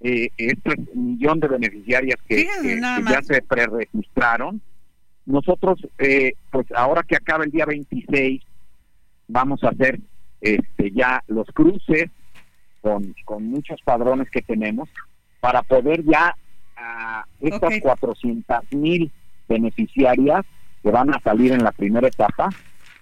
eh, 0.00 0.28
este 0.36 0.74
millón 0.94 1.40
de 1.40 1.48
beneficiarias 1.48 2.18
que, 2.28 2.46
ya 3.08 3.22
se 3.22 3.42
preregistraron, 3.42 4.60
nosotros 5.24 5.86
eh, 5.98 6.34
pues 6.50 6.66
ahora 6.74 7.02
que 7.02 7.16
acaba 7.16 7.44
el 7.44 7.50
día 7.50 7.66
26 7.66 8.42
vamos 9.28 9.64
a 9.64 9.70
hacer 9.70 9.98
este 10.54 10.90
ya 10.92 11.22
los 11.26 11.46
cruces 11.48 12.10
con, 12.80 13.14
con 13.24 13.44
muchos 13.48 13.80
padrones 13.82 14.30
que 14.30 14.42
tenemos 14.42 14.88
para 15.40 15.62
poder 15.62 16.04
ya 16.04 16.34
a 16.76 17.24
estas 17.40 17.74
Ok. 17.74 17.82
400 17.82 18.58
mil 18.72 19.10
beneficiarias 19.48 20.44
que 20.82 20.90
van 20.90 21.12
a 21.14 21.20
salir 21.20 21.52
en 21.52 21.64
la 21.64 21.72
primera 21.72 22.06
etapa, 22.08 22.48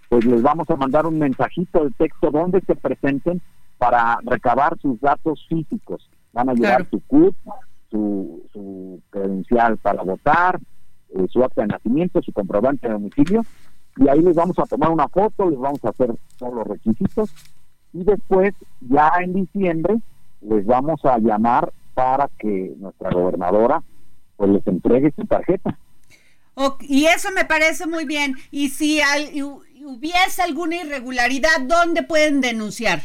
pues 0.09 0.25
les 0.25 0.41
vamos 0.43 0.69
a 0.71 0.77
mandar 0.77 1.07
un 1.07 1.19
mensajito 1.19 1.85
de 1.85 1.91
texto 1.93 2.31
donde 2.31 2.61
se 2.63 2.75
presenten 2.77 3.41
para 3.79 4.19
recabar 4.25 4.79
sus 4.81 5.01
datos 5.01 5.45
físicos. 5.49 6.09
Van 6.33 6.49
a 6.49 6.55
llevar 6.55 6.87
Claro. 6.87 6.87
su 6.91 7.01
CUT, 7.07 7.37
su, 7.91 8.43
su 8.53 9.03
credencial 9.11 9.77
para 9.79 10.03
votar, 10.03 10.59
eh, 11.11 11.27
su 11.29 11.43
acta 11.45 11.63
de 11.63 11.69
nacimiento, 11.69 12.23
su 12.23 12.33
comprobante 12.33 12.87
de 12.87 12.95
domicilio, 12.95 13.43
y 13.97 14.09
ahí 14.09 14.21
les 14.21 14.35
vamos 14.37 14.59
a 14.59 14.65
tomar 14.67 14.91
una 14.91 15.09
foto, 15.09 15.49
les 15.51 15.59
vamos 15.59 15.85
a 15.85 15.91
hacer 15.91 16.15
todos 16.39 16.55
los 16.55 16.67
requisitos, 16.67 17.31
y 17.93 18.03
después, 18.05 18.55
ya 18.81 19.13
en 19.23 19.35
diciembre, 19.35 19.97
les 20.41 20.65
vamos 20.67 21.05
a 21.05 21.19
llamar 21.19 21.73
para 21.95 22.29
que 22.39 22.75
nuestra 22.79 23.11
gobernadora 23.11 23.83
pues 24.37 24.51
les 24.51 24.67
entregue 24.67 25.13
su 25.15 25.25
tarjeta. 25.27 25.79
Y 26.81 27.07
eso 27.07 27.29
me 27.35 27.45
parece 27.45 27.87
muy 27.87 28.05
bien. 28.05 28.35
Y 28.51 28.69
si 28.71 29.01
al- 29.01 29.33
hu- 29.33 29.63
hubiese 29.85 30.43
alguna 30.43 30.77
irregularidad, 30.77 31.61
¿dónde 31.67 32.03
pueden 32.03 32.41
denunciar? 32.41 33.01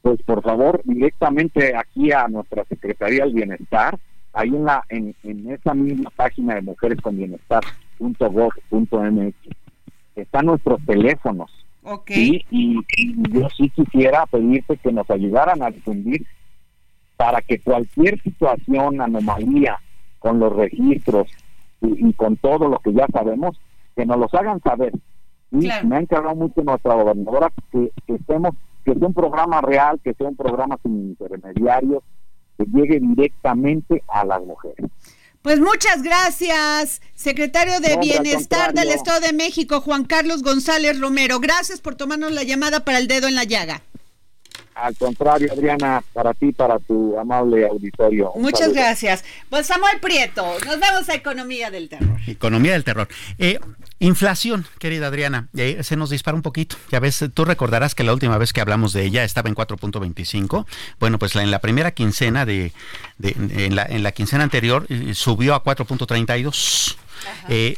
pues 0.00 0.22
por 0.22 0.42
favor 0.42 0.80
directamente 0.84 1.74
aquí 1.76 2.12
a 2.12 2.28
nuestra 2.28 2.64
Secretaría 2.66 3.24
del 3.24 3.34
Bienestar, 3.34 3.98
ahí 4.32 4.48
en 4.48 4.64
la 4.64 4.82
en, 4.88 5.14
en 5.24 5.50
esa 5.50 5.74
misma 5.74 6.08
página 6.10 6.54
de 6.54 6.62
mujeres 6.62 7.00
con 7.02 7.16
bienestar.gov.mx 7.16 9.34
están 10.22 10.46
nuestros 10.46 10.84
teléfonos. 10.84 11.50
Ok. 11.82 12.10
Sí, 12.10 12.44
y, 12.50 12.78
y 12.96 13.32
yo 13.32 13.48
sí 13.56 13.70
quisiera 13.70 14.26
pedirte 14.26 14.76
que 14.76 14.92
nos 14.92 15.08
ayudaran 15.10 15.62
a 15.62 15.70
difundir 15.70 16.26
para 17.16 17.40
que 17.40 17.58
cualquier 17.60 18.20
situación, 18.22 19.00
anomalía 19.00 19.78
con 20.18 20.38
los 20.38 20.54
registros 20.54 21.28
y, 21.80 22.08
y 22.08 22.12
con 22.12 22.36
todo 22.36 22.68
lo 22.68 22.78
que 22.78 22.92
ya 22.92 23.06
sabemos, 23.12 23.58
que 23.96 24.04
nos 24.06 24.18
los 24.18 24.32
hagan 24.34 24.60
saber. 24.62 24.92
Y 25.50 25.60
Claro. 25.60 25.88
me 25.88 25.96
ha 25.96 26.00
encargado 26.00 26.34
mucho 26.36 26.62
nuestra 26.62 26.94
gobernadora 26.94 27.50
que, 27.72 27.90
que 28.06 28.14
estemos, 28.16 28.54
que 28.84 28.94
sea 28.94 29.06
un 29.06 29.14
programa 29.14 29.60
real, 29.62 29.98
que 30.04 30.12
sea 30.14 30.28
un 30.28 30.36
programa 30.36 30.76
sin 30.82 31.08
intermediarios, 31.10 32.02
que 32.58 32.64
llegue 32.66 33.00
directamente 33.00 34.02
a 34.08 34.24
las 34.24 34.42
mujeres. 34.44 34.90
Pues 35.42 35.60
muchas 35.60 36.02
gracias, 36.02 37.00
secretario 37.14 37.80
de 37.80 37.96
No, 37.96 38.02
Bienestar 38.02 38.74
del. 38.74 38.90
Estado 38.90 39.20
de 39.20 39.32
México, 39.32 39.80
Juan 39.80 40.04
Carlos 40.04 40.42
González 40.42 40.98
Romero. 41.00 41.40
Gracias 41.40 41.80
por 41.80 41.94
tomarnos 41.94 42.32
la 42.32 42.42
llamada 42.42 42.84
para 42.84 42.98
el 42.98 43.06
dedo 43.06 43.28
en 43.28 43.34
la 43.34 43.44
llaga. 43.44 43.82
Al 44.74 44.96
contrario, 44.96 45.52
Adriana, 45.52 46.02
para 46.12 46.32
ti, 46.34 46.52
para 46.52 46.78
tu 46.78 47.18
amable 47.18 47.66
auditorio. 47.66 48.32
Muchas 48.36 48.60
saludo. 48.60 48.76
gracias. 48.76 49.24
Pues 49.50 49.66
Samuel 49.66 49.98
Prieto, 50.00 50.44
nos 50.64 50.78
vemos 50.78 51.08
a 51.08 51.14
Economía 51.14 51.70
del 51.70 51.88
Terror. 51.88 52.16
Economía 52.26 52.72
del 52.72 52.84
terror. 52.84 53.08
Eh, 53.38 53.58
inflación, 54.00 54.66
querida 54.78 55.08
Adriana, 55.08 55.48
eh, 55.56 55.80
se 55.82 55.96
nos 55.96 56.10
dispara 56.10 56.34
un 56.36 56.42
poquito. 56.42 56.76
Ya 56.90 57.00
ves, 57.00 57.24
tú 57.34 57.44
recordarás 57.44 57.94
que 57.94 58.04
la 58.04 58.12
última 58.12 58.38
vez 58.38 58.52
que 58.52 58.60
hablamos 58.60 58.92
de 58.92 59.04
ella 59.04 59.24
estaba 59.24 59.48
en 59.48 59.54
4.25. 59.54 60.66
Bueno, 61.00 61.18
pues 61.18 61.34
la- 61.34 61.42
en 61.42 61.50
la 61.50 61.58
primera 61.60 61.90
quincena 61.92 62.46
de, 62.46 62.72
de- 63.18 63.36
en, 63.66 63.74
la, 63.76 63.84
en 63.84 64.02
la 64.02 64.12
quincena 64.12 64.44
anterior 64.44 64.86
eh, 64.88 65.12
subió 65.14 65.54
a 65.54 65.62
4.32. 65.64 66.96
Eh, 67.48 67.76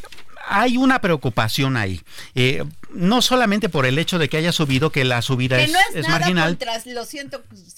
hay 0.49 0.77
una 0.77 1.01
preocupación 1.01 1.77
ahí. 1.77 2.01
Eh, 2.35 2.64
no 2.95 3.22
solamente 3.22 3.68
por 3.68 3.86
el 3.86 3.99
hecho 3.99 4.18
de 4.18 4.28
que 4.28 4.36
haya 4.36 4.53
subido, 4.53 4.91
que 4.91 5.05
la 5.05 5.22
subida 5.22 5.57
Que 5.57 5.64
es, 5.64 5.72
no 5.72 5.78
es, 5.78 5.97
es 5.97 6.07
nada 6.07 6.20
marginal. 6.20 6.49
contra 6.51 6.80
los 6.86 7.09
100 7.09 7.30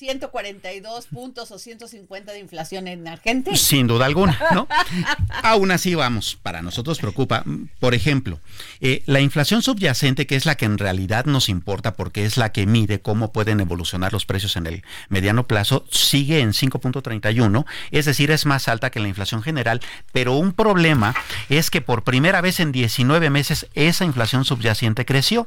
142 0.03 1.07
puntos 1.07 1.51
o 1.51 1.59
150 1.59 2.33
de 2.33 2.39
inflación 2.39 2.89
en 2.89 3.07
Argentina. 3.07 3.57
Sin 3.57 3.87
duda 3.87 4.07
alguna, 4.07 4.39
¿no? 4.53 4.69
Aún 5.43 5.71
así, 5.71 5.95
vamos, 5.95 6.39
para 6.43 6.63
nosotros 6.63 6.99
preocupa. 6.99 7.45
Por 7.79 7.95
ejemplo, 7.95 8.41
eh, 8.81 9.03
la 9.07 9.21
inflación 9.21 9.63
subyacente, 9.63 10.27
que 10.27 10.37
es 10.37 10.47
la 10.47 10.57
que 10.57 10.65
en 10.65 10.79
realidad 10.79 11.27
nos 11.27 11.49
importa 11.49 11.95
porque 11.95 12.25
es 12.25 12.37
la 12.37 12.53
que 12.53 12.67
mide 12.67 13.01
cómo 13.01 13.33
pueden 13.33 13.61
evolucionar 13.61 14.13
los 14.13 14.27
precios 14.27 14.57
en 14.57 14.67
el 14.67 14.83
mediano 15.09 15.47
plazo, 15.47 15.85
sigue 15.91 16.41
en 16.41 16.53
5.31, 16.53 17.65
es 17.91 18.05
decir, 18.05 18.31
es 18.31 18.47
más 18.47 18.69
alta 18.69 18.91
que 18.91 19.01
la 19.01 19.09
inflación 19.09 19.43
general, 19.43 19.81
pero 20.13 20.35
un 20.35 20.53
problema 20.53 21.15
es 21.49 21.71
que 21.71 21.81
por 21.81 22.05
primera 22.05 22.41
vez 22.41 22.61
en 22.61 22.73
19 22.73 23.31
meses 23.31 23.69
esa 23.75 24.05
inflación 24.05 24.45
subyacente 24.45 25.02
creció. 25.05 25.47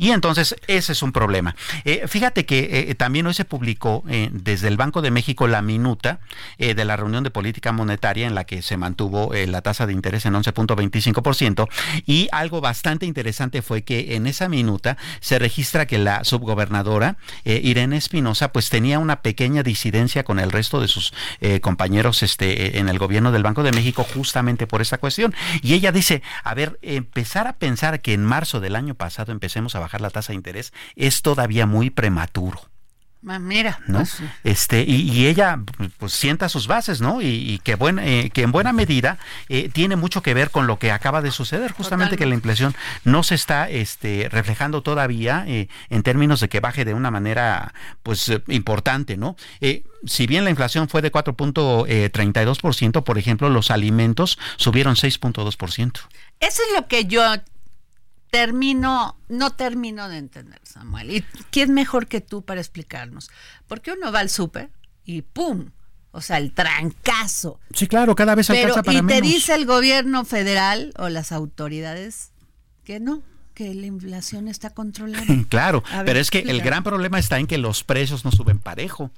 Y 0.00 0.12
entonces 0.12 0.56
ese 0.66 0.92
es 0.92 1.02
un 1.02 1.12
problema. 1.12 1.54
Eh, 1.84 2.04
fíjate 2.08 2.46
que 2.46 2.88
eh, 2.88 2.94
también 2.94 3.26
hoy 3.26 3.34
se 3.34 3.44
publicó 3.44 4.02
eh, 4.08 4.30
desde 4.32 4.68
el 4.68 4.78
Banco 4.78 5.02
de 5.02 5.10
México 5.10 5.46
la 5.46 5.60
minuta 5.60 6.20
de 6.56 6.84
la 6.84 6.96
reunión 6.96 7.22
de 7.22 7.30
política 7.30 7.72
monetaria 7.72 8.26
en 8.26 8.34
la 8.34 8.44
que 8.44 8.62
se 8.62 8.76
mantuvo 8.76 9.32
la 9.34 9.60
tasa 9.60 9.86
de 9.86 9.92
interés 9.92 10.24
en 10.24 10.34
11.25% 10.34 11.68
y 12.06 12.28
algo 12.32 12.60
bastante 12.60 13.04
interesante 13.04 13.60
fue 13.60 13.82
que 13.82 14.14
en 14.14 14.26
esa 14.26 14.48
minuta 14.48 14.96
se 15.20 15.38
registra 15.38 15.86
que 15.86 15.98
la 15.98 16.24
subgobernadora 16.24 17.16
Irene 17.44 17.96
Espinosa 17.96 18.52
pues 18.52 18.70
tenía 18.70 18.98
una 18.98 19.22
pequeña 19.22 19.62
disidencia 19.62 20.24
con 20.24 20.38
el 20.38 20.50
resto 20.50 20.80
de 20.80 20.88
sus 20.88 21.12
compañeros 21.60 22.22
este, 22.22 22.78
en 22.78 22.88
el 22.88 22.98
gobierno 22.98 23.32
del 23.32 23.42
Banco 23.42 23.62
de 23.62 23.72
México 23.72 24.06
justamente 24.14 24.66
por 24.66 24.80
esa 24.80 24.98
cuestión. 24.98 25.34
Y 25.62 25.74
ella 25.74 25.92
dice, 25.92 26.22
a 26.44 26.54
ver, 26.54 26.78
empezar 26.82 27.46
a 27.46 27.54
pensar 27.54 28.00
que 28.00 28.12
en 28.14 28.24
marzo 28.24 28.60
del 28.60 28.76
año 28.76 28.94
pasado 28.94 29.32
empecemos 29.32 29.74
a 29.74 29.80
bajar 29.80 29.89
la 29.98 30.10
tasa 30.10 30.32
de 30.32 30.36
interés 30.36 30.72
es 30.96 31.22
todavía 31.22 31.66
muy 31.66 31.90
prematuro. 31.90 32.70
Mira, 33.22 33.78
¿no? 33.86 33.98
pues, 33.98 34.22
Este, 34.44 34.82
y, 34.82 35.10
y 35.12 35.26
ella 35.26 35.60
pues 35.98 36.12
sienta 36.14 36.48
sus 36.48 36.66
bases, 36.66 37.02
¿no? 37.02 37.20
Y, 37.20 37.26
y 37.26 37.58
que, 37.58 37.74
buen, 37.74 37.98
eh, 37.98 38.30
que 38.32 38.40
en 38.42 38.50
buena 38.50 38.72
medida 38.72 39.18
eh, 39.50 39.68
tiene 39.68 39.96
mucho 39.96 40.22
que 40.22 40.32
ver 40.32 40.50
con 40.50 40.66
lo 40.66 40.78
que 40.78 40.90
acaba 40.90 41.20
de 41.20 41.30
suceder, 41.30 41.72
justamente 41.72 42.16
que 42.16 42.24
la 42.24 42.34
inflación 42.34 42.74
no 43.04 43.22
se 43.22 43.34
está 43.34 43.68
este, 43.68 44.30
reflejando 44.30 44.82
todavía 44.82 45.44
eh, 45.46 45.68
en 45.90 46.02
términos 46.02 46.40
de 46.40 46.48
que 46.48 46.60
baje 46.60 46.86
de 46.86 46.94
una 46.94 47.10
manera 47.10 47.74
pues 48.02 48.26
eh, 48.30 48.42
importante, 48.48 49.18
¿no? 49.18 49.36
Eh, 49.60 49.84
si 50.06 50.26
bien 50.26 50.44
la 50.44 50.50
inflación 50.50 50.88
fue 50.88 51.02
de 51.02 51.12
4.32%, 51.12 53.04
por 53.04 53.18
ejemplo, 53.18 53.50
los 53.50 53.70
alimentos 53.70 54.38
subieron 54.56 54.94
6.2%. 54.94 55.92
Eso 56.40 56.62
es 56.62 56.74
lo 56.74 56.88
que 56.88 57.04
yo 57.04 57.22
termino, 58.30 59.16
no 59.28 59.50
termino 59.50 60.08
de 60.08 60.18
entender, 60.18 60.60
Samuel. 60.64 61.10
¿Y 61.10 61.22
quién 61.50 61.74
mejor 61.74 62.06
que 62.06 62.20
tú 62.20 62.42
para 62.42 62.60
explicarnos? 62.60 63.30
Porque 63.66 63.92
uno 63.92 64.12
va 64.12 64.20
al 64.20 64.30
súper 64.30 64.70
y 65.04 65.22
¡pum! 65.22 65.70
O 66.12 66.20
sea, 66.20 66.38
el 66.38 66.52
trancazo. 66.52 67.60
Sí, 67.72 67.86
claro, 67.86 68.14
cada 68.16 68.34
vez 68.34 68.48
Pero, 68.48 68.60
alcanza 68.60 68.82
para 68.82 68.98
y 68.98 69.00
te 69.00 69.02
menos. 69.02 69.22
dice 69.22 69.54
el 69.54 69.66
gobierno 69.66 70.24
federal 70.24 70.92
o 70.96 71.08
las 71.08 71.30
autoridades 71.30 72.32
que 72.84 72.98
no, 72.98 73.22
que 73.54 73.74
la 73.74 73.86
inflación 73.86 74.48
está 74.48 74.70
controlada. 74.70 75.24
Claro, 75.48 75.84
ver, 75.92 76.04
pero 76.04 76.18
es 76.18 76.30
que 76.30 76.40
el 76.40 76.62
gran 76.62 76.82
problema 76.82 77.18
está 77.18 77.38
en 77.38 77.46
que 77.46 77.58
los 77.58 77.84
precios 77.84 78.24
no 78.24 78.32
suben 78.32 78.58
parejo. 78.58 79.10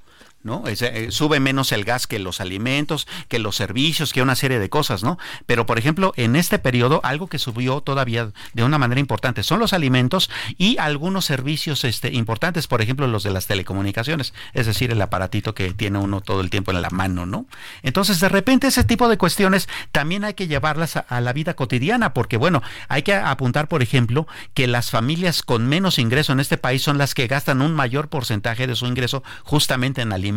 ¿No? 0.43 0.63
Eh, 0.67 1.07
sube 1.09 1.39
menos 1.39 1.71
el 1.71 1.85
gas 1.85 2.05
que 2.05 2.19
los 2.19 2.41
alimentos, 2.41 3.07
que 3.29 3.39
los 3.39 3.55
servicios, 3.55 4.11
que 4.11 4.21
una 4.21 4.35
serie 4.35 4.59
de 4.59 4.69
cosas, 4.69 5.01
¿no? 5.01 5.17
Pero, 5.45 5.65
por 5.65 5.79
ejemplo, 5.79 6.13
en 6.17 6.35
este 6.35 6.59
periodo, 6.59 6.99
algo 7.03 7.27
que 7.27 7.39
subió 7.39 7.79
todavía 7.79 8.31
de 8.51 8.63
una 8.65 8.77
manera 8.77 8.99
importante 8.99 9.41
son 9.43 9.59
los 9.59 9.71
alimentos 9.71 10.29
y 10.57 10.77
algunos 10.79 11.23
servicios 11.23 11.85
este, 11.85 12.11
importantes, 12.11 12.67
por 12.67 12.81
ejemplo, 12.81 13.07
los 13.07 13.23
de 13.23 13.31
las 13.31 13.47
telecomunicaciones, 13.47 14.33
es 14.53 14.65
decir, 14.65 14.91
el 14.91 15.01
aparatito 15.01 15.55
que 15.55 15.73
tiene 15.73 15.99
uno 15.99 16.19
todo 16.19 16.41
el 16.41 16.49
tiempo 16.49 16.71
en 16.71 16.81
la 16.81 16.89
mano, 16.89 17.25
¿no? 17.25 17.45
Entonces, 17.81 18.19
de 18.19 18.27
repente, 18.27 18.67
ese 18.67 18.83
tipo 18.83 19.07
de 19.07 19.17
cuestiones 19.17 19.69
también 19.93 20.25
hay 20.25 20.33
que 20.33 20.47
llevarlas 20.47 20.97
a 20.97 21.21
la 21.21 21.31
vida 21.31 21.53
cotidiana, 21.53 22.13
porque, 22.13 22.35
bueno, 22.35 22.61
hay 22.89 23.03
que 23.03 23.15
apuntar, 23.15 23.69
por 23.69 23.81
ejemplo, 23.81 24.27
que 24.53 24.67
las 24.67 24.91
familias 24.91 25.41
con 25.41 25.67
menos 25.67 25.99
ingreso 25.99 26.33
en 26.33 26.41
este 26.41 26.57
país 26.57 26.81
son 26.81 26.97
las 26.97 27.13
que 27.13 27.27
gastan 27.27 27.61
un 27.61 27.73
mayor 27.73 28.09
porcentaje 28.09 28.67
de 28.67 28.75
su 28.75 28.87
ingreso 28.87 29.23
justamente 29.43 30.01
en 30.01 30.11
alimentos. 30.11 30.32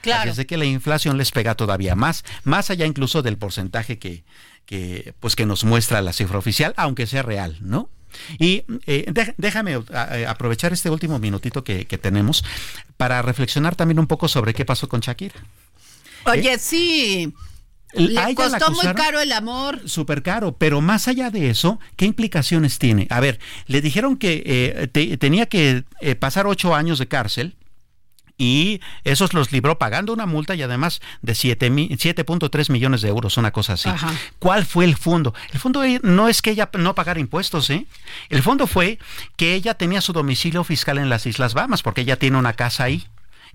Claro. 0.00 0.20
Así 0.22 0.30
es 0.30 0.36
de 0.36 0.46
que 0.46 0.56
la 0.56 0.64
inflación 0.64 1.18
les 1.18 1.32
pega 1.32 1.54
todavía 1.54 1.94
más, 1.96 2.24
más 2.44 2.70
allá 2.70 2.86
incluso 2.86 3.20
del 3.22 3.36
porcentaje 3.36 3.98
que, 3.98 4.22
que, 4.64 5.12
pues 5.20 5.34
que 5.36 5.44
nos 5.44 5.64
muestra 5.64 6.00
la 6.02 6.12
cifra 6.12 6.38
oficial, 6.38 6.72
aunque 6.76 7.06
sea 7.06 7.22
real, 7.22 7.56
¿no? 7.60 7.88
Y 8.38 8.64
eh, 8.86 9.04
dé- 9.12 9.34
déjame 9.36 9.74
eh, 9.74 10.26
aprovechar 10.26 10.72
este 10.72 10.88
último 10.88 11.18
minutito 11.18 11.62
que, 11.64 11.84
que 11.86 11.98
tenemos 11.98 12.44
para 12.96 13.20
reflexionar 13.22 13.74
también 13.76 13.98
un 13.98 14.06
poco 14.06 14.28
sobre 14.28 14.54
qué 14.54 14.64
pasó 14.64 14.88
con 14.88 15.00
Shakira. 15.00 15.34
Oye, 16.24 16.58
sí. 16.58 17.34
Le 17.94 18.34
costó 18.34 18.70
muy 18.70 18.80
caro 18.94 19.20
el 19.20 19.32
amor. 19.32 19.80
Súper 19.88 20.22
caro, 20.22 20.56
pero 20.56 20.80
más 20.80 21.08
allá 21.08 21.30
de 21.30 21.48
eso, 21.50 21.80
¿qué 21.96 22.04
implicaciones 22.04 22.78
tiene? 22.78 23.06
A 23.10 23.20
ver, 23.20 23.40
le 23.66 23.80
dijeron 23.80 24.16
que 24.16 24.42
eh, 24.44 25.16
tenía 25.16 25.46
que 25.46 25.84
eh, 26.00 26.14
pasar 26.14 26.46
ocho 26.46 26.74
años 26.74 26.98
de 26.98 27.08
cárcel 27.08 27.56
y 28.38 28.80
esos 29.02 29.34
los 29.34 29.50
libró 29.50 29.78
pagando 29.78 30.12
una 30.12 30.24
multa 30.24 30.54
y 30.54 30.62
además 30.62 31.00
de 31.22 31.32
7.3 31.32 32.70
millones 32.70 33.02
de 33.02 33.08
euros, 33.08 33.36
una 33.36 33.50
cosa 33.50 33.72
así. 33.74 33.90
¿Cuál 34.38 34.64
fue 34.64 34.84
el 34.84 34.96
fondo? 34.96 35.34
El 35.52 35.58
fondo 35.58 35.82
eh, 35.82 36.00
no 36.04 36.28
es 36.28 36.40
que 36.40 36.52
ella 36.52 36.70
no 36.78 36.94
pagara 36.94 37.18
impuestos, 37.18 37.68
¿eh? 37.70 37.86
El 38.30 38.42
fondo 38.42 38.68
fue 38.68 38.98
que 39.36 39.54
ella 39.54 39.74
tenía 39.74 40.00
su 40.00 40.12
domicilio 40.12 40.62
fiscal 40.62 40.98
en 40.98 41.08
las 41.08 41.26
Islas 41.26 41.52
Bahamas 41.52 41.82
porque 41.82 42.02
ella 42.02 42.16
tiene 42.16 42.38
una 42.38 42.52
casa 42.52 42.84
ahí. 42.84 43.06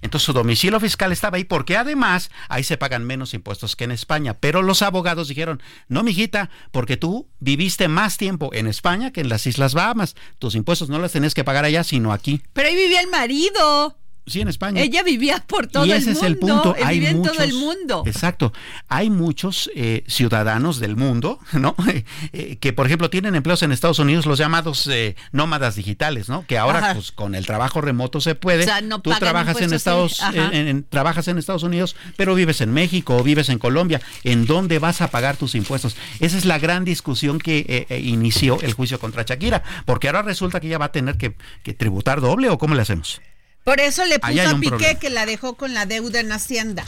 Entonces 0.02 0.26
su 0.26 0.34
domicilio 0.34 0.82
fiscal 0.82 1.14
estaba 1.14 1.38
ahí 1.38 1.46
porque 1.46 1.78
además 1.78 2.30
ahí 2.50 2.66
se 2.66 2.78
pagan 2.78 3.06
menos 3.06 3.34
impuestos 3.34 3.78
que 3.78 3.86
en 3.86 3.92
España. 3.92 4.34
Pero 4.34 4.62
los 4.62 4.82
abogados 4.82 5.30
dijeron, 5.30 5.64
no, 5.88 6.04
mijita, 6.04 6.50
porque 6.72 6.98
tú 6.98 7.30
viviste 7.40 7.88
más 7.88 8.18
tiempo 8.18 8.50
en 8.54 8.68
España 8.68 9.12
que 9.12 9.22
en 9.22 9.30
las 9.30 9.48
Islas 9.48 9.74
Bahamas. 9.74 10.16
Tus 10.40 10.56
impuestos 10.56 10.90
no 10.90 11.00
los 11.00 11.14
tenés 11.14 11.34
que 11.34 11.46
pagar 11.46 11.64
allá, 11.64 11.86
sino 11.86 12.12
aquí. 12.12 12.42
Pero 12.52 12.68
ahí 12.68 12.76
vivía 12.76 13.00
el 13.00 13.08
marido. 13.08 13.98
Sí, 14.26 14.40
en 14.40 14.48
España. 14.48 14.82
Ella 14.82 15.04
vivía 15.04 15.44
por 15.46 15.68
todo 15.68 15.86
y 15.86 15.92
ese 15.92 16.12
el 16.12 16.16
mundo. 16.16 16.20
es 16.20 16.24
el 16.24 16.38
punto. 16.38 16.76
Hay 16.82 16.96
vivía 16.96 17.10
en 17.10 17.22
todo 17.24 17.44
el 17.44 17.54
mundo. 17.54 18.04
Exacto. 18.06 18.54
Hay 18.88 19.10
muchos 19.10 19.70
eh, 19.76 20.06
ciudadanos 20.08 20.80
del 20.80 20.96
mundo, 20.96 21.40
¿no? 21.54 21.76
Eh, 22.32 22.58
que, 22.58 22.74
por 22.74 22.86
ejemplo, 22.86 23.10
tienen 23.10 23.36
empleos 23.36 23.62
en 23.64 23.72
Estados 23.72 24.00
Unidos, 24.00 24.26
los 24.26 24.40
llamados 24.40 24.88
eh, 24.88 25.16
nómadas 25.32 25.76
digitales, 25.76 26.30
¿no? 26.30 26.46
Que 26.48 26.58
ahora, 26.58 26.94
pues, 26.94 27.12
con 27.12 27.36
el 27.36 27.46
trabajo 27.46 27.82
remoto 27.82 28.22
se 28.22 28.34
puede. 28.34 28.64
O 28.64 28.66
sea, 28.66 28.82
no 28.82 29.02
Tú 29.02 29.12
trabajas 29.20 29.62
en 29.62 29.74
Estados, 29.74 30.20
en, 30.34 30.84
trabajas 30.90 31.28
en 31.28 31.38
Estados 31.38 31.64
Unidos, 31.64 31.96
pero 32.16 32.34
vives 32.34 32.62
en 32.62 32.72
México 32.72 33.18
o 33.18 33.24
vives 33.24 33.50
en 33.50 33.60
Colombia. 33.60 34.02
¿En 34.24 34.46
dónde 34.46 34.80
vas 34.80 35.02
a 35.02 35.10
pagar 35.10 35.38
tus 35.38 35.54
impuestos? 35.54 35.96
Esa 36.20 36.38
es 36.38 36.46
la 36.46 36.60
gran 36.60 36.86
discusión 36.86 37.40
que 37.40 37.86
inició 38.04 38.60
el 38.62 38.74
juicio 38.74 39.00
contra 39.00 39.24
Shakira, 39.24 39.64
porque 39.86 40.08
ahora 40.08 40.22
resulta 40.22 40.60
que 40.60 40.68
ella 40.68 40.78
va 40.78 40.86
a 40.86 40.92
tener 40.92 41.18
que, 41.18 41.36
que 41.64 41.74
tributar 41.74 42.22
doble 42.22 42.50
o 42.50 42.58
cómo 42.58 42.74
le 42.74 42.82
hacemos. 42.82 43.22
Por 43.64 43.80
eso 43.80 44.04
le 44.06 44.20
puso 44.20 44.50
a 44.50 44.60
Piqué 44.60 44.98
que 45.00 45.10
la 45.10 45.26
dejó 45.26 45.56
con 45.56 45.74
la 45.74 45.86
deuda 45.86 46.20
en 46.20 46.32
Hacienda. 46.32 46.84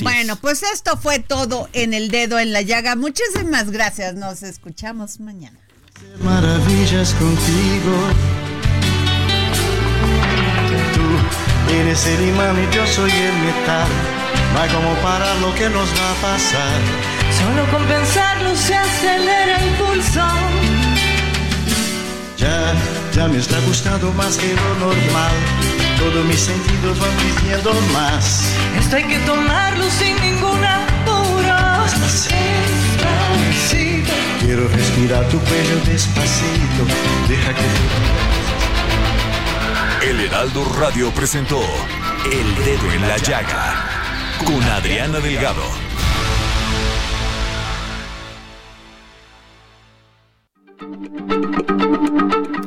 bueno, 0.00 0.36
pues 0.36 0.62
esto 0.62 0.96
fue 0.96 1.18
todo 1.18 1.68
en 1.72 1.92
el 1.92 2.10
dedo 2.10 2.38
en 2.38 2.52
la 2.52 2.62
llaga. 2.62 2.96
Muchísimas 2.96 3.70
gracias. 3.70 4.14
Nos 4.14 4.42
escuchamos 4.42 5.20
mañana. 5.20 5.58
Maravillas 6.20 7.14
contigo. 7.14 8.08
Tú 10.94 11.72
eres 11.74 12.06
el 12.06 12.28
imán 12.28 12.56
y 12.62 12.74
yo 12.74 12.86
soy 12.86 13.10
el 13.10 13.34
metal. 13.38 13.88
Va 14.56 14.66
como 14.68 14.94
para 15.02 15.34
lo 15.36 15.54
que 15.54 15.68
nos 15.68 15.88
va 15.88 16.10
a 16.10 16.14
pasar. 16.22 16.80
Solo 17.38 17.70
con 17.70 17.86
pensarlo 17.86 18.56
se 18.56 18.74
acelera 18.74 19.58
el 19.60 19.74
pulso. 19.74 20.26
Ya, 22.38 22.74
ya 23.14 23.28
me 23.28 23.38
está 23.38 23.60
gustando 23.60 24.12
más 24.12 24.36
que 24.36 24.54
lo 24.54 24.74
normal 24.86 25.32
todos 25.98 26.24
mis 26.26 26.40
sentidos 26.40 26.98
van 26.98 27.10
pidiendo 27.16 27.72
más. 27.92 28.52
Esto 28.78 28.96
hay 28.96 29.04
que 29.04 29.18
tomarlo 29.20 29.88
sin 29.90 30.20
ningún 30.20 30.64
apuro. 30.64 31.84
Despacito. 31.84 32.34
Quiero 34.40 34.68
respirar 34.68 35.26
tu 35.28 35.38
cuello 35.40 35.76
despacito. 35.86 36.84
Deja 37.28 37.54
que. 37.54 37.64
El 40.10 40.20
Heraldo 40.20 40.64
Radio 40.78 41.10
presentó 41.12 41.62
El 42.24 42.64
Dedo 42.64 42.92
en 42.92 43.08
la 43.08 43.16
Llaga 43.16 43.86
con 44.44 44.62
Adriana 44.62 45.20
Delgado. 45.20 45.62